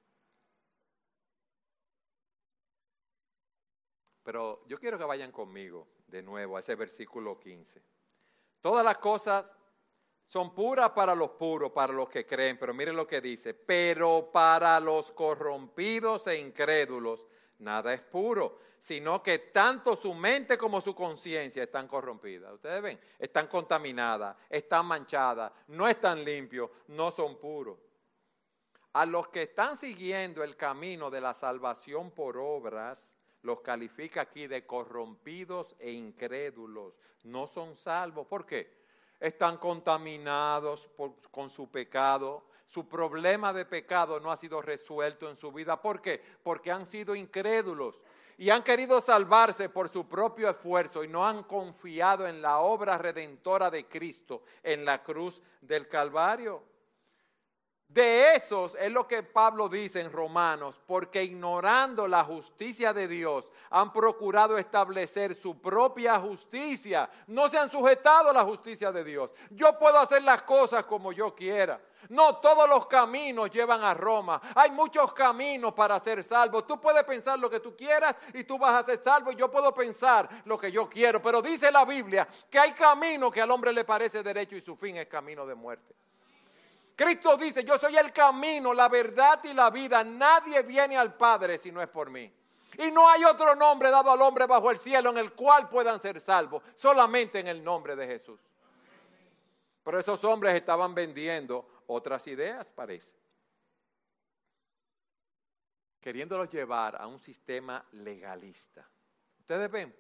Pero 4.25 4.65
yo 4.67 4.79
quiero 4.79 4.99
que 4.99 5.05
vayan 5.05 5.33
conmigo 5.33 5.89
de 6.07 6.23
nuevo 6.23 6.57
a 6.57 6.61
ese 6.61 6.75
versículo 6.75 7.39
15. 7.39 7.83
Todas 8.61 8.85
las 8.85 8.99
cosas 8.99 9.57
son 10.27 10.55
puras 10.55 10.91
para 10.91 11.15
los 11.15 11.33
puros, 11.33 11.73
para 11.73 11.93
los 11.93 12.09
que 12.09 12.25
creen, 12.25 12.59
pero 12.59 12.73
miren 12.73 12.97
lo 12.97 13.07
que 13.07 13.21
dice, 13.21 13.55
pero 13.55 14.31
para 14.33 14.79
los 14.81 15.13
corrompidos 15.13 16.27
e 16.27 16.39
incrédulos 16.39 17.27
nada 17.63 17.95
es 17.95 18.01
puro, 18.03 18.59
sino 18.79 19.23
que 19.23 19.39
tanto 19.39 19.95
su 19.95 20.13
mente 20.13 20.59
como 20.59 20.81
su 20.81 20.95
conciencia 20.95 21.63
están 21.63 21.87
corrompidas. 21.87 22.53
Ustedes 22.53 22.83
ven, 22.83 23.01
están 23.19 23.47
contaminadas, 23.47 24.37
están 24.51 24.87
manchadas, 24.87 25.53
no 25.69 25.89
están 25.89 26.25
limpios, 26.25 26.69
no 26.89 27.11
son 27.11 27.39
puros. 27.39 27.79
A 28.95 29.07
los 29.07 29.29
que 29.29 29.43
están 29.43 29.77
siguiendo 29.77 30.43
el 30.43 30.57
camino 30.57 31.11
de 31.11 31.21
la 31.21 31.33
salvación 31.33 32.11
por 32.11 32.37
obras, 32.37 33.17
los 33.43 33.61
califica 33.61 34.23
aquí 34.23 34.47
de 34.47 34.67
corrompidos 34.67 35.75
e 35.79 35.91
incrédulos. 35.93 36.95
No 37.25 37.47
son 37.47 37.75
salvos. 37.75 38.27
¿Por 38.27 38.45
qué? 38.45 38.83
Están 39.19 39.57
contaminados 39.57 40.91
con 41.31 41.49
su 41.49 41.71
pecado. 41.71 42.45
Su 42.73 42.89
problema 42.89 43.53
de 43.53 43.67
pecado 43.67 44.19
no 44.19 44.33
ha 44.33 44.37
sido 44.39 44.63
resuelto 44.63 45.29
en 45.29 45.37
su 45.37 45.53
vida. 45.53 45.83
¿Por 45.83 46.01
qué? 46.01 46.23
Porque 46.43 46.73
han 46.73 46.87
sido 46.87 47.15
incrédulos 47.15 48.01
y 48.39 48.49
han 48.49 48.63
querido 48.63 48.99
salvarse 49.03 49.69
por 49.69 49.91
su 49.91 50.09
propio 50.09 50.49
esfuerzo 50.49 51.05
y 51.05 51.09
no 51.09 51.29
han 51.29 51.43
confiado 51.43 52.27
en 52.27 52.41
la 52.41 52.61
obra 52.61 52.97
redentora 52.97 53.71
de 53.71 53.85
Cristo 53.85 54.45
en 54.63 54.87
la 54.87 55.03
cruz 55.03 55.43
del 55.61 55.87
Calvario. 55.87 56.63
De 57.93 58.37
esos 58.37 58.75
es 58.77 58.91
lo 58.91 59.07
que 59.07 59.23
Pablo 59.23 59.69
dice 59.69 60.01
en 60.01 60.11
Romanos, 60.11 60.81
porque 60.87 61.23
ignorando 61.23 62.09
la 62.09 62.25
justicia 62.25 62.95
de 62.95 63.07
Dios 63.07 63.53
han 63.69 63.93
procurado 63.93 64.57
establecer 64.57 65.35
su 65.35 65.61
propia 65.61 66.19
justicia, 66.19 67.11
no 67.27 67.51
se 67.51 67.59
han 67.59 67.71
sujetado 67.71 68.31
a 68.31 68.33
la 68.33 68.45
justicia 68.45 68.91
de 68.91 69.05
Dios. 69.05 69.35
Yo 69.51 69.79
puedo 69.79 69.99
hacer 69.99 70.23
las 70.23 70.41
cosas 70.43 70.87
como 70.87 71.13
yo 71.13 71.35
quiera. 71.35 71.83
No 72.09 72.37
todos 72.37 72.67
los 72.67 72.87
caminos 72.87 73.51
llevan 73.51 73.85
a 73.85 73.93
Roma. 73.93 74.41
Hay 74.55 74.71
muchos 74.71 75.13
caminos 75.13 75.75
para 75.75 76.01
ser 76.01 76.25
salvo. 76.25 76.65
Tú 76.65 76.81
puedes 76.81 77.05
pensar 77.05 77.39
lo 77.39 77.51
que 77.51 77.61
tú 77.61 77.77
quieras 77.77 78.17
y 78.33 78.45
tú 78.45 78.57
vas 78.57 78.75
a 78.75 78.87
ser 78.87 79.03
salvo. 79.03 79.33
Y 79.33 79.37
yo 79.37 79.51
puedo 79.51 79.73
pensar 79.75 80.29
lo 80.47 80.57
que 80.57 80.73
yo 80.73 80.89
quiero. 80.89 81.21
Pero 81.21 81.43
dice 81.43 81.71
la 81.71 81.85
Biblia 81.85 82.27
que 82.49 82.59
hay 82.59 82.73
camino 82.73 83.31
que 83.31 83.43
al 83.43 83.51
hombre 83.51 83.71
le 83.71 83.85
parece 83.85 84.23
derecho 84.23 84.57
y 84.57 84.63
su 84.63 84.77
fin 84.77 84.97
es 84.97 85.07
camino 85.09 85.47
de 85.47 85.55
muerte. 85.55 85.95
Cristo 86.95 87.37
dice, 87.37 87.65
yo 87.65 87.79
soy 87.79 87.97
el 87.97 88.13
camino, 88.13 88.75
la 88.75 88.89
verdad 88.89 89.43
y 89.45 89.55
la 89.55 89.71
vida. 89.71 90.05
Nadie 90.05 90.63
viene 90.63 90.97
al 90.97 91.15
Padre 91.15 91.59
si 91.59 91.73
no 91.73 91.83
es 91.83 91.89
por 91.89 92.11
mí. 92.11 92.33
Y 92.79 92.91
no 92.91 93.09
hay 93.09 93.25
otro 93.25 93.55
nombre 93.55 93.91
dado 93.91 94.11
al 94.11 94.21
hombre 94.23 94.47
bajo 94.47 94.71
el 94.71 94.79
cielo 94.79 95.11
en 95.11 95.19
el 95.19 95.33
cual 95.33 95.69
puedan 95.69 95.99
ser 95.99 96.21
salvos, 96.21 96.63
solamente 96.75 97.41
en 97.41 97.49
el 97.49 97.63
nombre 97.63 97.97
de 97.97 98.07
Jesús. 98.07 98.41
Pero 99.83 99.99
esos 99.99 100.23
hombres 100.25 100.55
estaban 100.55 100.95
vendiendo 100.95 101.83
otras 101.87 102.27
ideas, 102.29 102.71
parece. 102.71 103.13
Queriéndolos 106.01 106.51
llevar 106.51 107.01
a 107.01 107.07
un 107.07 107.21
sistema 107.21 107.85
legalista. 107.93 108.89
Ustedes 109.41 109.71
ven, 109.71 109.95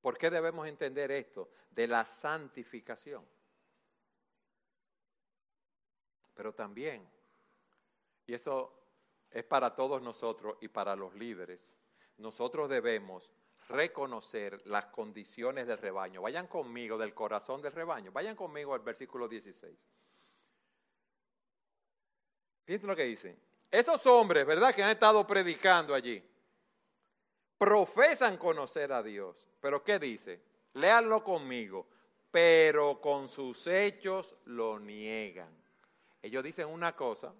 ¿por 0.00 0.16
qué 0.16 0.30
debemos 0.30 0.66
entender 0.66 1.10
esto? 1.10 1.50
De 1.70 1.86
la 1.86 2.04
santificación. 2.04 3.26
Pero 6.38 6.54
también, 6.54 7.04
y 8.24 8.32
eso 8.32 8.72
es 9.28 9.42
para 9.42 9.74
todos 9.74 10.00
nosotros 10.00 10.56
y 10.60 10.68
para 10.68 10.94
los 10.94 11.12
líderes, 11.16 11.74
nosotros 12.18 12.70
debemos 12.70 13.32
reconocer 13.68 14.64
las 14.66 14.86
condiciones 14.86 15.66
del 15.66 15.78
rebaño. 15.78 16.22
Vayan 16.22 16.46
conmigo 16.46 16.96
del 16.96 17.12
corazón 17.12 17.60
del 17.60 17.72
rebaño. 17.72 18.12
Vayan 18.12 18.36
conmigo 18.36 18.72
al 18.72 18.82
versículo 18.82 19.26
16. 19.26 19.76
Fíjense 22.66 22.86
lo 22.86 22.94
que 22.94 23.02
dice. 23.02 23.36
Esos 23.68 24.06
hombres, 24.06 24.46
¿verdad? 24.46 24.72
Que 24.72 24.84
han 24.84 24.90
estado 24.90 25.26
predicando 25.26 25.92
allí, 25.92 26.22
profesan 27.58 28.36
conocer 28.36 28.92
a 28.92 29.02
Dios. 29.02 29.44
Pero 29.60 29.82
¿qué 29.82 29.98
dice? 29.98 30.40
Léanlo 30.74 31.24
conmigo. 31.24 31.88
Pero 32.30 33.00
con 33.00 33.28
sus 33.28 33.66
hechos 33.66 34.36
lo 34.44 34.78
niegan. 34.78 35.66
Ellos 36.22 36.42
dicen 36.42 36.68
una 36.68 36.94
cosa, 36.94 37.32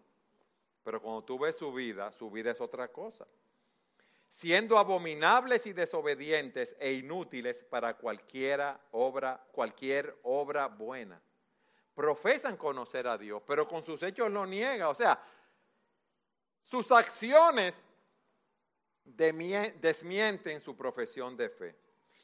pero 0.82 1.02
cuando 1.02 1.22
tú 1.24 1.38
ves 1.38 1.56
su 1.56 1.72
vida, 1.72 2.12
su 2.12 2.30
vida 2.30 2.50
es 2.50 2.60
otra 2.60 2.88
cosa. 2.88 3.26
Siendo 4.28 4.78
abominables 4.78 5.66
y 5.66 5.72
desobedientes 5.72 6.76
e 6.78 6.92
inútiles 6.92 7.64
para 7.64 7.94
cualquiera 7.94 8.80
obra, 8.92 9.42
cualquier 9.52 10.18
obra 10.22 10.68
buena. 10.68 11.20
Profesan 11.94 12.56
conocer 12.56 13.08
a 13.08 13.18
Dios, 13.18 13.42
pero 13.46 13.66
con 13.66 13.82
sus 13.82 14.02
hechos 14.02 14.30
lo 14.30 14.46
niega. 14.46 14.88
O 14.88 14.94
sea, 14.94 15.20
sus 16.62 16.92
acciones 16.92 17.86
desmienten 19.04 20.60
su 20.60 20.76
profesión 20.76 21.36
de 21.36 21.48
fe. 21.48 21.76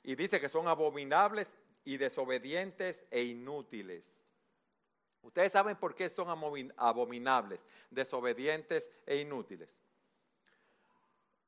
Y 0.02 0.14
dice 0.14 0.40
que 0.40 0.48
son 0.48 0.68
abominables 0.68 1.48
y 1.84 1.96
desobedientes 1.96 3.04
e 3.10 3.24
inútiles. 3.24 4.12
Ustedes 5.24 5.52
saben 5.52 5.76
por 5.76 5.94
qué 5.94 6.10
son 6.10 6.28
abominables, 6.76 7.66
desobedientes 7.90 8.90
e 9.06 9.16
inútiles. 9.16 9.74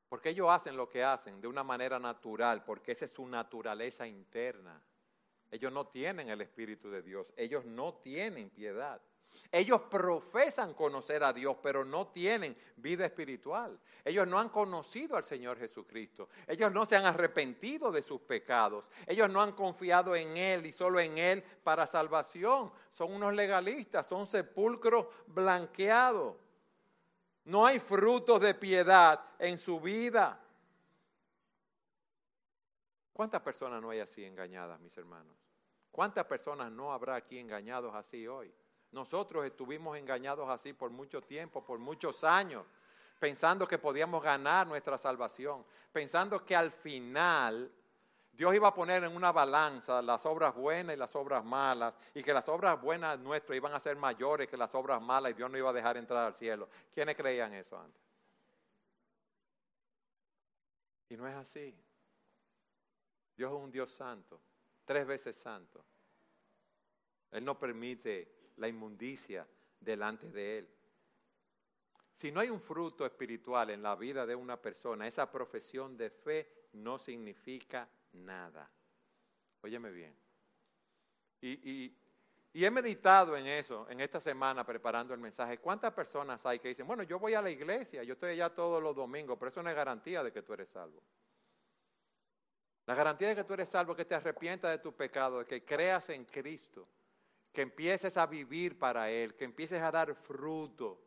Porque 0.09 0.31
ellos 0.31 0.49
hacen 0.51 0.77
lo 0.77 0.89
que 0.89 1.05
hacen 1.05 1.43
de 1.43 1.47
una 1.47 1.63
manera 1.63 1.99
natural, 1.99 2.65
porque 2.65 2.93
esa 2.93 3.05
es 3.05 3.11
su 3.11 3.27
naturaleza 3.27 4.07
interna. 4.07 4.81
Ellos 5.51 5.71
no 5.73 5.87
tienen 5.89 6.31
el 6.31 6.41
Espíritu 6.41 6.91
de 6.91 7.03
Dios, 7.03 7.31
ellos 7.37 7.67
no 7.67 7.95
tienen 7.95 8.49
piedad. 8.49 9.01
Ellos 9.51 9.83
profesan 9.83 10.75
conocer 10.75 11.23
a 11.25 11.33
Dios, 11.33 11.57
pero 11.63 11.85
no 11.85 12.09
tienen 12.09 12.57
vida 12.77 13.07
espiritual. 13.07 13.79
Ellos 14.05 14.27
no 14.27 14.39
han 14.39 14.49
conocido 14.49 15.17
al 15.17 15.25
Señor 15.25 15.59
Jesucristo. 15.59 16.29
Ellos 16.47 16.73
no 16.73 16.85
se 16.87 16.97
han 16.97 17.05
arrepentido 17.05 17.91
de 17.91 18.03
sus 18.03 18.21
pecados. 18.21 18.91
Ellos 19.07 19.31
no 19.31 19.43
han 19.43 19.53
confiado 19.53 20.15
en 20.15 20.37
Él 20.37 20.67
y 20.67 20.73
solo 20.73 21.01
en 21.01 21.19
Él 21.19 21.43
para 21.63 21.87
salvación. 21.87 22.73
Son 22.89 23.13
unos 23.13 23.35
legalistas, 23.35 24.07
son 24.07 24.27
sepulcros 24.27 25.07
blanqueados. 25.27 26.37
No 27.45 27.65
hay 27.65 27.79
frutos 27.79 28.41
de 28.41 28.55
piedad 28.55 29.21
en 29.39 29.57
su 29.59 29.81
vida. 29.81 30.41
¿Cuántas 33.13 33.41
personas 33.41 33.81
no 33.81 33.91
hay 33.91 34.01
así 34.01 34.25
engañadas, 34.25 34.79
mis 34.81 34.97
hermanos? 34.99 35.35
¿Cuántas 35.91 36.27
personas 36.27 36.71
no 36.71 36.93
habrá 36.93 37.15
aquí 37.15 37.39
engañados 37.39 37.95
así 37.95 38.27
hoy? 38.29 38.53
Nosotros 38.97 39.45
estuvimos 39.45 39.99
engañados 39.99 40.49
así 40.49 40.73
por 40.73 40.89
mucho 40.89 41.21
tiempo, 41.21 41.63
por 41.63 41.79
muchos 41.79 42.25
años, 42.25 42.65
pensando 43.19 43.69
que 43.69 43.77
podíamos 43.77 44.23
ganar 44.23 44.67
nuestra 44.67 44.97
salvación, 44.97 45.67
pensando 45.93 46.43
que 46.47 46.57
al 46.57 46.71
final 46.71 47.71
Dios 48.33 48.55
iba 48.55 48.69
a 48.69 48.75
poner 48.75 49.05
en 49.05 49.15
una 49.15 49.33
balanza 49.33 50.01
las 50.01 50.25
obras 50.25 50.55
buenas 50.55 50.97
y 50.97 50.99
las 50.99 51.15
obras 51.15 51.45
malas, 51.45 51.99
y 52.15 52.23
que 52.23 52.33
las 52.33 52.49
obras 52.49 52.81
buenas 52.81 53.19
nuestras 53.19 53.55
iban 53.55 53.75
a 53.75 53.81
ser 53.81 53.97
mayores 53.97 54.49
que 54.49 54.57
las 54.57 54.75
obras 54.75 55.03
malas 55.03 55.33
y 55.33 55.35
Dios 55.35 55.51
no 55.51 55.59
iba 55.59 55.69
a 55.69 55.75
dejar 55.75 55.99
entrar 55.99 56.25
al 56.29 56.35
cielo. 56.35 56.67
¿Quiénes 56.95 57.17
creían 57.17 57.53
eso 57.53 57.79
antes? 57.79 58.01
Y 61.11 61.19
no 61.19 61.29
es 61.29 61.35
así. 61.35 61.79
Dios 63.37 63.53
es 63.53 63.59
un 63.59 63.71
Dios 63.71 63.91
santo, 63.91 64.41
tres 64.87 65.07
veces 65.07 65.37
santo. 65.37 65.85
Él 67.31 67.45
no 67.45 67.59
permite 67.59 68.46
la 68.57 68.69
inmundicia 68.69 69.47
delante 69.81 70.31
de 70.31 70.59
Él. 70.59 70.69
Si 72.13 72.33
no 72.33 72.41
hay 72.41 72.49
un 72.49 72.61
fruto 72.61 73.05
espiritual 73.05 73.71
en 73.71 73.83
la 73.83 73.95
vida 73.95 74.25
de 74.25 74.35
una 74.35 74.57
persona, 74.61 75.07
esa 75.07 75.31
profesión 75.31 75.97
de 75.97 76.09
fe 76.11 76.69
no 76.73 76.99
significa 76.99 77.89
nada. 78.13 78.71
Óyeme 79.63 79.91
bien. 79.91 80.17
Y, 81.43 81.95
he 82.55 82.71
meditado 82.71 83.37
en 83.37 83.47
eso, 83.47 83.87
en 83.91 84.01
esta 84.01 84.19
semana 84.19 84.65
preparando 84.65 85.13
el 85.13 85.21
mensaje. 85.21 85.59
¿Cuántas 85.59 85.93
personas 85.93 86.47
hay 86.47 86.59
que 86.59 86.69
dicen, 86.69 86.87
bueno, 86.87 87.03
yo 87.03 87.19
voy 87.19 87.35
a 87.35 87.43
la 87.43 87.51
iglesia, 87.51 88.03
yo 88.03 88.15
estoy 88.15 88.31
allá 88.31 88.49
todos 88.49 88.83
los 88.83 88.97
domingos, 88.97 89.37
pero 89.39 89.51
eso 89.51 89.63
no 89.63 89.69
es 89.69 89.77
garantía 89.77 90.23
de 90.23 90.33
que 90.33 90.41
tú 90.41 90.55
eres 90.55 90.71
salvo? 90.71 91.03
La 92.87 92.95
garantía 92.95 93.29
de 93.29 93.37
que 93.37 93.45
tú 93.45 93.53
eres 93.53 93.69
salvo 93.69 93.93
es 93.93 93.99
que 93.99 94.05
te 94.07 94.15
arrepientas 94.15 94.71
de 94.71 94.79
tu 94.79 94.95
pecado, 94.95 95.41
de 95.41 95.45
que 95.45 95.65
creas 95.67 96.09
en 96.09 96.25
Cristo 96.25 96.89
que 97.57 97.63
empieces 97.63 98.19
a 98.19 98.27
vivir 98.27 98.79
para 98.79 99.09
Él, 99.09 99.35
que 99.35 99.47
empieces 99.47 99.81
a 99.81 99.91
dar 99.91 100.15
fruto. 100.15 101.01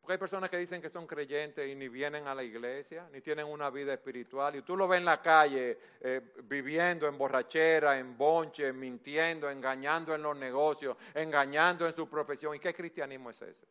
Porque 0.00 0.14
hay 0.14 0.18
personas 0.18 0.50
que 0.50 0.58
dicen 0.58 0.82
que 0.82 0.90
son 0.90 1.06
creyentes 1.06 1.70
y 1.70 1.76
ni 1.76 1.88
vienen 1.88 2.26
a 2.26 2.34
la 2.34 2.42
iglesia, 2.42 3.08
ni 3.12 3.20
tienen 3.20 3.46
una 3.46 3.70
vida 3.70 3.94
espiritual. 3.94 4.56
Y 4.56 4.62
tú 4.62 4.76
lo 4.76 4.88
ves 4.88 4.98
en 4.98 5.04
la 5.04 5.22
calle 5.22 5.78
eh, 6.00 6.32
viviendo 6.42 7.06
en 7.06 7.16
borrachera, 7.16 7.96
en 7.96 8.18
bonche, 8.18 8.72
mintiendo, 8.72 9.48
engañando 9.48 10.12
en 10.12 10.22
los 10.22 10.36
negocios, 10.36 10.96
engañando 11.14 11.86
en 11.86 11.92
su 11.92 12.08
profesión. 12.08 12.56
¿Y 12.56 12.58
qué 12.58 12.74
cristianismo 12.74 13.30
es 13.30 13.40
ese? 13.40 13.68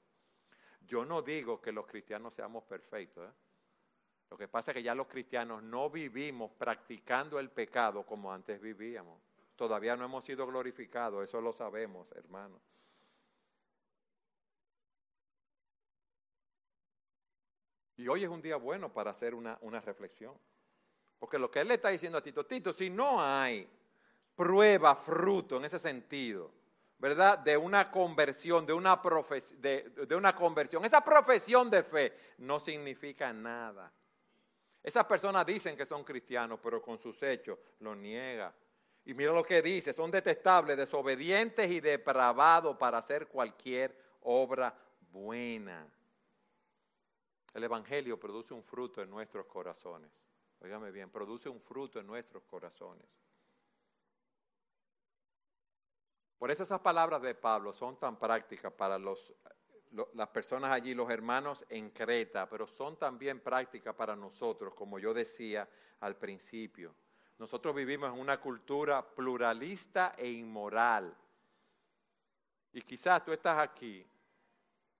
Yo 0.87 1.03
no 1.03 1.21
digo 1.21 1.59
que 1.59 1.73
los 1.73 1.85
cristianos 1.85 2.33
seamos 2.33 2.63
perfectos. 2.63 3.29
¿eh? 3.29 3.33
Lo 4.29 4.37
que 4.37 4.47
pasa 4.47 4.71
es 4.71 4.75
que 4.75 4.83
ya 4.83 4.95
los 4.95 5.07
cristianos 5.07 5.61
no 5.63 5.89
vivimos 5.89 6.49
practicando 6.51 7.41
el 7.41 7.49
pecado 7.49 8.05
como 8.05 8.31
antes 8.31 8.61
vivíamos. 8.61 9.19
Todavía 9.60 9.97
no 9.97 10.05
hemos 10.05 10.24
sido 10.24 10.47
glorificados, 10.47 11.22
eso 11.22 11.41
lo 11.41 11.51
sabemos, 11.51 12.10
hermanos. 12.14 12.62
Y 17.97 18.07
hoy 18.07 18.24
es 18.24 18.30
un 18.30 18.41
día 18.41 18.55
bueno 18.55 18.88
para 18.93 19.12
hacer 19.12 19.36
una, 19.36 19.57
reflexión. 19.82 20.34
Porque 21.20 21.38
lo 21.38 21.51
que 21.51 21.60
él 21.60 21.68
le 21.68 21.74
está 21.74 21.89
diciendo 21.89 22.18
a 22.18 22.24
Tito, 22.24 22.45
Tito, 22.45 22.72
si 22.72 22.89
no 22.89 23.22
hay 23.22 23.70
prueba, 24.34 24.95
fruto 24.95 25.57
en 25.57 25.66
ese 25.66 25.78
sentido, 25.78 26.53
¿verdad? 26.97 27.39
De 27.39 27.57
una 27.57 27.91
conversión, 27.91 28.66
de 28.66 28.72
una, 28.72 29.01
de, 29.57 29.89
de 30.07 30.16
una 30.16 30.34
conversión. 30.34 30.86
Esa 30.86 31.03
profesión 31.03 31.70
de 31.70 31.84
fe 31.84 32.14
no 32.38 32.62
significa 32.62 33.34
nada. 33.34 33.91
Esas 34.82 35.03
personas 35.03 35.45
dicen 35.45 35.76
que 35.76 35.86
son 35.86 36.05
cristianos, 36.05 36.62
pero 36.64 36.82
con 36.82 36.97
sus 36.97 37.22
hechos 37.22 37.60
lo 37.82 37.93
niega. 37.93 38.55
Y 39.05 39.13
mira 39.13 39.31
lo 39.31 39.43
que 39.43 39.61
dice, 39.61 39.93
son 39.93 40.11
detestables, 40.11 40.77
desobedientes 40.77 41.69
y 41.69 41.79
depravados 41.79 42.77
para 42.77 42.99
hacer 42.99 43.27
cualquier 43.27 43.95
obra 44.21 44.73
buena. 45.11 45.87
El 47.53 47.63
Evangelio 47.63 48.19
produce 48.19 48.53
un 48.53 48.61
fruto 48.61 49.01
en 49.01 49.09
nuestros 49.09 49.45
corazones. 49.45 50.11
Óigame 50.61 50.91
bien, 50.91 51.09
produce 51.09 51.49
un 51.49 51.59
fruto 51.59 51.99
en 51.99 52.07
nuestros 52.07 52.43
corazones. 52.43 53.07
Por 56.37 56.51
eso 56.51 56.63
esas 56.63 56.79
palabras 56.79 57.21
de 57.21 57.35
Pablo 57.35 57.73
son 57.73 57.97
tan 57.97 58.17
prácticas 58.17 58.71
para 58.71 58.97
las 58.97 60.29
personas 60.29 60.71
allí, 60.71 60.93
los 60.93 61.09
hermanos 61.09 61.65
en 61.69 61.89
Creta, 61.89 62.47
pero 62.47 62.65
son 62.67 62.97
también 62.97 63.41
prácticas 63.41 63.93
para 63.95 64.15
nosotros, 64.15 64.73
como 64.73 64.99
yo 64.99 65.13
decía 65.13 65.67
al 65.99 66.15
principio. 66.15 66.95
Nosotros 67.39 67.73
vivimos 67.73 68.13
en 68.13 68.19
una 68.19 68.39
cultura 68.39 69.01
pluralista 69.01 70.13
e 70.17 70.29
inmoral. 70.29 71.15
Y 72.73 72.81
quizás 72.81 73.23
tú 73.23 73.31
estás 73.31 73.57
aquí 73.57 74.05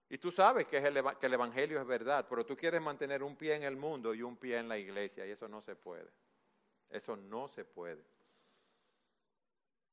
y 0.09 0.17
tú 0.17 0.31
sabes 0.31 0.65
que, 0.65 0.77
el 0.77 1.33
Evangelio 1.33 1.79
es 1.79 1.85
verdad, 1.85 2.25
pero 2.27 2.43
tú 2.43 2.55
quieres 2.55 2.81
mantener 2.81 3.21
un 3.21 3.35
pie 3.35 3.55
en 3.55 3.63
el 3.63 3.75
mundo 3.75 4.15
y 4.15 4.23
un 4.23 4.37
pie 4.37 4.57
en 4.57 4.67
la 4.67 4.77
iglesia, 4.77 5.27
y 5.27 5.31
eso 5.31 5.47
no 5.47 5.61
se 5.61 5.75
puede. 5.75 6.09
Eso 6.89 7.15
no 7.15 7.47
se 7.47 7.63
puede. 7.63 8.03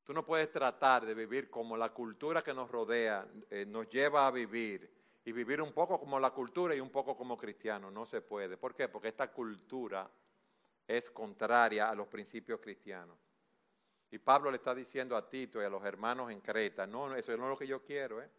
Tú 0.03 0.13
no 0.13 0.25
puedes 0.25 0.51
tratar 0.51 1.05
de 1.05 1.13
vivir 1.13 1.51
como 1.51 1.77
la 1.77 1.93
cultura 1.93 2.41
que 2.41 2.53
nos 2.53 2.71
rodea 2.71 3.27
eh, 3.51 3.65
nos 3.67 3.89
lleva 3.89 4.25
a 4.25 4.31
vivir 4.31 4.89
y 5.23 5.31
vivir 5.33 5.61
un 5.61 5.73
poco 5.73 5.99
como 5.99 6.19
la 6.19 6.31
cultura 6.31 6.73
y 6.73 6.79
un 6.79 6.89
poco 6.89 7.15
como 7.15 7.37
cristiano. 7.37 7.91
No 7.91 8.05
se 8.05 8.21
puede. 8.21 8.57
¿Por 8.57 8.73
qué? 8.73 8.87
Porque 8.87 9.09
esta 9.09 9.31
cultura 9.31 10.09
es 10.87 11.09
contraria 11.09 11.89
a 11.89 11.95
los 11.95 12.07
principios 12.07 12.59
cristianos. 12.59 13.17
Y 14.09 14.19
Pablo 14.19 14.49
le 14.49 14.57
está 14.57 14.73
diciendo 14.73 15.17
a 15.17 15.29
Tito 15.29 15.61
y 15.61 15.65
a 15.65 15.69
los 15.69 15.83
hermanos 15.83 16.31
en 16.31 16.39
Creta, 16.39 16.87
no, 16.87 17.13
eso 17.15 17.35
no 17.35 17.43
es 17.43 17.49
lo 17.49 17.57
que 17.57 17.67
yo 17.67 17.83
quiero, 17.83 18.21
¿eh? 18.21 18.29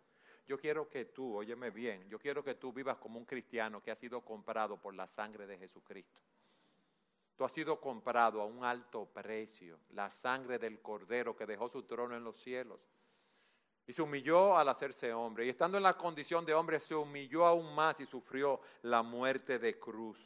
Yo 0.46 0.59
quiero 0.59 0.88
que 0.88 1.05
tú, 1.05 1.36
óyeme 1.36 1.70
bien, 1.70 2.09
yo 2.09 2.18
quiero 2.18 2.42
que 2.42 2.55
tú 2.55 2.72
vivas 2.72 2.96
como 2.96 3.18
un 3.18 3.26
cristiano 3.26 3.82
que 3.82 3.90
ha 3.90 3.94
sido 3.94 4.22
comprado 4.22 4.80
por 4.80 4.94
la 4.94 5.07
sangre 5.07 5.46
de 5.46 5.59
Jesucristo. 5.59 6.22
Tú 7.36 7.44
has 7.44 7.53
sido 7.53 7.78
comprado 7.78 8.40
a 8.40 8.46
un 8.46 8.64
alto 8.64 9.05
precio, 9.05 9.78
la 9.90 10.09
sangre 10.09 10.59
del 10.59 10.80
Cordero 10.80 11.36
que 11.36 11.44
dejó 11.44 11.68
su 11.68 11.82
trono 11.82 12.16
en 12.16 12.24
los 12.24 12.40
cielos. 12.40 12.80
Y 13.86 13.92
se 13.92 14.01
humilló 14.03 14.57
al 14.57 14.70
hacerse 14.70 15.12
hombre. 15.12 15.44
Y 15.44 15.51
estando 15.51 15.76
en 15.76 15.82
la 15.82 15.96
condición 15.96 16.44
de 16.46 16.55
hombre, 16.55 16.80
se 16.80 16.94
humilló 16.94 17.46
aún 17.46 17.74
más 17.74 18.01
y 18.01 18.07
sufrió 18.07 18.61
la 18.82 19.03
muerte 19.03 19.59
de 19.59 19.78
cruz. 19.78 20.18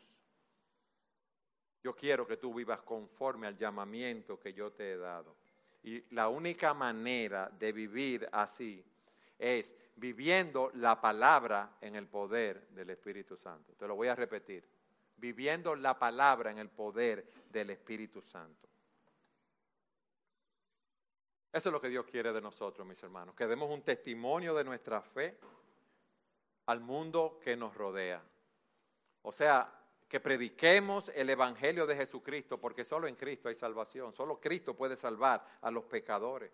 Yo 1.82 1.94
quiero 1.94 2.26
que 2.26 2.36
tú 2.36 2.54
vivas 2.54 2.80
conforme 2.82 3.46
al 3.46 3.56
llamamiento 3.56 4.38
que 4.38 4.52
yo 4.52 4.72
te 4.72 4.92
he 4.92 4.96
dado. 4.96 5.36
Y 5.82 6.14
la 6.14 6.28
única 6.28 6.74
manera 6.74 7.50
de 7.50 7.72
vivir 7.72 8.28
así 8.30 8.84
es 9.38 9.74
viviendo 9.96 10.70
la 10.74 11.00
palabra 11.00 11.76
en 11.80 11.96
el 11.96 12.06
poder 12.06 12.68
del 12.68 12.90
Espíritu 12.90 13.36
Santo. 13.36 13.72
Te 13.74 13.88
lo 13.88 13.96
voy 13.96 14.08
a 14.08 14.14
repetir. 14.14 14.64
Viviendo 15.16 15.74
la 15.74 15.98
palabra 15.98 16.50
en 16.50 16.58
el 16.58 16.68
poder 16.68 17.28
del 17.50 17.70
Espíritu 17.70 18.22
Santo. 18.22 18.68
Eso 21.52 21.68
es 21.68 21.72
lo 21.72 21.80
que 21.80 21.88
Dios 21.88 22.06
quiere 22.06 22.32
de 22.32 22.40
nosotros, 22.40 22.86
mis 22.86 23.02
hermanos, 23.02 23.34
que 23.34 23.46
demos 23.46 23.70
un 23.70 23.82
testimonio 23.82 24.54
de 24.54 24.64
nuestra 24.64 25.02
fe 25.02 25.38
al 26.66 26.80
mundo 26.80 27.38
que 27.42 27.56
nos 27.56 27.74
rodea. 27.74 28.22
O 29.22 29.32
sea, 29.32 29.81
que 30.12 30.20
prediquemos 30.20 31.10
el 31.14 31.30
Evangelio 31.30 31.86
de 31.86 31.96
Jesucristo, 31.96 32.58
porque 32.58 32.84
solo 32.84 33.08
en 33.08 33.16
Cristo 33.16 33.48
hay 33.48 33.54
salvación, 33.54 34.12
solo 34.12 34.38
Cristo 34.38 34.74
puede 34.74 34.94
salvar 34.94 35.42
a 35.62 35.70
los 35.70 35.84
pecadores. 35.84 36.52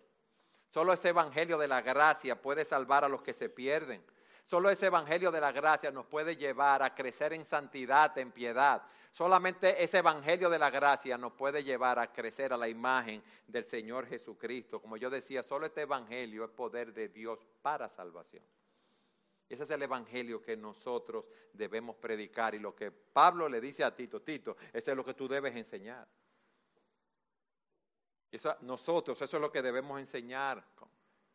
Solo 0.69 0.93
ese 0.93 1.09
evangelio 1.09 1.57
de 1.57 1.67
la 1.67 1.81
gracia 1.81 2.41
puede 2.41 2.63
salvar 2.63 3.03
a 3.03 3.09
los 3.09 3.21
que 3.21 3.33
se 3.33 3.49
pierden. 3.49 4.01
Solo 4.45 4.69
ese 4.69 4.85
evangelio 4.85 5.29
de 5.29 5.41
la 5.41 5.51
gracia 5.51 5.91
nos 5.91 6.05
puede 6.05 6.37
llevar 6.37 6.81
a 6.81 6.95
crecer 6.95 7.33
en 7.33 7.43
santidad, 7.43 8.17
en 8.17 8.31
piedad. 8.31 8.81
Solamente 9.11 9.83
ese 9.83 9.97
evangelio 9.97 10.49
de 10.49 10.57
la 10.57 10.69
gracia 10.69 11.17
nos 11.17 11.33
puede 11.33 11.61
llevar 11.61 11.99
a 11.99 12.13
crecer 12.13 12.53
a 12.53 12.57
la 12.57 12.69
imagen 12.69 13.21
del 13.45 13.65
Señor 13.65 14.07
Jesucristo. 14.07 14.81
Como 14.81 14.95
yo 14.95 15.09
decía, 15.09 15.43
solo 15.43 15.65
este 15.65 15.81
evangelio 15.81 16.45
es 16.45 16.51
poder 16.51 16.93
de 16.93 17.09
Dios 17.09 17.45
para 17.61 17.89
salvación. 17.89 18.41
Ese 19.49 19.63
es 19.63 19.69
el 19.71 19.81
evangelio 19.81 20.41
que 20.41 20.55
nosotros 20.55 21.25
debemos 21.51 21.95
predicar 21.95 22.53
y 22.55 22.59
lo 22.59 22.75
que 22.75 22.91
Pablo 22.91 23.49
le 23.49 23.59
dice 23.59 23.83
a 23.83 23.95
Tito, 23.95 24.21
Tito, 24.21 24.55
ese 24.71 24.91
es 24.91 24.97
lo 24.97 25.03
que 25.03 25.15
tú 25.15 25.27
debes 25.27 25.55
enseñar 25.55 26.07
nosotros, 28.61 29.21
eso 29.21 29.37
es 29.37 29.41
lo 29.41 29.51
que 29.51 29.61
debemos 29.61 29.99
enseñar 29.99 30.63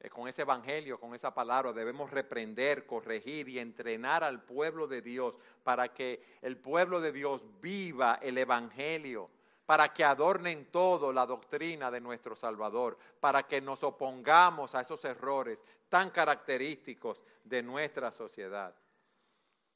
eh, 0.01 0.09
con, 0.09 0.29
ese 0.29 0.43
evangelio, 0.43 0.99
con 1.01 1.15
esa 1.15 1.35
palabra. 1.35 1.73
Debemos 1.73 2.11
reprender, 2.11 2.87
corregir 2.87 3.49
y 3.49 3.59
entrenar 3.59 4.23
al 4.23 4.43
pueblo 4.43 4.87
de 4.87 5.03
Dios 5.03 5.35
para 5.63 5.93
que 5.93 6.23
el 6.43 6.57
pueblo 6.57 7.01
de 7.01 7.13
Dios 7.13 7.43
viva 7.61 8.19
el 8.23 8.39
evangelio, 8.39 9.29
para 9.67 9.93
que 9.93 10.05
adornen 10.05 10.71
todo 10.71 11.13
la 11.13 11.27
doctrina 11.27 11.91
de 11.91 12.01
nuestro 12.01 12.37
Salvador, 12.37 12.99
para 13.19 13.45
que 13.45 13.61
nos 13.61 13.83
opongamos 13.83 14.75
a 14.75 14.83
esos 14.83 15.05
errores 15.05 15.65
tan 15.95 16.11
característicos 16.11 17.23
de 17.45 17.63
nuestra 17.63 18.11
sociedad. 18.11 18.75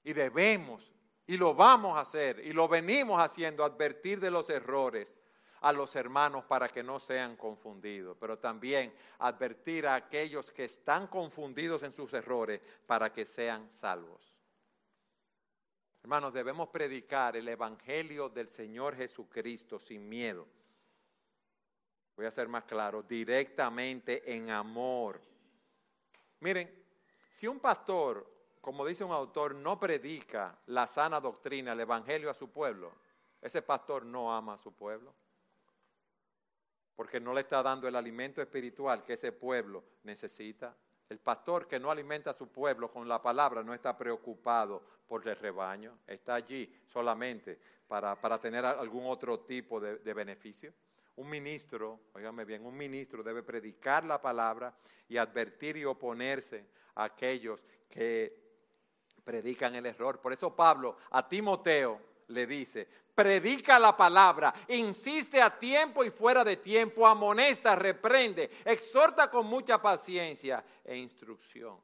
Y 0.03 0.13
debemos, 0.13 0.93
y 1.29 1.37
lo 1.37 1.55
vamos 1.55 1.97
a 1.97 2.01
hacer, 2.01 2.41
y 2.45 2.53
lo 2.53 2.67
venimos 2.67 3.21
haciendo, 3.21 3.63
advertir 3.63 4.19
de 4.19 4.29
los 4.29 4.51
errores 4.51 5.15
a 5.61 5.73
los 5.73 5.95
hermanos 5.95 6.45
para 6.45 6.69
que 6.69 6.83
no 6.83 6.99
sean 6.99 7.37
confundidos, 7.37 8.17
pero 8.19 8.37
también 8.37 8.93
advertir 9.21 9.87
a 9.87 9.95
aquellos 9.95 10.51
que 10.51 10.65
están 10.65 11.07
confundidos 11.07 11.85
en 11.85 11.95
sus 11.95 12.13
errores 12.13 12.61
para 12.85 13.13
que 13.13 13.25
sean 13.25 13.71
salvos. 13.73 14.35
Hermanos, 16.03 16.33
debemos 16.33 16.69
predicar 16.71 17.37
el 17.37 17.47
Evangelio 17.47 18.29
del 18.29 18.49
Señor 18.49 18.97
Jesucristo 18.97 19.79
sin 19.79 20.09
miedo. 20.09 20.49
Voy 22.17 22.27
a 22.27 22.33
ser 22.33 22.49
más 22.49 22.65
claro, 22.65 23.05
directamente 23.05 24.35
en 24.35 24.51
amor. 24.51 25.29
Miren, 26.41 26.71
si 27.31 27.47
un 27.47 27.61
pastor, 27.61 28.27
como 28.61 28.87
dice 28.87 29.05
un 29.05 29.13
autor, 29.13 29.55
no 29.55 29.79
predica 29.79 30.59
la 30.67 30.87
sana 30.87 31.21
doctrina, 31.21 31.73
el 31.73 31.81
Evangelio 31.81 32.31
a 32.31 32.35
su 32.35 32.51
pueblo, 32.51 32.93
ese 33.41 33.63
pastor 33.63 34.05
no 34.05 34.35
ama 34.35 34.55
a 34.55 34.59
su 34.59 34.75
pueblo 34.75 35.15
porque 36.99 37.21
no 37.21 37.33
le 37.33 37.43
está 37.43 37.63
dando 37.63 37.87
el 37.87 37.95
alimento 37.95 38.43
espiritual 38.43 39.05
que 39.05 39.13
ese 39.13 39.31
pueblo 39.31 39.85
necesita. 40.03 40.77
El 41.09 41.21
pastor 41.21 41.69
que 41.69 41.79
no 41.79 41.93
alimenta 41.93 42.31
a 42.31 42.35
su 42.35 42.49
pueblo 42.49 42.91
con 42.91 43.07
la 43.07 43.23
palabra 43.23 43.63
no 43.63 43.73
está 43.73 43.97
preocupado 43.97 44.83
por 45.07 45.27
el 45.29 45.37
rebaño, 45.37 46.01
está 46.09 46.35
allí 46.35 46.69
solamente 46.89 47.61
para, 47.87 48.17
tener 48.41 48.65
algún 48.65 49.07
otro 49.07 49.39
tipo 49.39 49.79
de, 49.79 49.99
de 49.99 50.13
beneficio. 50.13 50.75
Un 51.19 51.29
ministro, 51.29 51.99
óigame 52.15 52.45
bien, 52.45 52.65
un 52.65 52.77
ministro 52.77 53.25
debe 53.25 53.43
predicar 53.43 54.05
la 54.05 54.21
palabra 54.21 54.73
y 55.09 55.17
advertir 55.17 55.77
y 55.77 55.85
oponerse 55.85 56.65
a 56.95 57.05
aquellos 57.05 57.61
que 57.91 58.39
predican 59.25 59.75
el 59.75 59.87
error. 59.87 60.21
Por 60.21 60.33
eso 60.33 60.55
Pablo 60.55 60.99
a 61.11 61.29
Timoteo 61.29 62.01
le 62.29 62.47
dice, 62.47 62.87
predica 63.17 63.81
la 63.81 63.97
palabra, 63.97 64.55
insiste 64.69 65.43
a 65.43 65.59
tiempo 65.59 66.05
y 66.05 66.11
fuera 66.13 66.45
de 66.45 66.59
tiempo, 66.59 67.05
amonesta, 67.05 67.75
reprende, 67.75 68.49
exhorta 68.65 69.29
con 69.29 69.45
mucha 69.45 69.83
paciencia 69.83 70.65
e 70.85 70.97
instrucción. 70.97 71.81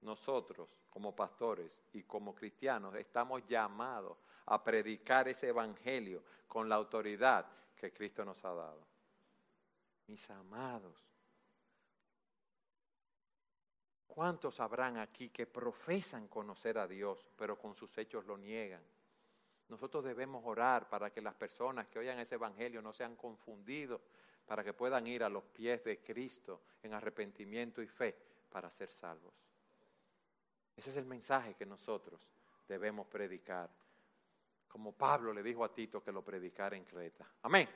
Nosotros, 0.00 0.74
como 0.88 1.14
pastores 1.14 1.82
y 1.92 2.04
como 2.04 2.34
cristianos, 2.34 2.94
estamos 2.94 3.46
llamados 3.46 4.16
a 4.46 4.64
predicar 4.64 5.28
ese 5.28 5.48
evangelio 5.48 6.22
con 6.48 6.70
la 6.70 6.76
autoridad 6.76 7.46
que 7.76 7.92
Cristo 7.92 8.24
nos 8.24 8.44
ha 8.44 8.52
dado. 8.52 8.86
Mis 10.06 10.28
amados, 10.30 11.04
¿cuántos 14.06 14.60
habrán 14.60 14.98
aquí 14.98 15.30
que 15.30 15.46
profesan 15.46 16.28
conocer 16.28 16.78
a 16.78 16.86
Dios, 16.86 17.28
pero 17.36 17.58
con 17.58 17.74
sus 17.74 17.96
hechos 17.98 18.24
lo 18.26 18.38
niegan? 18.38 18.82
Nosotros 19.68 20.04
debemos 20.04 20.44
orar 20.46 20.88
para 20.88 21.10
que 21.10 21.20
las 21.20 21.34
personas 21.34 21.88
que 21.88 21.98
oigan 21.98 22.18
ese 22.20 22.36
Evangelio 22.36 22.80
no 22.80 22.92
sean 22.92 23.16
confundidos, 23.16 24.00
para 24.46 24.62
que 24.62 24.72
puedan 24.72 25.06
ir 25.08 25.24
a 25.24 25.28
los 25.28 25.42
pies 25.44 25.82
de 25.84 25.98
Cristo 25.98 26.62
en 26.82 26.94
arrepentimiento 26.94 27.82
y 27.82 27.88
fe 27.88 28.16
para 28.48 28.70
ser 28.70 28.92
salvos. 28.92 29.34
Ese 30.76 30.90
es 30.90 30.96
el 30.96 31.06
mensaje 31.06 31.54
que 31.54 31.66
nosotros 31.66 32.28
debemos 32.68 33.06
predicar, 33.08 33.68
como 34.76 34.92
Pablo 34.92 35.32
le 35.32 35.42
dijo 35.42 35.64
a 35.64 35.72
Tito 35.72 36.02
que 36.02 36.12
lo 36.12 36.22
predicara 36.22 36.76
en 36.76 36.84
Creta. 36.84 37.26
Amén. 37.44 37.66